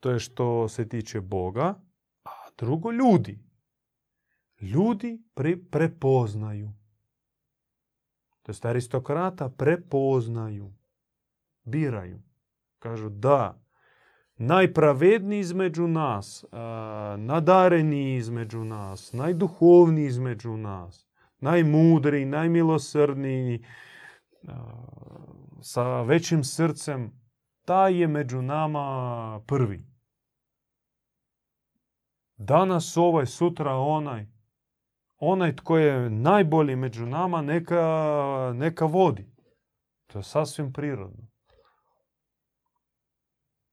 To 0.01 0.11
je 0.11 0.19
što 0.19 0.69
se 0.69 0.89
tiče 0.89 1.21
Boga, 1.21 1.75
a 2.25 2.31
drugo 2.59 2.93
ljudi. 2.93 3.48
Ljudi 4.61 5.23
pre- 5.35 5.71
prepoznaju. 5.71 6.73
To 8.43 8.51
jest 8.51 8.65
aristokrata 8.65 9.49
prepoznaju, 9.49 10.73
biraju. 11.65 12.23
Kažu 12.79 13.09
da, 13.09 13.63
najpravedniji 14.37 15.41
između 15.41 15.87
nas, 15.87 16.45
nadareni 17.19 18.17
između 18.17 18.65
nas, 18.65 19.13
najduhovniji 19.13 20.07
između 20.07 20.57
nas, 20.57 21.09
najmudriji, 21.39 22.25
najmilosrdniji, 22.25 23.65
sa 25.61 26.03
većim 26.03 26.45
srcem, 26.45 27.21
taj 27.65 28.01
je 28.01 28.09
među 28.09 28.43
nama 28.43 29.41
prvi. 29.47 29.87
Danas 32.37 32.97
ovaj, 32.97 33.27
sutra 33.27 33.75
onaj. 33.75 34.38
Onaj 35.19 35.57
tko 35.57 35.79
je 35.79 36.11
najbolji 36.11 36.77
među 36.77 37.07
nama, 37.07 37.43
neka, 37.43 38.53
neka 38.55 38.85
vodi. 38.85 39.27
To 40.07 40.19
je 40.19 40.23
sasvim 40.23 40.73
prirodno. 40.73 41.29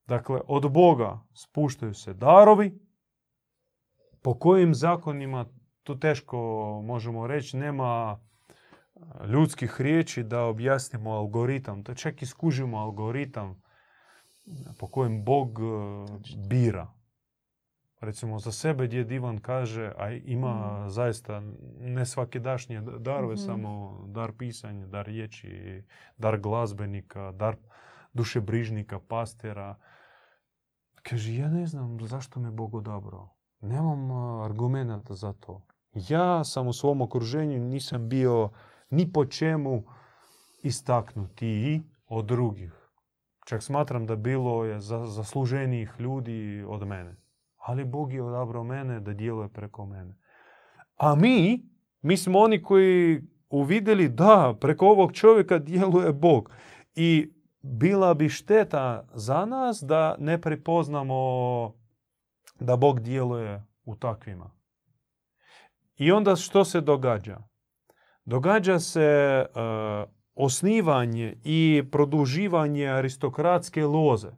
Dakle, 0.08 0.42
od 0.48 0.72
Boga 0.72 1.20
spuštaju 1.34 1.94
se 1.94 2.14
darovi, 2.14 2.80
po 4.22 4.40
kojim 4.40 4.74
zakonima, 4.76 5.46
tu 5.84 6.00
teško 6.00 6.38
možemo 6.84 7.28
reći, 7.28 7.58
nema 7.58 8.20
ljudskih 9.26 9.82
riječi 9.82 10.24
da 10.24 10.44
objasnimo 10.44 11.12
algoritam. 11.12 11.84
To 11.84 11.94
čak 11.94 12.22
i 12.22 12.26
skužimo 12.26 12.78
algoritam 12.78 13.62
po 14.80 14.88
kojem 14.88 15.26
Bog 15.26 15.60
e, 15.60 15.64
bira. 16.50 16.95
Recimo 18.06 18.40
za 18.40 18.52
sebe 18.52 18.88
djed 18.88 19.12
Ivan 19.12 19.38
kaže, 19.40 19.92
a 19.98 20.12
ima 20.12 20.78
Mhm. 20.80 20.90
zaista 20.90 21.42
ne 21.80 22.06
svakidašnje 22.06 22.82
darove, 22.82 23.34
Mhm. 23.34 23.44
samo 23.44 24.02
dar 24.08 24.32
pisanja, 24.32 24.88
dar 24.88 25.06
riječi, 25.06 25.84
dar 26.18 26.40
glazbenika, 26.40 27.32
dar 27.32 27.56
dušebrižnika, 28.14 29.00
pastera. 29.00 29.76
Kaže, 31.04 31.36
ja 31.36 31.50
ne 31.50 31.66
znam 31.66 31.98
zašto 32.02 32.40
me 32.40 32.52
Bog 32.52 32.76
odabrao. 32.76 33.36
Nemam 33.62 34.12
argumenta 34.42 35.14
za 35.14 35.34
to. 35.34 35.62
Ja 35.94 36.44
sam 36.44 36.68
u 36.68 36.74
svom 36.74 37.02
okruženju 37.02 37.60
nisam 37.60 38.10
bio 38.10 38.50
ni 38.90 39.12
po 39.12 39.26
čemu 39.26 39.84
istaknuti 40.64 41.82
od 42.08 42.26
drugih. 42.26 42.74
Čak 43.46 43.64
smatram 43.64 44.06
da 44.06 44.16
bilo 44.16 44.66
je 44.66 44.80
za, 44.80 45.06
zasluženijih 45.06 45.94
ljudi 46.00 46.66
od 46.68 46.88
mene. 46.88 47.16
Ali 47.66 47.86
Bog 47.86 48.14
je 48.14 48.24
odabrao 48.24 48.64
mene 48.64 49.00
da 49.00 49.14
djeluje 49.14 49.50
preko 49.50 49.86
mene. 49.86 50.16
A 50.98 51.16
mi, 51.16 51.70
mi 52.02 52.18
smo 52.18 52.40
oni 52.40 52.64
koji 52.64 53.22
uvidjeli 53.50 54.10
da 54.10 54.56
preko 54.62 54.88
ovog 54.88 55.14
čovjeka 55.14 55.60
djeluje 55.60 56.14
Bog. 56.14 56.52
I 56.96 57.34
bila 57.62 58.14
bi 58.14 58.30
šteta 58.30 59.08
za 59.14 59.46
nas 59.46 59.84
da 59.84 60.16
ne 60.20 60.42
prepoznamo 60.42 61.74
da 62.60 62.76
Bog 62.76 63.00
djeluje 63.00 63.66
u 63.86 63.96
takvima. 63.96 64.52
I 65.98 66.12
onda 66.12 66.36
što 66.36 66.66
se 66.66 66.82
događa? 66.82 67.38
Događa 68.26 68.80
se 68.80 69.02
e, 69.02 69.46
osnivanje 70.36 71.38
i 71.44 71.84
produživanje 71.92 72.88
aristokratske 72.88 73.86
loze 73.86 74.32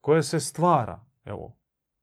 koje 0.00 0.22
se 0.22 0.40
stvara. 0.40 1.09
Evo, 1.30 1.56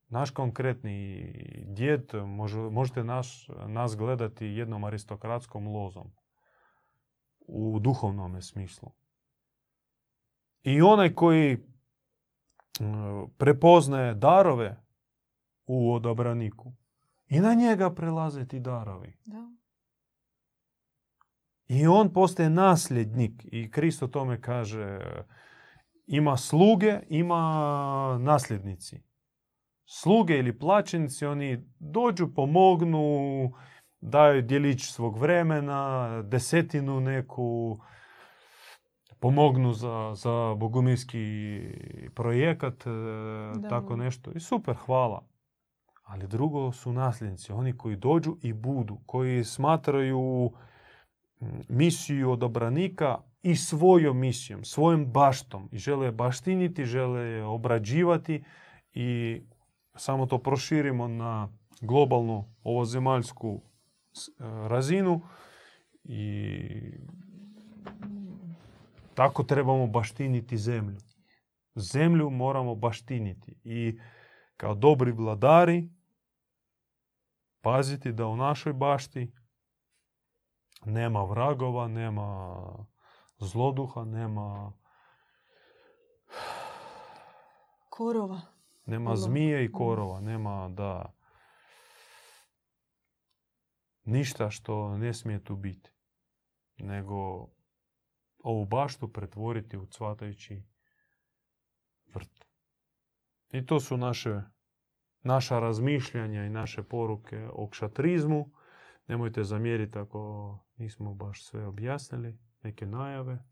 naš 0.07 0.31
konkretni 0.31 1.31
djed, 1.65 2.13
može- 2.25 2.59
možete 2.59 3.03
naš, 3.03 3.47
nas 3.67 3.95
gledati 3.97 4.45
jednom 4.45 4.83
aristokratskom 4.83 5.67
lozom 5.67 6.11
u 7.39 7.79
duhovnom 7.79 8.41
smislu. 8.41 8.91
I 10.63 10.81
onaj 10.81 11.13
koji 11.13 11.53
e, 11.53 11.59
prepoznaje 13.37 14.13
darove 14.13 14.83
u 15.65 15.93
odabraniku, 15.93 16.73
i 17.29 17.39
na 17.39 17.53
njega 17.53 17.93
prelaze 17.93 18.47
ti 18.47 18.59
darovi. 18.59 19.17
Da. 19.25 19.51
I 21.67 21.87
on 21.87 22.13
postaje 22.13 22.49
nasljednik. 22.49 23.47
I 23.51 23.71
Kristo 23.71 24.07
tome 24.07 24.41
kaže, 24.41 24.99
ima 26.05 26.37
sluge, 26.37 26.99
ima 27.09 28.17
nasljednici. 28.21 29.06
Sluge 29.89 30.39
ili 30.39 30.59
plaćenici, 30.59 31.25
oni 31.25 31.63
dođu, 31.79 32.27
pomognu, 32.35 33.51
daju 34.01 34.41
djelić 34.41 34.83
svog 34.91 35.17
vremena, 35.17 36.21
desetinu 36.21 36.99
neku, 36.99 37.79
pomognu 39.19 39.73
za, 39.73 40.13
za 40.15 40.55
bogumirski 40.57 41.59
projekat, 42.15 42.87
e, 42.87 42.89
Da. 43.59 43.69
tako 43.69 43.95
nešto. 43.95 44.31
I 44.35 44.39
super, 44.39 44.75
hvala. 44.75 45.27
Ali 46.03 46.27
drugo 46.27 46.71
su 46.71 46.93
nasljednici, 46.93 47.51
oni 47.51 47.77
koji 47.77 47.95
dođu 47.95 48.37
i 48.41 48.53
budu, 48.53 48.97
koji 49.05 49.43
smatraju 49.43 50.51
misiju 51.69 52.31
odobranika 52.31 53.17
i 53.41 53.55
svojom 53.55 54.19
misijom, 54.19 54.63
svojom 54.63 55.05
baštom. 55.05 55.69
I 55.71 55.77
žele 55.77 56.11
baštiniti, 56.11 56.85
žele 56.85 57.43
obrađivati 57.43 58.43
i 58.93 59.41
samo 59.97 60.25
to 60.25 60.37
proširimo 60.37 61.07
na 61.07 61.49
globalnu 61.81 62.55
ovozemaljsku 62.63 63.61
e, 63.61 64.43
razinu 64.67 65.21
i 66.03 66.61
tako 69.13 69.43
trebamo 69.43 69.87
baštiniti 69.87 70.57
zemlju. 70.57 70.97
Zemlju 71.75 72.29
moramo 72.29 72.75
baštiniti 72.75 73.59
i 73.63 73.99
kao 74.57 74.75
dobri 74.75 75.11
vladari 75.11 75.89
paziti 77.61 78.11
da 78.11 78.27
u 78.27 78.35
našoj 78.35 78.73
bašti 78.73 79.33
nema 80.85 81.23
vragova, 81.23 81.87
nema 81.87 82.57
zloduha, 83.39 84.05
nema, 84.05 84.73
Korova. 87.89 88.56
Nema 88.87 89.03
Vrlo. 89.03 89.15
zmije 89.17 89.65
i 89.65 89.67
Mm. 89.67 89.71
korova, 89.71 90.21
nema 90.21 90.69
da 90.69 91.13
ništa 94.03 94.49
što 94.49 94.97
ne 94.97 95.13
smije 95.13 95.43
tu 95.43 95.55
biti, 95.55 95.91
nego 96.77 97.47
ovu 98.39 98.65
baštu 98.65 99.13
pretvoriti 99.13 99.77
u 99.77 99.85
cvatajući 99.85 100.63
vrt. 102.07 102.45
I 103.49 103.65
to 103.65 103.79
su 103.79 103.97
naše, 103.97 104.41
naša 105.19 105.59
razmišljanja 105.59 106.43
i 106.43 106.49
naše 106.49 106.83
poruke 106.83 107.47
o 107.51 107.69
kšatrizmu. 107.69 108.51
Nemojte 109.07 109.43
zamjeriti 109.43 109.99
ako 109.99 110.19
nismo 110.75 111.13
baš 111.13 111.45
sve 111.45 111.67
objasnili, 111.67 112.37
neke 112.61 112.85
najave. 112.85 113.43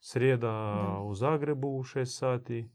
Srijeda 0.00 0.48
Da. 0.48 0.98
u 0.98 1.14
Zagrebu 1.14 1.68
u 1.68 1.82
6 1.82 2.18
sati. 2.18 2.70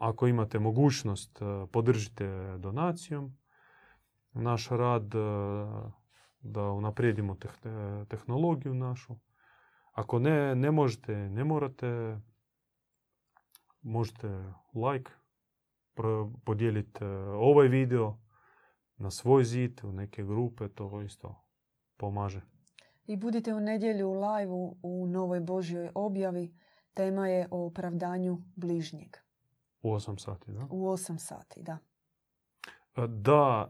Ako 0.00 0.26
imate 0.26 0.58
mogućnost, 0.58 1.42
eh, 1.42 1.66
podržite 1.72 2.56
donacijom 2.58 3.36
naš 4.32 4.68
rad 4.68 5.14
eh, 5.14 5.20
da 6.40 6.62
unaprijedimo 6.62 7.34
teh- 7.34 8.06
tehnologiju 8.06 8.74
našu. 8.74 9.16
Ako 9.92 10.18
ne, 10.18 10.54
ne 10.54 10.70
možete, 10.70 11.16
ne 11.16 11.44
morate, 11.44 12.20
možete 13.82 14.28
like, 14.74 15.12
podijeliti 16.44 17.04
eh, 17.04 17.08
ovaj 17.34 17.68
video 17.68 18.18
na 18.96 19.10
svoj 19.10 19.44
zid, 19.44 19.80
u 19.84 19.92
neke 19.92 20.24
grupe, 20.24 20.68
to 20.68 21.02
isto 21.02 21.44
pomaže. 21.96 22.40
I 23.06 23.16
budite 23.16 23.54
u 23.54 23.60
nedjelju 23.60 24.08
u 24.08 24.14
live 24.14 24.52
u 24.82 25.06
Novoj 25.06 25.40
Božjoj 25.40 25.90
objavi. 25.94 26.54
Tema 26.94 27.28
je 27.28 27.48
o 27.50 27.66
opravdanju 27.66 28.38
bližnjeg. 28.56 29.16
U 29.82 29.94
8 29.94 30.18
sati, 30.18 30.52
da? 30.52 30.66
U 30.70 30.92
8 30.92 31.18
sati, 31.18 31.62
da. 31.62 31.78
E, 32.96 33.06
Da, 33.06 33.68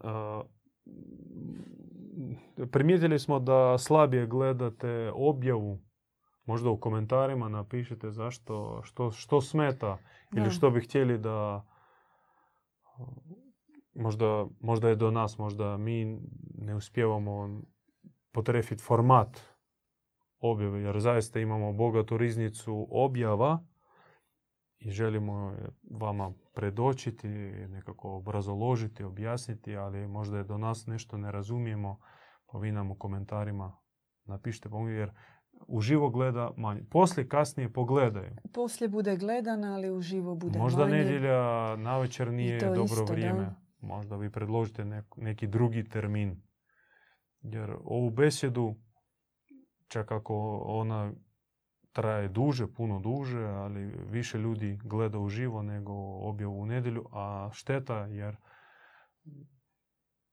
e, 2.59 2.67
primijetili 2.67 3.19
smo 3.19 3.39
da 3.39 3.79
slabije 3.79 4.27
gledate 4.27 5.13
objavu. 5.15 5.79
Možda 6.45 6.71
u 6.71 6.81
komentarima 6.81 7.49
napišite 7.49 8.11
zašto, 8.11 8.81
što, 8.83 9.11
što 9.11 9.41
smeta 9.41 9.99
ili 10.33 10.45
Da. 10.45 10.51
što 10.51 10.71
bi 10.71 10.81
htjeli 10.81 11.19
da 11.19 11.67
možda, 13.95 14.47
možda 14.61 14.89
je 14.89 14.97
do 14.97 15.11
nas, 15.11 15.39
možda 15.39 15.77
mi 15.77 16.21
ne 16.59 16.75
uspijevamo 16.75 17.63
potrefiti 18.33 18.83
format 18.83 19.41
objave, 20.41 20.83
jer 20.83 21.01
zaista 21.01 21.41
imamo 21.41 21.73
bogatu 21.73 22.17
riznicu 22.17 22.89
objava 22.91 23.65
i 24.81 24.91
želimo 24.91 25.57
vama 25.91 26.33
predočiti, 26.55 27.29
nekako 27.69 28.11
obrazoložiti, 28.11 29.05
objasniti, 29.05 29.77
ali 29.77 30.09
možda 30.09 30.39
je 30.39 30.45
do 30.45 30.59
nas 30.59 30.87
nešto 30.87 31.17
ne 31.17 31.33
razumijemo, 31.33 31.99
pa 32.47 32.59
vi 32.59 32.73
nam 32.73 32.91
u 32.91 32.95
komentarima 32.95 33.77
napišite, 34.25 34.69
pomoći, 34.69 34.93
jer 34.93 35.11
uživo 35.69 36.11
gleda 36.11 36.51
manje. 36.57 36.85
Poslije, 36.85 37.29
kasnije 37.29 37.73
pogledaju. 37.73 38.37
Poslije 38.55 38.89
bude 38.89 39.17
gledan, 39.17 39.65
ali 39.65 39.91
uživo 39.91 40.35
bude 40.35 40.59
Možda 40.59 40.81
manje. 40.81 40.97
nedjelja 40.97 41.41
navečer 41.77 42.33
nije 42.33 42.61
dobro 42.61 42.85
isto, 42.85 43.05
da. 43.05 43.13
vrijeme. 43.13 43.55
Možda 43.81 44.17
vi 44.17 44.31
predložite 44.31 44.85
nek- 44.85 45.17
neki 45.17 45.47
drugi 45.47 45.89
termin. 45.89 46.43
Jer 47.43 47.77
ovu 47.85 48.11
besjedu, 48.11 48.75
čak 49.89 50.13
ako 50.13 50.35
ona 50.59 51.13
traje 51.93 52.29
duže, 52.29 52.67
puno 52.67 53.01
duže, 53.01 53.45
ali 53.45 53.87
više 54.11 54.39
ljudi 54.39 54.81
gleda 54.85 55.19
uživo 55.19 55.63
nego 55.63 55.93
objavu 56.29 56.61
u 56.61 56.67
nedjelju, 56.67 57.05
a 57.13 57.51
šteta 57.53 57.97
jer 57.97 58.37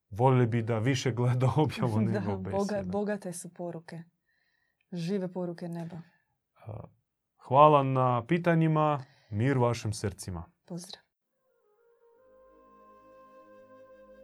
voljeli 0.10 0.48
bi 0.48 0.62
da 0.62 0.80
više 0.80 1.12
gleda 1.12 1.52
objavu 1.64 2.02
nego 2.02 2.36
da, 2.36 2.50
boga, 2.50 2.84
bogate 2.86 3.34
su 3.34 3.54
poruke. 3.54 4.04
Žive 4.92 5.34
poruke 5.34 5.68
neba. 5.68 6.02
Hvala 7.38 7.84
na 7.84 8.26
pitanjima, 8.28 9.04
mir 9.30 9.58
vašim 9.58 9.94
srcima. 9.94 10.44
Pozdrav. 10.66 11.02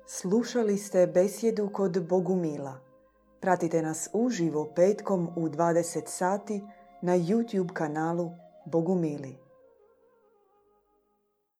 Slušali 0.08 0.78
ste 0.78 1.08
besjedu 1.08 1.70
kod 1.74 2.08
Bogumila. 2.10 2.80
Pratite 3.42 3.82
nas 3.82 4.10
uživo 4.14 4.74
petkom 4.76 5.30
u 5.36 5.50
20 5.50 6.08
sati 6.08 6.62
na 7.04 7.16
YouTube 7.16 7.74
kanalu 7.74 8.32
Bogumili. 8.66 9.43